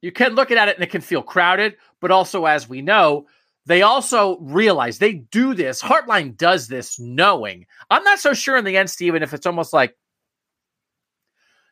you 0.00 0.11
can 0.11 0.34
look 0.34 0.50
at 0.50 0.68
it 0.68 0.74
and 0.74 0.82
it 0.82 0.90
can 0.90 1.00
feel 1.00 1.22
crowded, 1.22 1.76
but 2.00 2.11
also 2.11 2.44
as 2.46 2.68
we 2.68 2.82
know, 2.82 3.26
they 3.66 3.82
also 3.82 4.38
realize 4.40 4.98
they 4.98 5.12
do 5.14 5.54
this. 5.54 5.80
Hartline 5.82 6.36
does 6.36 6.68
this 6.68 6.98
knowing. 6.98 7.66
I'm 7.90 8.02
not 8.02 8.18
so 8.18 8.34
sure 8.34 8.56
in 8.56 8.64
the 8.64 8.76
end, 8.76 8.90
Steven, 8.90 9.22
if 9.22 9.32
it's 9.32 9.46
almost 9.46 9.72
like 9.72 9.96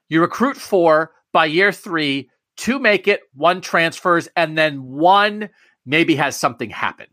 you 0.08 0.20
recruit 0.20 0.56
four 0.56 1.12
by 1.32 1.46
year 1.46 1.72
three, 1.72 2.30
two 2.56 2.78
make 2.78 3.08
it, 3.08 3.22
one 3.34 3.60
transfers, 3.60 4.28
and 4.36 4.56
then 4.56 4.82
one 4.84 5.48
maybe 5.86 6.14
has 6.16 6.36
something 6.36 6.70
happen. 6.70 7.06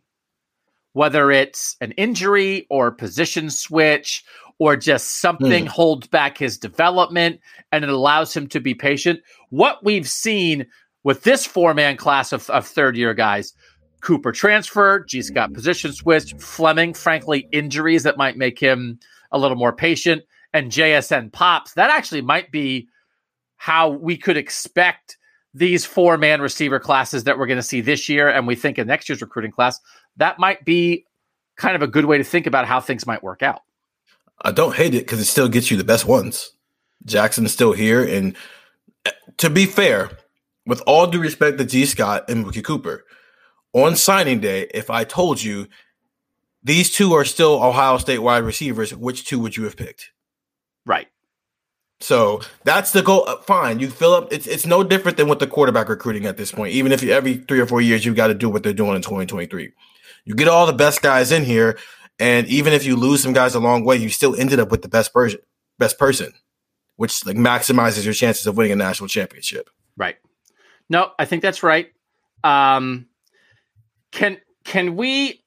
Whether 0.94 1.32
it's 1.32 1.76
an 1.82 1.92
injury 1.94 2.66
or 2.70 2.92
position 2.92 3.50
switch 3.50 4.24
or 4.60 4.76
just 4.76 5.22
something 5.22 5.66
Hmm. 5.66 5.72
holds 5.72 6.08
back 6.08 6.38
his 6.38 6.58
development 6.58 7.40
and 7.72 7.84
it 7.84 7.90
allows 7.90 8.36
him 8.36 8.48
to 8.48 8.60
be 8.60 8.74
patient. 8.74 9.22
What 9.50 9.84
we've 9.84 10.10
seen 10.10 10.66
with 11.04 11.24
this 11.24 11.46
four 11.46 11.74
man 11.76 11.98
class 11.98 12.32
of, 12.34 12.50
of 12.50 12.66
third 12.66 12.98
year 12.98 13.14
guys 13.14 13.54
Cooper 14.02 14.32
transfer, 14.32 15.00
Gee 15.00 15.22
Scott 15.22 15.54
position 15.54 15.92
switch, 15.92 16.34
Fleming, 16.34 16.94
frankly, 16.94 17.48
injuries 17.52 18.04
that 18.04 18.18
might 18.18 18.38
make 18.38 18.60
him 18.60 19.00
a 19.32 19.40
little 19.40 19.58
more 19.58 19.74
patient, 19.74 20.24
and 20.54 20.72
JSN 20.72 21.32
pops. 21.32 21.74
That 21.74 21.90
actually 21.90 22.22
might 22.22 22.52
be 22.52 22.88
how 23.58 23.90
we 23.90 24.18
could 24.18 24.38
expect 24.38 25.18
these 25.54 25.86
four 25.86 26.18
man 26.18 26.42
receiver 26.42 26.80
classes 26.80 27.24
that 27.24 27.38
we're 27.38 27.48
going 27.48 27.58
to 27.58 27.64
see 27.64 27.82
this 27.82 28.08
year, 28.08 28.30
and 28.30 28.48
we 28.48 28.56
think 28.56 28.78
in 28.78 28.88
next 28.88 29.10
year's 29.10 29.22
recruiting 29.22 29.52
class. 29.52 29.80
That 30.18 30.40
might 30.40 30.64
be 30.64 31.06
kind 31.58 31.76
of 31.76 31.82
a 31.82 31.88
good 31.88 32.06
way 32.06 32.18
to 32.18 32.24
think 32.24 32.46
about 32.46 32.66
how 32.66 32.80
things 32.80 33.08
might 33.08 33.24
work 33.24 33.42
out. 33.42 33.62
I 34.42 34.52
don't 34.52 34.76
hate 34.76 34.94
it 34.94 35.00
because 35.00 35.20
it 35.20 35.26
still 35.26 35.50
gets 35.50 35.72
you 35.72 35.78
the 35.78 35.84
best 35.84 36.06
ones. 36.06 36.52
Jaxon's 37.06 37.52
still 37.52 37.74
here, 37.74 38.04
and 38.04 38.36
uh, 39.06 39.12
to 39.38 39.50
be 39.50 39.66
fair, 39.66 40.12
with 40.66 40.82
all 40.86 41.08
due 41.08 41.20
respect 41.20 41.58
to 41.58 41.66
Gee 41.66 41.86
Scott 41.86 42.30
and 42.30 42.46
Mookie 42.46 42.64
Cooper, 42.64 43.06
on 43.74 43.96
signing 43.96 44.40
day, 44.40 44.70
if 44.74 44.90
I 44.90 45.04
told 45.04 45.42
you 45.42 45.68
these 46.64 46.92
two 46.92 47.14
are 47.14 47.26
still 47.26 47.64
Ohio 47.64 47.98
State 47.98 48.20
wide 48.20 48.44
receivers, 48.44 48.96
which 48.96 49.26
two 49.26 49.40
would 49.40 49.56
you 49.56 49.64
have 49.64 49.78
picked? 49.78 50.12
Right. 50.86 51.08
So 52.00 52.42
that's 52.64 52.92
the 52.92 53.02
goal. 53.02 53.28
Uh, 53.28 53.38
Fine, 53.38 53.80
you 53.80 53.90
fill 53.90 54.14
up. 54.14 54.32
It's 54.32 54.46
it's 54.46 54.66
no 54.66 54.84
different 54.84 55.18
than 55.18 55.28
with 55.28 55.40
the 55.40 55.48
quarterback 55.48 55.90
recruiting 55.90 56.26
at 56.26 56.38
this 56.38 56.52
point. 56.52 56.74
Even 56.74 56.92
if 56.92 57.02
you, 57.02 57.12
every 57.12 57.38
three 57.38 57.60
or 57.60 57.66
four 57.66 57.82
years 57.82 58.06
you've 58.06 58.16
got 58.16 58.28
to 58.28 58.34
do 58.34 58.50
what 58.50 58.64
they're 58.64 58.74
doing 58.74 58.96
in 58.96 59.02
2023, 59.02 59.72
you 60.26 60.36
get 60.36 60.48
all 60.48 60.68
the 60.68 60.74
best 60.74 61.02
guys 61.02 61.32
in 61.32 61.44
here, 61.44 61.78
and 62.20 62.48
even 62.48 62.74
if 62.74 62.86
you 62.86 62.96
lose 62.96 63.24
some 63.24 63.34
guys 63.34 63.56
along 63.56 63.82
the 63.82 63.88
way, 63.88 63.98
you 63.98 64.10
still 64.10 64.36
ended 64.36 64.60
up 64.60 64.70
with 64.70 64.84
the 64.84 64.90
best 64.90 65.12
person, 65.12 65.40
best 65.80 65.98
person, 65.98 66.34
which 66.98 67.26
like 67.26 67.36
maximizes 67.36 68.06
your 68.06 68.14
chances 68.14 68.46
of 68.46 68.56
winning 68.58 68.74
a 68.74 68.76
national 68.76 69.08
championship. 69.08 69.70
Right. 69.96 70.18
No, 70.90 71.12
I 71.18 71.26
think 71.26 71.42
that's 71.42 71.64
right. 71.64 71.92
Um, 72.44 73.07
can 74.12 74.38
can 74.64 74.96
we 74.96 75.44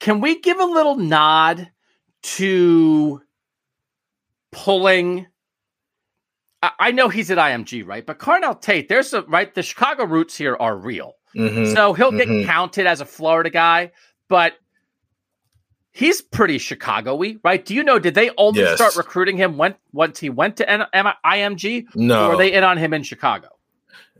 can 0.00 0.20
we 0.20 0.40
give 0.40 0.58
a 0.58 0.64
little 0.64 0.96
nod 0.96 1.70
to 2.22 3.20
pulling? 4.52 5.26
I, 6.62 6.70
I 6.78 6.90
know 6.92 7.08
he's 7.08 7.30
at 7.30 7.38
IMG, 7.38 7.86
right? 7.86 8.04
But 8.04 8.18
Carnell 8.18 8.60
Tate, 8.60 8.88
there's 8.88 9.12
a 9.12 9.22
right. 9.22 9.54
The 9.54 9.62
Chicago 9.62 10.04
roots 10.04 10.36
here 10.36 10.56
are 10.58 10.76
real, 10.76 11.14
Mhm. 11.34 11.74
so 11.74 11.92
he'll 11.92 12.12
get 12.12 12.28
mhm. 12.28 12.44
counted 12.46 12.86
as 12.86 13.00
a 13.00 13.06
Florida 13.06 13.50
guy, 13.50 13.92
but. 14.28 14.54
He's 15.92 16.22
pretty 16.22 16.58
Chicago-y, 16.58 17.38
right? 17.42 17.64
Do 17.66 17.74
you 17.74 17.82
know? 17.82 17.98
Did 17.98 18.14
they 18.14 18.30
only 18.38 18.60
Yes. 18.60 18.76
start 18.76 18.94
recruiting 18.94 19.36
him 19.36 19.56
when 19.58 19.74
once 19.92 20.20
he 20.20 20.30
went 20.30 20.56
to 20.58 20.70
N- 20.70 20.86
M- 20.92 21.06
IMG, 21.26 21.86
No, 21.96 22.26
or 22.26 22.28
were 22.30 22.36
they 22.36 22.52
in 22.52 22.62
on 22.62 22.76
him 22.78 22.94
in 22.94 23.02
Chicago? 23.02 23.48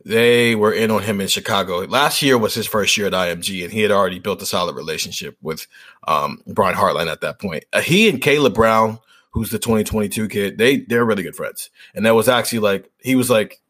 They 0.05 0.55
were 0.55 0.72
in 0.72 0.90
on 0.90 1.03
him 1.03 1.20
in 1.20 1.28
Chicago. 1.28 1.80
Last 1.80 2.22
year 2.22 2.38
was 2.38 2.55
his 2.55 2.66
first 2.66 2.96
year 2.96 3.07
at 3.07 3.12
IMG, 3.12 3.64
and 3.64 3.72
he 3.72 3.80
had 3.82 3.90
already 3.90 4.18
built 4.18 4.42
a 4.42 4.46
solid 4.46 4.74
relationship 4.74 5.36
with 5.42 5.66
um, 6.09 6.42
Brian 6.46 6.76
Hartline 6.76 7.11
at 7.11 7.20
that 7.20 7.38
point. 7.38 7.64
Uh, 7.72 7.80
he 7.80 8.09
and 8.09 8.20
Kaleb 8.20 8.55
Brown, 8.55 8.98
who's 9.30 9.51
the 9.51 9.59
2022 9.59 10.28
kid, 10.28 10.59
they 10.59 10.78
they're 10.78 11.05
really 11.05 11.22
good 11.22 11.36
friends. 11.36 11.70
And 11.94 12.07
that 12.07 12.14
was 12.14 12.28
actually 12.28 12.61
like 12.61 12.90
he 12.98 13.14
was 13.14 13.28
like 13.30 13.61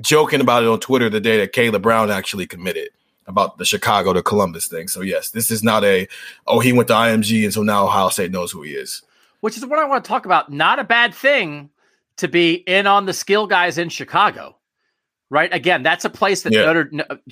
joking 0.00 0.40
about 0.40 0.62
it 0.62 0.68
on 0.68 0.80
Twitter 0.80 1.10
the 1.10 1.20
day 1.20 1.38
that 1.38 1.52
Kaleb 1.52 1.82
Brown 1.82 2.10
actually 2.10 2.46
committed 2.46 2.88
about 3.26 3.58
the 3.58 3.64
Chicago 3.64 4.12
to 4.12 4.22
Columbus 4.22 4.66
thing. 4.68 4.88
So 4.88 5.00
yes, 5.00 5.30
this 5.30 5.50
is 5.50 5.62
not 5.62 5.84
a 5.84 6.08
oh 6.46 6.60
he 6.60 6.72
went 6.72 6.88
to 6.88 6.94
IMG 6.94 7.44
and 7.44 7.52
so 7.52 7.62
now 7.62 7.84
Ohio 7.84 8.08
State 8.08 8.30
knows 8.32 8.50
who 8.52 8.62
he 8.62 8.72
is. 8.72 9.02
which 9.40 9.56
is 9.56 9.66
what 9.66 9.78
I 9.78 9.84
want 9.84 10.04
to 10.04 10.08
talk 10.08 10.24
about. 10.26 10.50
Not 10.52 10.78
a 10.78 10.84
bad 10.84 11.14
thing 11.14 11.70
to 12.16 12.28
be 12.28 12.54
in 12.54 12.86
on 12.86 13.06
the 13.06 13.12
skill 13.12 13.46
guys 13.46 13.78
in 13.78 13.88
Chicago, 13.88 14.56
right? 15.32 15.52
Again, 15.54 15.82
that's 15.82 16.04
a 16.04 16.10
place 16.10 16.42
that 16.42 16.52
Yeah. 16.52 16.66
Notre, 16.66 16.90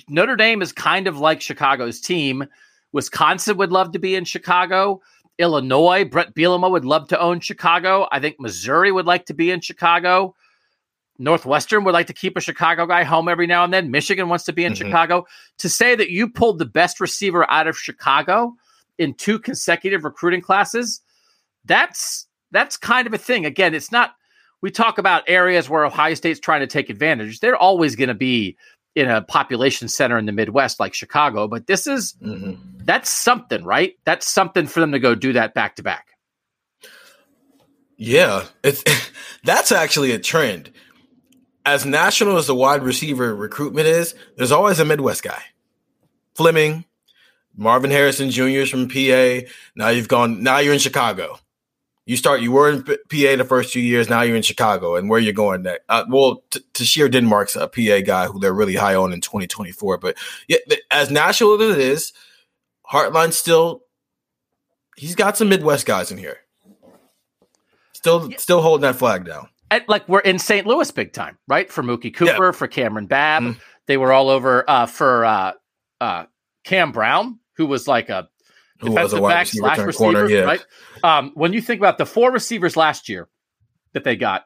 Notre 0.09 0.35
Dame 0.35 0.63
is 0.63 0.73
kind 0.73 1.05
of 1.07 1.19
like 1.19 1.39
Chicago's 1.39 2.01
team. 2.01 2.47
Wisconsin 2.93 3.57
would 3.57 3.71
love 3.71 3.91
to 3.91 3.99
be 3.99 4.15
in 4.15 4.25
Chicago. 4.25 5.01
Illinois, 5.37 6.03
Brett 6.03 6.33
Bielema 6.33 6.69
would 6.69 6.83
love 6.83 7.07
to 7.09 7.19
own 7.19 7.39
Chicago. 7.39 8.07
I 8.11 8.19
think 8.19 8.39
Missouri 8.39 8.91
would 8.91 9.05
like 9.05 9.27
to 9.27 9.35
be 9.35 9.51
in 9.51 9.61
Chicago. 9.61 10.35
Northwestern 11.19 11.83
would 11.83 11.93
like 11.93 12.07
to 12.07 12.13
keep 12.13 12.35
a 12.35 12.41
Chicago 12.41 12.87
guy 12.87 13.03
home 13.03 13.27
every 13.27 13.45
now 13.45 13.63
and 13.63 13.71
then. 13.71 13.91
Michigan 13.91 14.29
wants 14.29 14.45
to 14.45 14.53
be 14.53 14.65
in 14.65 14.73
Mhm. 14.73 14.77
Chicago. 14.77 15.27
To 15.59 15.69
say 15.69 15.93
that 15.93 16.09
you 16.09 16.27
pulled 16.27 16.57
the 16.57 16.65
best 16.65 16.99
receiver 16.99 17.49
out 17.51 17.67
of 17.67 17.77
Chicago 17.77 18.55
in 18.97 19.13
two 19.13 19.37
consecutive 19.37 20.03
recruiting 20.03 20.41
classes, 20.41 21.01
that's 21.65 22.27
that's 22.51 22.75
kind 22.77 23.05
of 23.07 23.13
a 23.13 23.17
thing. 23.19 23.45
Again, 23.45 23.75
it's 23.75 23.91
not. 23.91 24.15
We 24.61 24.71
talk 24.71 24.97
about 24.97 25.23
areas 25.27 25.69
where 25.69 25.85
Ohio 25.85 26.13
State's 26.13 26.39
trying 26.39 26.61
to 26.61 26.67
take 26.67 26.89
advantage. 26.89 27.39
They're 27.39 27.55
always 27.55 27.95
going 27.95 28.09
to 28.09 28.13
be 28.13 28.57
in 28.93 29.09
a 29.09 29.21
population 29.21 29.87
center 29.87 30.17
in 30.17 30.25
the 30.25 30.31
Midwest 30.31 30.79
like 30.79 30.93
Chicago, 30.93 31.47
but 31.47 31.65
this 31.65 31.87
is 31.87 32.13
Mhm. 32.21 32.59
that's 32.85 33.09
something, 33.09 33.63
right? 33.63 33.95
That's 34.05 34.29
something 34.29 34.67
for 34.67 34.81
them 34.81 34.91
to 34.91 34.99
go 34.99 35.15
do 35.15 35.33
that 35.33 35.53
back 35.53 35.77
to 35.77 35.83
back. 35.83 36.07
Yeah, 37.97 38.45
it's 38.63 38.83
that's 39.43 39.71
actually 39.71 40.11
a 40.11 40.19
trend. 40.19 40.71
As 41.65 41.85
national 41.85 42.37
as 42.37 42.47
the 42.47 42.55
wide 42.55 42.83
receiver 42.83 43.35
recruitment 43.35 43.87
is, 43.87 44.15
there's 44.35 44.51
always 44.51 44.79
a 44.79 44.85
Midwest 44.85 45.23
guy. 45.23 45.41
Fleming, 46.35 46.85
Marvin 47.55 47.91
Harrison 47.91 48.31
Jr. 48.31 48.61
is 48.63 48.69
from 48.69 48.89
PA. 48.89 49.47
Now 49.75 49.89
you've 49.89 50.07
gone. 50.07 50.41
Now 50.43 50.57
you're 50.57 50.73
in 50.73 50.79
Chicago. 50.79 51.39
You 52.05 52.17
start. 52.17 52.41
You 52.41 52.51
were 52.51 52.69
in 52.69 52.83
PA 52.83 52.95
the 53.09 53.45
first 53.47 53.71
two 53.73 53.79
years. 53.79 54.09
Now 54.09 54.21
you're 54.21 54.35
in 54.35 54.41
Chicago, 54.41 54.95
and 54.95 55.09
where 55.09 55.19
you're 55.19 55.33
going 55.33 55.63
next? 55.63 55.83
Uh, 55.87 56.03
well, 56.09 56.43
T- 56.49 56.61
Tashir 56.73 57.11
Denmark's 57.11 57.55
a 57.55 57.67
PA 57.67 58.01
guy 58.03 58.25
who 58.25 58.39
they're 58.39 58.53
really 58.53 58.75
high 58.75 58.95
on 58.95 59.13
in 59.13 59.21
2024. 59.21 59.99
But 59.99 60.17
yeah, 60.47 60.57
as 60.89 61.11
national 61.11 61.61
as 61.61 61.77
it 61.77 61.79
is, 61.79 62.13
Hartline 62.91 63.33
still. 63.33 63.83
He's 64.97 65.15
got 65.15 65.37
some 65.37 65.49
Midwest 65.49 65.85
guys 65.85 66.11
in 66.11 66.17
here. 66.17 66.37
Still, 67.93 68.31
still 68.37 68.61
holding 68.61 68.81
that 68.81 68.95
flag 68.95 69.25
down. 69.25 69.47
And, 69.69 69.83
like 69.87 70.07
we're 70.09 70.19
in 70.19 70.39
St. 70.39 70.67
Louis 70.67 70.89
big 70.91 71.13
time, 71.13 71.37
right? 71.47 71.71
For 71.71 71.83
Mookie 71.83 72.13
Cooper, 72.13 72.51
for 72.51 72.67
Kamryn 72.67 73.07
Babb, 73.07 73.55
they 73.85 73.95
were 73.95 74.11
all 74.11 74.29
over 74.29 74.69
uh, 74.69 74.85
for 74.85 75.23
uh, 75.23 75.53
uh, 76.01 76.25
Cam 76.63 76.91
Brown, 76.91 77.39
who 77.57 77.67
was 77.67 77.87
like 77.87 78.09
a 78.09 78.27
Who 78.81 78.91
was 78.91 79.13
a 79.13 79.17
defensive 79.17 79.19
wide 79.19 79.29
back 79.29 79.39
receiver 79.45 79.61
slash 79.65 79.75
turned 79.77 79.87
receiver, 79.87 80.11
corner, 80.11 80.29
yeah. 80.29 80.41
right? 80.41 80.65
Um, 81.03 81.31
when 81.35 81.53
you 81.53 81.61
think 81.61 81.79
about 81.79 81.97
the 81.97 82.05
four 82.05 82.31
receivers 82.31 82.75
last 82.75 83.09
year 83.09 83.29
that 83.93 84.03
they 84.03 84.15
got, 84.15 84.45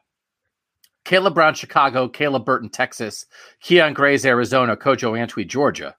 Kaleb 1.04 1.34
Brown, 1.34 1.54
Chicago, 1.54 2.08
Caleb 2.08 2.44
Burton, 2.44 2.68
Texas, 2.68 3.26
Kyion 3.62 3.94
Grayes 3.94 4.26
Arizona, 4.26 4.76
Kojo 4.76 5.12
Antwi, 5.12 5.46
Georgia. 5.46 5.96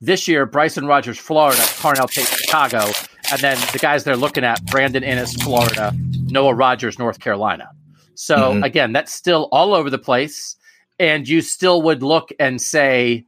This 0.00 0.28
year, 0.28 0.46
Bryson 0.46 0.86
Rodgers, 0.86 1.18
Florida, 1.18 1.60
Carnell 1.60 2.08
Tate, 2.08 2.28
Chicago, 2.28 2.92
and 3.32 3.40
then 3.40 3.58
the 3.72 3.80
guys 3.80 4.04
they're 4.04 4.16
looking 4.16 4.44
at, 4.44 4.64
Brandon 4.66 5.02
Inniss, 5.02 5.42
Florida, 5.42 5.92
Noah 6.28 6.54
Rogers, 6.54 7.00
North 7.00 7.18
Carolina. 7.18 7.68
So 8.14 8.36
Mhm. 8.36 8.64
again, 8.64 8.92
that's 8.92 9.12
still 9.12 9.48
all 9.50 9.74
over 9.74 9.90
the 9.90 9.98
place. 9.98 10.54
And 11.00 11.28
you 11.28 11.40
still 11.40 11.82
would 11.82 12.04
look 12.04 12.30
and 12.38 12.60
say, 12.60 13.26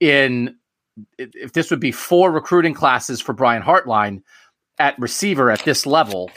in 0.00 0.56
if 1.18 1.52
this 1.52 1.70
would 1.70 1.80
be 1.80 1.92
four 1.92 2.30
recruiting 2.30 2.74
classes 2.74 3.20
for 3.20 3.32
Brian 3.32 3.62
Hartline 3.62 4.22
at 4.78 4.98
receiver 4.98 5.50
at 5.50 5.64
this 5.64 5.86
level, 5.86 6.30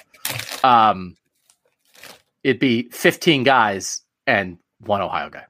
um, 0.63 1.15
it'd 2.43 2.59
be 2.59 2.89
15 2.89 3.43
guys 3.43 4.01
and 4.27 4.57
one 4.79 5.01
Ohio 5.01 5.29
guy. 5.29 5.45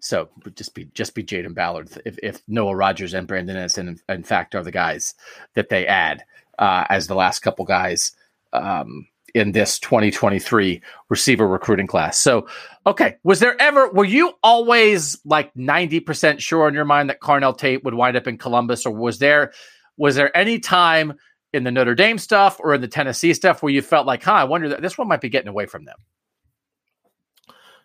So 0.00 0.28
just 0.56 0.74
be 0.74 0.86
just 0.94 1.14
be 1.14 1.22
Jayden 1.22 1.54
Ballard 1.54 1.88
if, 2.04 2.18
if 2.22 2.42
Noah 2.48 2.74
Rogers 2.74 3.14
and 3.14 3.28
Brandon 3.28 3.56
Inniss 3.56 3.78
in, 3.78 4.00
in 4.08 4.24
fact 4.24 4.56
are 4.56 4.64
the 4.64 4.72
guys 4.72 5.14
that 5.54 5.68
they 5.68 5.86
add 5.86 6.24
uh, 6.58 6.84
as 6.88 7.06
the 7.06 7.14
last 7.14 7.38
couple 7.38 7.64
guys 7.64 8.10
um, 8.52 9.06
in 9.34 9.52
this 9.52 9.78
2023 9.78 10.82
receiver 11.08 11.46
recruiting 11.46 11.86
class. 11.86 12.18
So 12.18 12.46
okay, 12.86 13.16
was 13.22 13.40
there 13.40 13.60
ever 13.60 13.90
were 13.90 14.04
you 14.04 14.32
always 14.42 15.18
like 15.24 15.54
90% 15.54 16.40
sure 16.40 16.68
in 16.68 16.74
your 16.74 16.84
mind 16.84 17.10
that 17.10 17.20
Carnell 17.20 17.56
Tate 17.56 17.84
would 17.84 17.94
wind 17.94 18.16
up 18.16 18.26
in 18.26 18.38
Columbus 18.38 18.86
or 18.86 18.92
was 18.92 19.18
there 19.18 19.52
was 19.96 20.16
there 20.16 20.36
any 20.36 20.58
time 20.58 21.14
in 21.52 21.64
the 21.64 21.70
Notre 21.70 21.94
Dame 21.94 22.18
stuff 22.18 22.58
or 22.60 22.74
in 22.74 22.80
the 22.80 22.88
Tennessee 22.88 23.34
stuff 23.34 23.62
where 23.62 23.72
you 23.72 23.82
felt 23.82 24.06
like, 24.06 24.22
huh, 24.22 24.32
I 24.32 24.44
wonder 24.44 24.70
that 24.70 24.82
this 24.82 24.96
one 24.96 25.08
might 25.08 25.20
be 25.20 25.28
getting 25.28 25.48
away 25.48 25.66
from 25.66 25.84
them? 25.84 25.96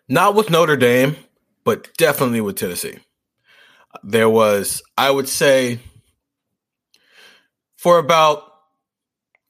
Not 0.08 0.34
with 0.34 0.50
Notre 0.50 0.76
Dame, 0.76 1.16
but 1.64 1.94
definitely 1.98 2.40
with 2.40 2.56
Tennessee. 2.56 2.98
There 4.02 4.28
was, 4.28 4.82
I 4.96 5.10
would 5.10 5.28
say, 5.28 5.80
for 7.76 7.98
about 7.98 8.42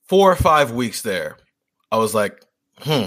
four 0.08 0.32
or 0.32 0.36
five 0.36 0.72
weeks 0.72 1.02
there, 1.02 1.36
I 1.90 1.98
was 1.98 2.14
like, 2.14 2.44
hmm, 2.78 3.06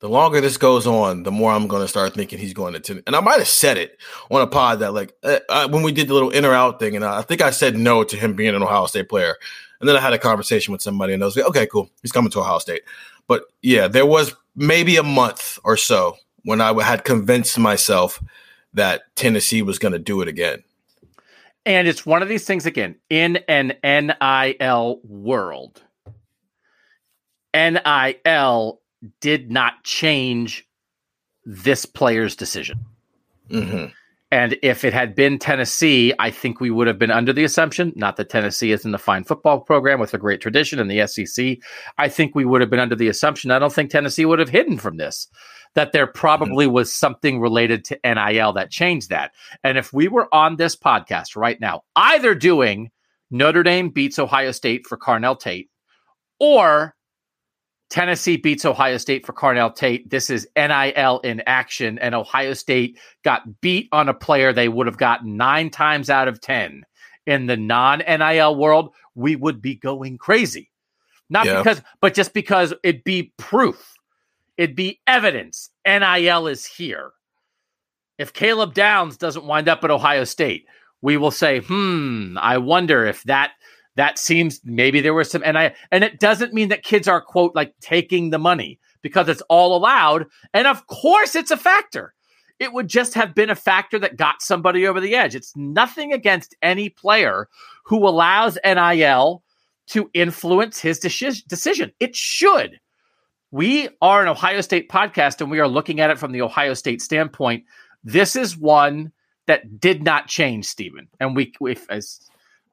the 0.00 0.08
longer 0.08 0.40
this 0.40 0.56
goes 0.56 0.86
on, 0.86 1.22
the 1.22 1.30
more 1.30 1.52
I'm 1.52 1.68
going 1.68 1.82
to 1.82 1.88
start 1.88 2.14
thinking 2.14 2.38
he's 2.38 2.54
going 2.54 2.72
to 2.72 2.80
Tennessee. 2.80 3.04
And 3.06 3.14
I 3.14 3.20
might 3.20 3.38
have 3.38 3.48
said 3.48 3.76
it 3.76 3.98
on 4.30 4.40
a 4.40 4.46
pod 4.46 4.80
that, 4.80 4.94
like, 4.94 5.12
uh, 5.22 5.40
uh, 5.48 5.68
when 5.68 5.82
we 5.82 5.92
did 5.92 6.08
the 6.08 6.14
little 6.14 6.30
in 6.30 6.44
or 6.44 6.54
out 6.54 6.80
thing, 6.80 6.96
and 6.96 7.04
I 7.04 7.22
think 7.22 7.40
I 7.40 7.50
said 7.50 7.76
no 7.76 8.02
to 8.04 8.16
him 8.16 8.34
being 8.34 8.54
an 8.54 8.62
Ohio 8.62 8.86
State 8.86 9.08
player. 9.08 9.36
And 9.78 9.88
then 9.88 9.96
I 9.96 10.00
had 10.00 10.12
a 10.12 10.18
conversation 10.18 10.72
with 10.72 10.82
somebody, 10.82 11.12
and 11.12 11.22
I 11.22 11.26
was 11.26 11.36
like, 11.36 11.46
okay, 11.46 11.66
cool, 11.66 11.90
he's 12.02 12.12
coming 12.12 12.30
to 12.30 12.40
Ohio 12.40 12.58
State. 12.58 12.82
But 13.28 13.44
yeah, 13.62 13.88
there 13.88 14.06
was 14.06 14.34
maybe 14.56 14.96
a 14.96 15.02
month 15.02 15.58
or 15.64 15.76
so 15.76 16.16
when 16.44 16.60
I 16.60 16.72
had 16.82 17.04
convinced 17.04 17.58
myself 17.58 18.22
that 18.74 19.02
Tennessee 19.16 19.62
was 19.62 19.78
going 19.78 19.92
to 19.92 19.98
do 19.98 20.20
it 20.22 20.28
again. 20.28 20.62
And 21.66 21.86
it's 21.86 22.06
one 22.06 22.22
of 22.22 22.28
these 22.28 22.44
things 22.44 22.66
again 22.66 22.96
in 23.10 23.36
an 23.48 23.74
NIL 23.84 25.00
world. 25.04 25.82
NIL 27.54 28.80
did 29.20 29.50
not 29.50 29.82
change 29.84 30.66
this 31.44 31.86
player's 31.86 32.36
decision. 32.36 32.84
hmm 33.50 33.86
And 34.30 34.56
if 34.62 34.84
it 34.84 34.92
had 34.92 35.14
been 35.16 35.38
Tennessee, 35.38 36.12
I 36.20 36.30
think 36.30 36.60
we 36.60 36.70
would 36.70 36.86
have 36.86 36.98
been 36.98 37.10
under 37.10 37.32
the 37.32 37.42
assumption, 37.42 37.92
not 37.96 38.16
that 38.16 38.28
Tennessee 38.28 38.70
is 38.70 38.84
in 38.84 38.92
the 38.92 38.98
fine 38.98 39.24
football 39.24 39.60
program 39.60 39.98
with 39.98 40.14
a 40.14 40.18
great 40.18 40.40
tradition 40.40 40.78
in 40.78 40.86
the 40.86 41.04
SEC. 41.06 41.58
I 41.98 42.08
think 42.08 42.34
we 42.34 42.44
would 42.44 42.60
have 42.60 42.70
been 42.70 42.78
under 42.78 42.94
the 42.94 43.08
assumption. 43.08 43.50
I 43.50 43.58
don't 43.58 43.72
think 43.72 43.90
Tennessee 43.90 44.24
would 44.24 44.38
have 44.38 44.50
hidden 44.50 44.78
from 44.78 44.98
this, 44.98 45.26
that 45.74 45.92
there 45.92 46.06
probably 46.06 46.68
was 46.68 46.94
something 46.94 47.40
related 47.40 47.84
to 47.86 47.98
NIL 48.04 48.52
that 48.52 48.70
changed 48.70 49.08
that. 49.08 49.32
And 49.64 49.76
if 49.76 49.92
we 49.92 50.06
were 50.06 50.32
on 50.32 50.56
this 50.56 50.76
podcast 50.76 51.34
right 51.34 51.60
now, 51.60 51.82
either 51.96 52.34
doing 52.36 52.90
Notre 53.32 53.64
Dame 53.64 53.88
beats 53.88 54.18
Ohio 54.18 54.52
State 54.52 54.86
for 54.86 54.96
Carnell 54.96 55.38
Tate 55.38 55.70
or 56.38 56.94
Tennessee 57.90 58.36
beats 58.36 58.64
Ohio 58.64 58.96
State 58.96 59.26
for 59.26 59.32
Carnell 59.32 59.74
Tate. 59.74 60.08
This 60.08 60.30
is 60.30 60.48
NIL 60.56 61.20
in 61.24 61.42
action, 61.46 61.98
and 61.98 62.14
Ohio 62.14 62.54
State 62.54 62.98
got 63.24 63.60
beat 63.60 63.88
on 63.92 64.08
a 64.08 64.14
player 64.14 64.52
they 64.52 64.68
would 64.68 64.86
have 64.86 64.96
gotten 64.96 65.36
nine 65.36 65.70
times 65.70 66.08
out 66.08 66.28
of 66.28 66.40
10 66.40 66.84
in 67.26 67.46
the 67.46 67.56
non 67.56 67.98
NIL 67.98 68.54
world. 68.56 68.94
We 69.16 69.34
would 69.34 69.60
be 69.60 69.74
going 69.74 70.18
crazy. 70.18 70.70
Not 71.28 71.46
Yeah. 71.46 71.58
because, 71.58 71.82
but 72.00 72.14
just 72.14 72.32
because 72.32 72.72
it'd 72.84 73.04
be 73.04 73.32
proof, 73.36 73.94
it'd 74.56 74.76
be 74.76 75.00
evidence. 75.06 75.70
NIL 75.84 76.46
is 76.46 76.64
here. 76.64 77.10
If 78.18 78.32
Caleb 78.32 78.72
Downs 78.74 79.16
doesn't 79.16 79.44
wind 79.46 79.68
up 79.68 79.82
at 79.82 79.90
Ohio 79.90 80.24
State, 80.24 80.66
we 81.02 81.16
will 81.16 81.30
say, 81.30 81.60
hmm, 81.60 82.36
I 82.38 82.58
wonder 82.58 83.04
if 83.06 83.22
that 83.24 83.52
that 83.96 84.18
seems 84.18 84.60
maybe 84.64 85.00
there 85.00 85.14
was 85.14 85.30
some 85.30 85.42
and 85.44 85.58
I 85.58 85.74
and 85.90 86.04
it 86.04 86.20
doesn't 86.20 86.54
mean 86.54 86.68
that 86.68 86.82
kids 86.82 87.08
are 87.08 87.20
quote 87.20 87.54
like 87.54 87.74
taking 87.80 88.30
the 88.30 88.38
money 88.38 88.78
because 89.02 89.28
it's 89.28 89.42
all 89.42 89.76
allowed. 89.76 90.26
And 90.54 90.66
of 90.66 90.86
course 90.86 91.34
it's 91.34 91.50
a 91.50 91.56
factor. 91.56 92.14
It 92.58 92.72
would 92.72 92.88
just 92.88 93.14
have 93.14 93.34
been 93.34 93.50
a 93.50 93.54
factor 93.54 93.98
that 93.98 94.18
got 94.18 94.42
somebody 94.42 94.86
over 94.86 95.00
the 95.00 95.14
edge. 95.14 95.34
It's 95.34 95.56
nothing 95.56 96.12
against 96.12 96.54
any 96.62 96.90
player 96.90 97.48
who 97.84 98.06
allows 98.06 98.58
NIL 98.64 99.42
to 99.88 100.10
influence 100.14 100.78
his 100.78 101.00
deci- 101.00 101.46
decision. 101.46 101.90
It 101.98 102.14
should. 102.14 102.78
We 103.50 103.88
are 104.00 104.22
an 104.22 104.28
Ohio 104.28 104.60
State 104.60 104.88
podcast 104.88 105.40
and 105.40 105.50
we 105.50 105.58
are 105.58 105.66
looking 105.66 106.00
at 106.00 106.10
it 106.10 106.18
from 106.18 106.32
the 106.32 106.42
Ohio 106.42 106.74
State 106.74 107.02
standpoint. 107.02 107.64
This 108.04 108.36
is 108.36 108.56
one 108.56 109.10
that 109.46 109.80
did 109.80 110.04
not 110.04 110.28
change 110.28 110.66
Stephen. 110.66 111.08
And 111.18 111.34
we 111.34 111.52
if 111.62 111.90
as 111.90 112.29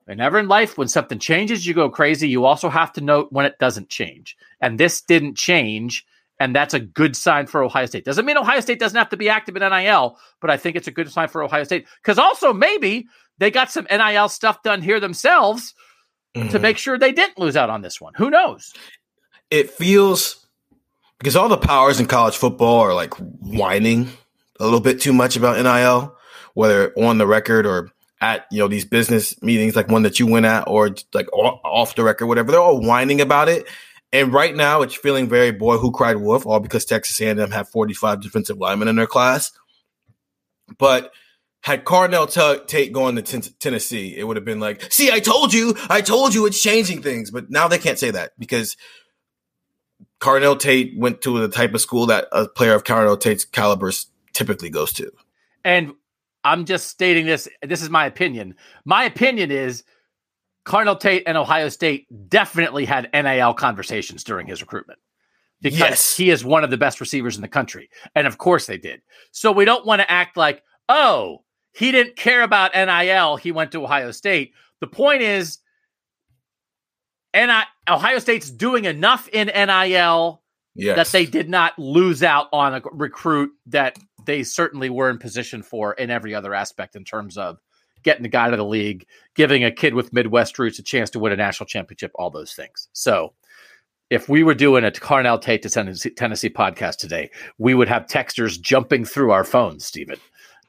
Whenever 0.08 0.40
in 0.40 0.48
life, 0.48 0.78
when 0.78 0.88
something 0.88 1.20
changes, 1.20 1.68
you 1.68 1.74
go 1.74 1.90
crazy. 1.90 2.30
You 2.30 2.46
also 2.46 2.70
have 2.70 2.94
to 2.94 3.02
note 3.02 3.28
when 3.32 3.46
it 3.46 3.60
doesn't 3.60 3.90
change. 3.90 4.38
And 4.62 4.80
this 4.80 5.02
didn't 5.02 5.36
change. 5.36 6.06
And 6.40 6.56
that's 6.56 6.74
a 6.74 6.80
good 6.80 7.16
sign 7.18 7.46
for 7.48 7.62
Ohio 7.62 7.88
State. 7.88 8.06
Doesn't 8.06 8.26
mean 8.26 8.38
Ohio 8.38 8.62
State 8.62 8.80
doesn't 8.80 8.98
have 8.98 9.10
to 9.10 9.18
be 9.18 9.28
active 9.28 9.58
in 9.58 9.64
NIL, 9.70 10.18
but 10.40 10.50
I 10.50 10.56
think 10.56 10.78
it's 10.78 10.88
a 10.88 10.92
good 10.92 11.12
sign 11.12 11.28
for 11.28 11.44
Ohio 11.44 11.66
State. 11.66 11.88
Because 12.02 12.18
also, 12.18 12.54
maybe 12.54 13.08
they 13.38 13.52
got 13.52 13.70
some 13.70 13.86
NIL 13.92 14.30
stuff 14.30 14.64
done 14.64 14.82
here 14.82 15.00
themselves 15.02 15.74
to 16.36 16.42
Mhm. 16.42 16.62
make 16.62 16.78
sure 16.78 16.98
they 16.98 17.12
didn't 17.12 17.38
lose 17.40 17.58
out 17.58 17.70
on 17.70 17.82
this 17.82 18.00
one. 18.00 18.14
Who 18.16 18.30
knows? 18.30 18.74
it 19.50 19.72
feels 19.72 20.46
because 21.20 21.36
all 21.38 21.48
the 21.48 21.58
powers 21.58 22.00
in 22.02 22.06
college 22.06 22.36
football 22.36 22.80
are 22.82 22.94
like 22.94 23.14
whining 23.16 24.10
a 24.60 24.66
little 24.66 24.82
bit 24.82 25.00
too 25.00 25.14
much 25.14 25.38
about 25.38 25.58
NIL, 25.58 26.14
whether 26.54 26.92
on 26.98 27.18
the 27.18 27.26
record 27.26 27.66
or 27.66 27.90
at 28.22 28.46
you 28.52 28.60
know 28.60 28.68
these 28.68 28.86
business 28.86 29.40
meetings 29.42 29.76
like 29.76 29.90
one 29.90 30.04
that 30.04 30.20
you 30.20 30.26
went 30.28 30.46
at 30.46 30.64
or 30.68 30.90
like 31.14 31.32
off 31.34 31.96
the 31.96 32.04
record 32.04 32.28
whatever 32.28 32.52
they're 32.52 32.60
all 32.60 32.82
whining 32.82 33.22
about 33.22 33.48
it 33.48 33.68
and 34.12 34.34
right 34.34 34.56
now 34.56 34.82
it's 34.82 34.96
feeling 34.96 35.30
very 35.30 35.52
boy 35.52 35.78
who 35.78 35.92
cried 35.92 36.18
wolf 36.18 36.46
all 36.46 36.60
because 36.60 36.84
texas 36.84 37.22
a&m 37.22 37.52
have 37.52 37.70
45 37.70 38.22
defensive 38.22 38.58
linemen 38.58 38.88
in 38.88 38.96
their 38.96 39.06
class 39.08 39.52
but 40.78 41.14
had 41.62 41.86
Carnell 41.86 42.32
T- 42.32 42.66
Tate 42.66 42.94
gone 42.94 43.16
to 43.16 43.22
ten- 43.22 43.42
Tennessee, 43.60 44.16
it 44.16 44.24
would 44.24 44.38
have 44.38 44.46
been 44.46 44.60
like, 44.60 44.92
"See, 44.92 45.12
I 45.12 45.20
told 45.20 45.54
you, 45.54 45.76
I 45.90 46.02
told 46.02 46.34
you, 46.34 46.46
it's 46.46 46.62
changing 46.62 47.02
things." 47.02 47.32
But 47.32 47.50
now 47.50 47.68
they 47.68 47.78
can't 47.78 48.00
say 48.00 48.12
that 48.12 48.32
because 48.40 48.78
Carnell 50.20 50.58
Tate 50.58 50.98
went 50.98 51.22
to 51.24 51.40
the 51.40 51.50
type 51.50 51.74
of 51.74 51.82
school 51.82 52.06
that 52.08 52.28
a 52.32 52.48
player 52.48 52.74
of 52.74 52.84
Carnell 52.84 53.20
Tate's 53.20 53.46
caliber 53.46 53.92
typically 54.34 54.70
goes 54.70 54.94
to. 54.94 55.12
And 55.64 55.94
I'm 56.48 56.66
just 56.66 56.88
stating 56.90 57.26
this. 57.26 57.48
This 57.62 57.82
is 57.82 57.90
my 57.90 58.06
opinion. 58.06 58.56
My 58.86 59.04
opinion 59.04 59.52
is 59.52 59.84
Carnell 60.66 61.00
Tate 61.00 61.24
and 61.28 61.38
Ohio 61.38 61.70
State 61.70 62.08
definitely 62.30 62.86
had 62.86 63.10
NIL 63.14 63.54
conversations 63.54 64.24
during 64.24 64.48
his 64.48 64.62
recruitment 64.62 65.00
because 65.62 65.80
Yes. 65.80 66.16
he 66.18 66.30
is 66.30 66.44
one 66.46 66.64
of 66.64 66.70
the 66.70 66.78
best 66.78 67.00
receivers 67.00 67.36
in 67.36 67.42
the 67.42 67.48
country. 67.48 67.90
And 68.16 68.28
of 68.28 68.38
course 68.38 68.66
they 68.66 68.78
did. 68.78 69.02
So 69.32 69.52
we 69.52 69.66
don't 69.66 69.86
want 69.86 70.02
to 70.02 70.12
act 70.12 70.38
like, 70.38 70.64
oh, 70.90 71.44
he 71.74 71.92
didn't 71.92 72.16
care 72.16 72.42
about 72.44 72.74
NIL. 72.76 73.38
He 73.38 73.52
went 73.52 73.72
to 73.74 73.84
Ohio 73.84 74.12
State. 74.12 74.54
The 74.82 74.88
point 74.88 75.22
is, 75.22 75.60
NI- 77.36 77.64
Ohio 77.88 78.20
State's 78.20 78.50
doing 78.50 78.86
enough 78.86 79.28
in 79.30 79.48
NIL 79.48 80.42
Yes. 80.80 80.96
that 80.96 81.08
they 81.08 81.26
did 81.26 81.50
not 81.50 81.78
lose 81.80 82.22
out 82.22 82.48
on 82.54 82.76
a 82.76 82.82
recruit 82.92 83.52
that 83.68 83.98
they 84.28 84.44
certainly 84.44 84.92
were 84.92 85.10
in 85.10 85.18
position 85.18 85.64
for 85.64 85.94
in 85.94 86.12
every 86.12 86.36
other 86.36 86.54
aspect 86.54 86.96
in 86.96 87.04
terms 87.04 87.38
of 87.38 87.58
getting 88.04 88.24
the 88.24 88.30
guy 88.30 88.50
to 88.50 88.58
the 88.58 88.64
league, 88.64 89.08
giving 89.34 89.64
a 89.64 89.72
kid 89.72 89.96
with 89.96 90.14
Midwest 90.14 90.60
roots 90.60 90.78
a 90.78 90.84
chance 90.84 91.10
to 91.10 91.20
win 91.20 91.34
a 91.34 91.36
national 91.36 91.66
championship, 91.66 92.12
all 92.14 92.30
those 92.30 92.54
things. 92.54 92.90
So 92.94 93.34
if 94.10 94.30
we 94.30 94.44
were 94.44 94.54
doing 94.54 94.86
a 94.86 94.92
Carnell 94.92 95.42
Tate 95.42 95.64
to 95.64 95.70
Tennessee, 95.70 96.12
Tennessee 96.12 96.50
podcast 96.50 96.98
today, 96.98 97.32
we 97.58 97.74
would 97.74 97.88
have 97.88 98.06
texters 98.06 98.62
jumping 98.62 99.04
through 99.04 99.32
our 99.32 99.44
phones, 99.44 99.86
Stephen, 99.86 100.20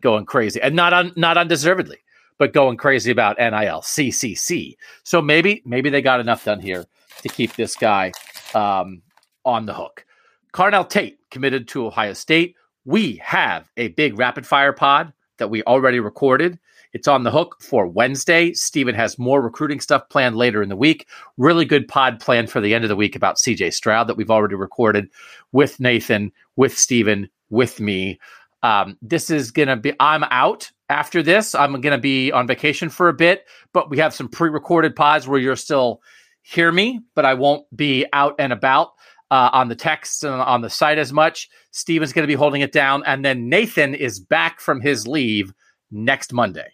going 0.00 0.24
crazy 0.24 0.60
and 0.60 0.74
not 0.74 0.92
un, 0.92 1.12
not 1.16 1.36
undeservedly, 1.36 1.98
but 2.38 2.52
going 2.52 2.76
crazy 2.76 3.10
about 3.10 3.38
NIL, 3.38 3.82
CCC. 3.82 4.76
So 5.02 5.20
maybe 5.20 5.62
maybe 5.64 5.90
they 5.90 6.02
got 6.02 6.20
enough 6.20 6.44
done 6.44 6.60
here 6.60 6.86
to 7.22 7.28
keep 7.28 7.54
this 7.54 7.76
guy 7.76 8.12
um, 8.54 9.02
on 9.44 9.66
the 9.66 9.74
hook. 9.74 10.04
Carnell 10.52 10.88
Tate 10.88 11.18
committed 11.30 11.68
to 11.68 11.86
Ohio 11.86 12.14
State. 12.14 12.56
We 12.88 13.16
have 13.22 13.70
a 13.76 13.88
big 13.88 14.18
rapid 14.18 14.46
fire 14.46 14.72
pod 14.72 15.12
that 15.36 15.50
we 15.50 15.62
already 15.64 16.00
recorded. 16.00 16.58
It's 16.94 17.06
on 17.06 17.22
the 17.22 17.30
hook 17.30 17.56
for 17.60 17.86
Wednesday. 17.86 18.54
Steven 18.54 18.94
has 18.94 19.18
more 19.18 19.42
recruiting 19.42 19.78
stuff 19.78 20.08
planned 20.08 20.36
later 20.36 20.62
in 20.62 20.70
the 20.70 20.74
week. 20.74 21.06
Really 21.36 21.66
good 21.66 21.86
pod 21.86 22.18
planned 22.18 22.50
for 22.50 22.62
the 22.62 22.74
end 22.74 22.86
of 22.86 22.88
the 22.88 22.96
week 22.96 23.14
about 23.14 23.36
CJ 23.36 23.74
Stroud 23.74 24.06
that 24.06 24.16
we've 24.16 24.30
already 24.30 24.54
recorded 24.54 25.10
with 25.52 25.78
Nathan, 25.78 26.32
with 26.56 26.78
Steven, 26.78 27.28
with 27.50 27.78
me. 27.78 28.18
Um, 28.62 28.96
this 29.02 29.28
is 29.28 29.50
going 29.50 29.68
to 29.68 29.76
be, 29.76 29.92
I'm 30.00 30.24
out 30.30 30.70
after 30.88 31.22
this. 31.22 31.54
I'm 31.54 31.82
going 31.82 31.94
to 31.94 31.98
be 31.98 32.32
on 32.32 32.46
vacation 32.46 32.88
for 32.88 33.10
a 33.10 33.12
bit, 33.12 33.44
but 33.74 33.90
we 33.90 33.98
have 33.98 34.14
some 34.14 34.30
pre 34.30 34.48
recorded 34.48 34.96
pods 34.96 35.28
where 35.28 35.38
you'll 35.38 35.56
still 35.56 36.00
hear 36.40 36.72
me, 36.72 37.02
but 37.14 37.26
I 37.26 37.34
won't 37.34 37.66
be 37.76 38.06
out 38.14 38.36
and 38.38 38.50
about 38.50 38.92
uh, 39.30 39.50
on 39.52 39.68
the 39.68 39.74
text 39.74 40.24
and 40.24 40.34
on 40.34 40.60
the 40.62 40.70
site 40.70 40.98
as 40.98 41.12
much. 41.12 41.48
Steven's 41.70 42.12
going 42.12 42.22
to 42.22 42.32
be 42.32 42.34
holding 42.34 42.60
it 42.60 42.72
down. 42.72 43.02
And 43.06 43.24
then 43.24 43.48
Nathan 43.48 43.94
is 43.94 44.20
back 44.20 44.60
from 44.60 44.80
his 44.80 45.06
leave 45.06 45.52
next 45.90 46.32
Monday. 46.32 46.68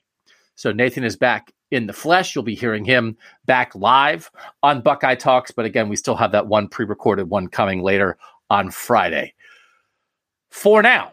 So 0.57 0.73
Nathan 0.73 1.05
is 1.05 1.17
back 1.17 1.53
in 1.71 1.87
the 1.87 1.93
flesh. 1.93 2.35
You'll 2.35 2.45
be 2.45 2.55
hearing 2.55 2.85
him 2.85 3.17
back 3.45 3.75
live 3.75 4.31
on 4.63 4.83
Buckeye 4.83 5.17
Talks. 5.17 5.51
But 5.51 5.65
again, 5.65 5.89
we 5.89 5.97
still 5.97 6.17
have 6.17 6.33
that 6.33 6.47
one 6.47 6.69
pre 6.69 6.87
recorded 6.87 7.29
one 7.29 7.49
coming 7.49 7.83
later 7.83 8.17
on 8.51 8.71
Friday. 8.71 9.35
For 10.51 10.83
now, 10.83 11.13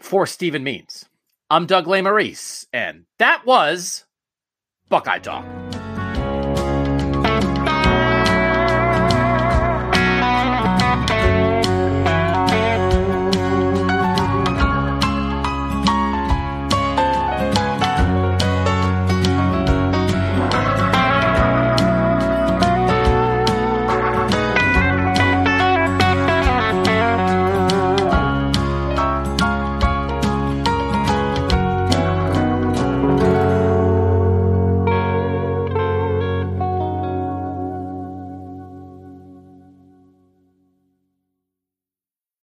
for 0.00 0.26
Stephen 0.26 0.64
Means, 0.64 1.04
I'm 1.50 1.66
Doug 1.66 1.86
Maurice, 1.86 2.66
and 2.72 3.04
that 3.18 3.44
was 3.44 4.06
Buckeye 4.88 5.18
Talk. 5.18 5.44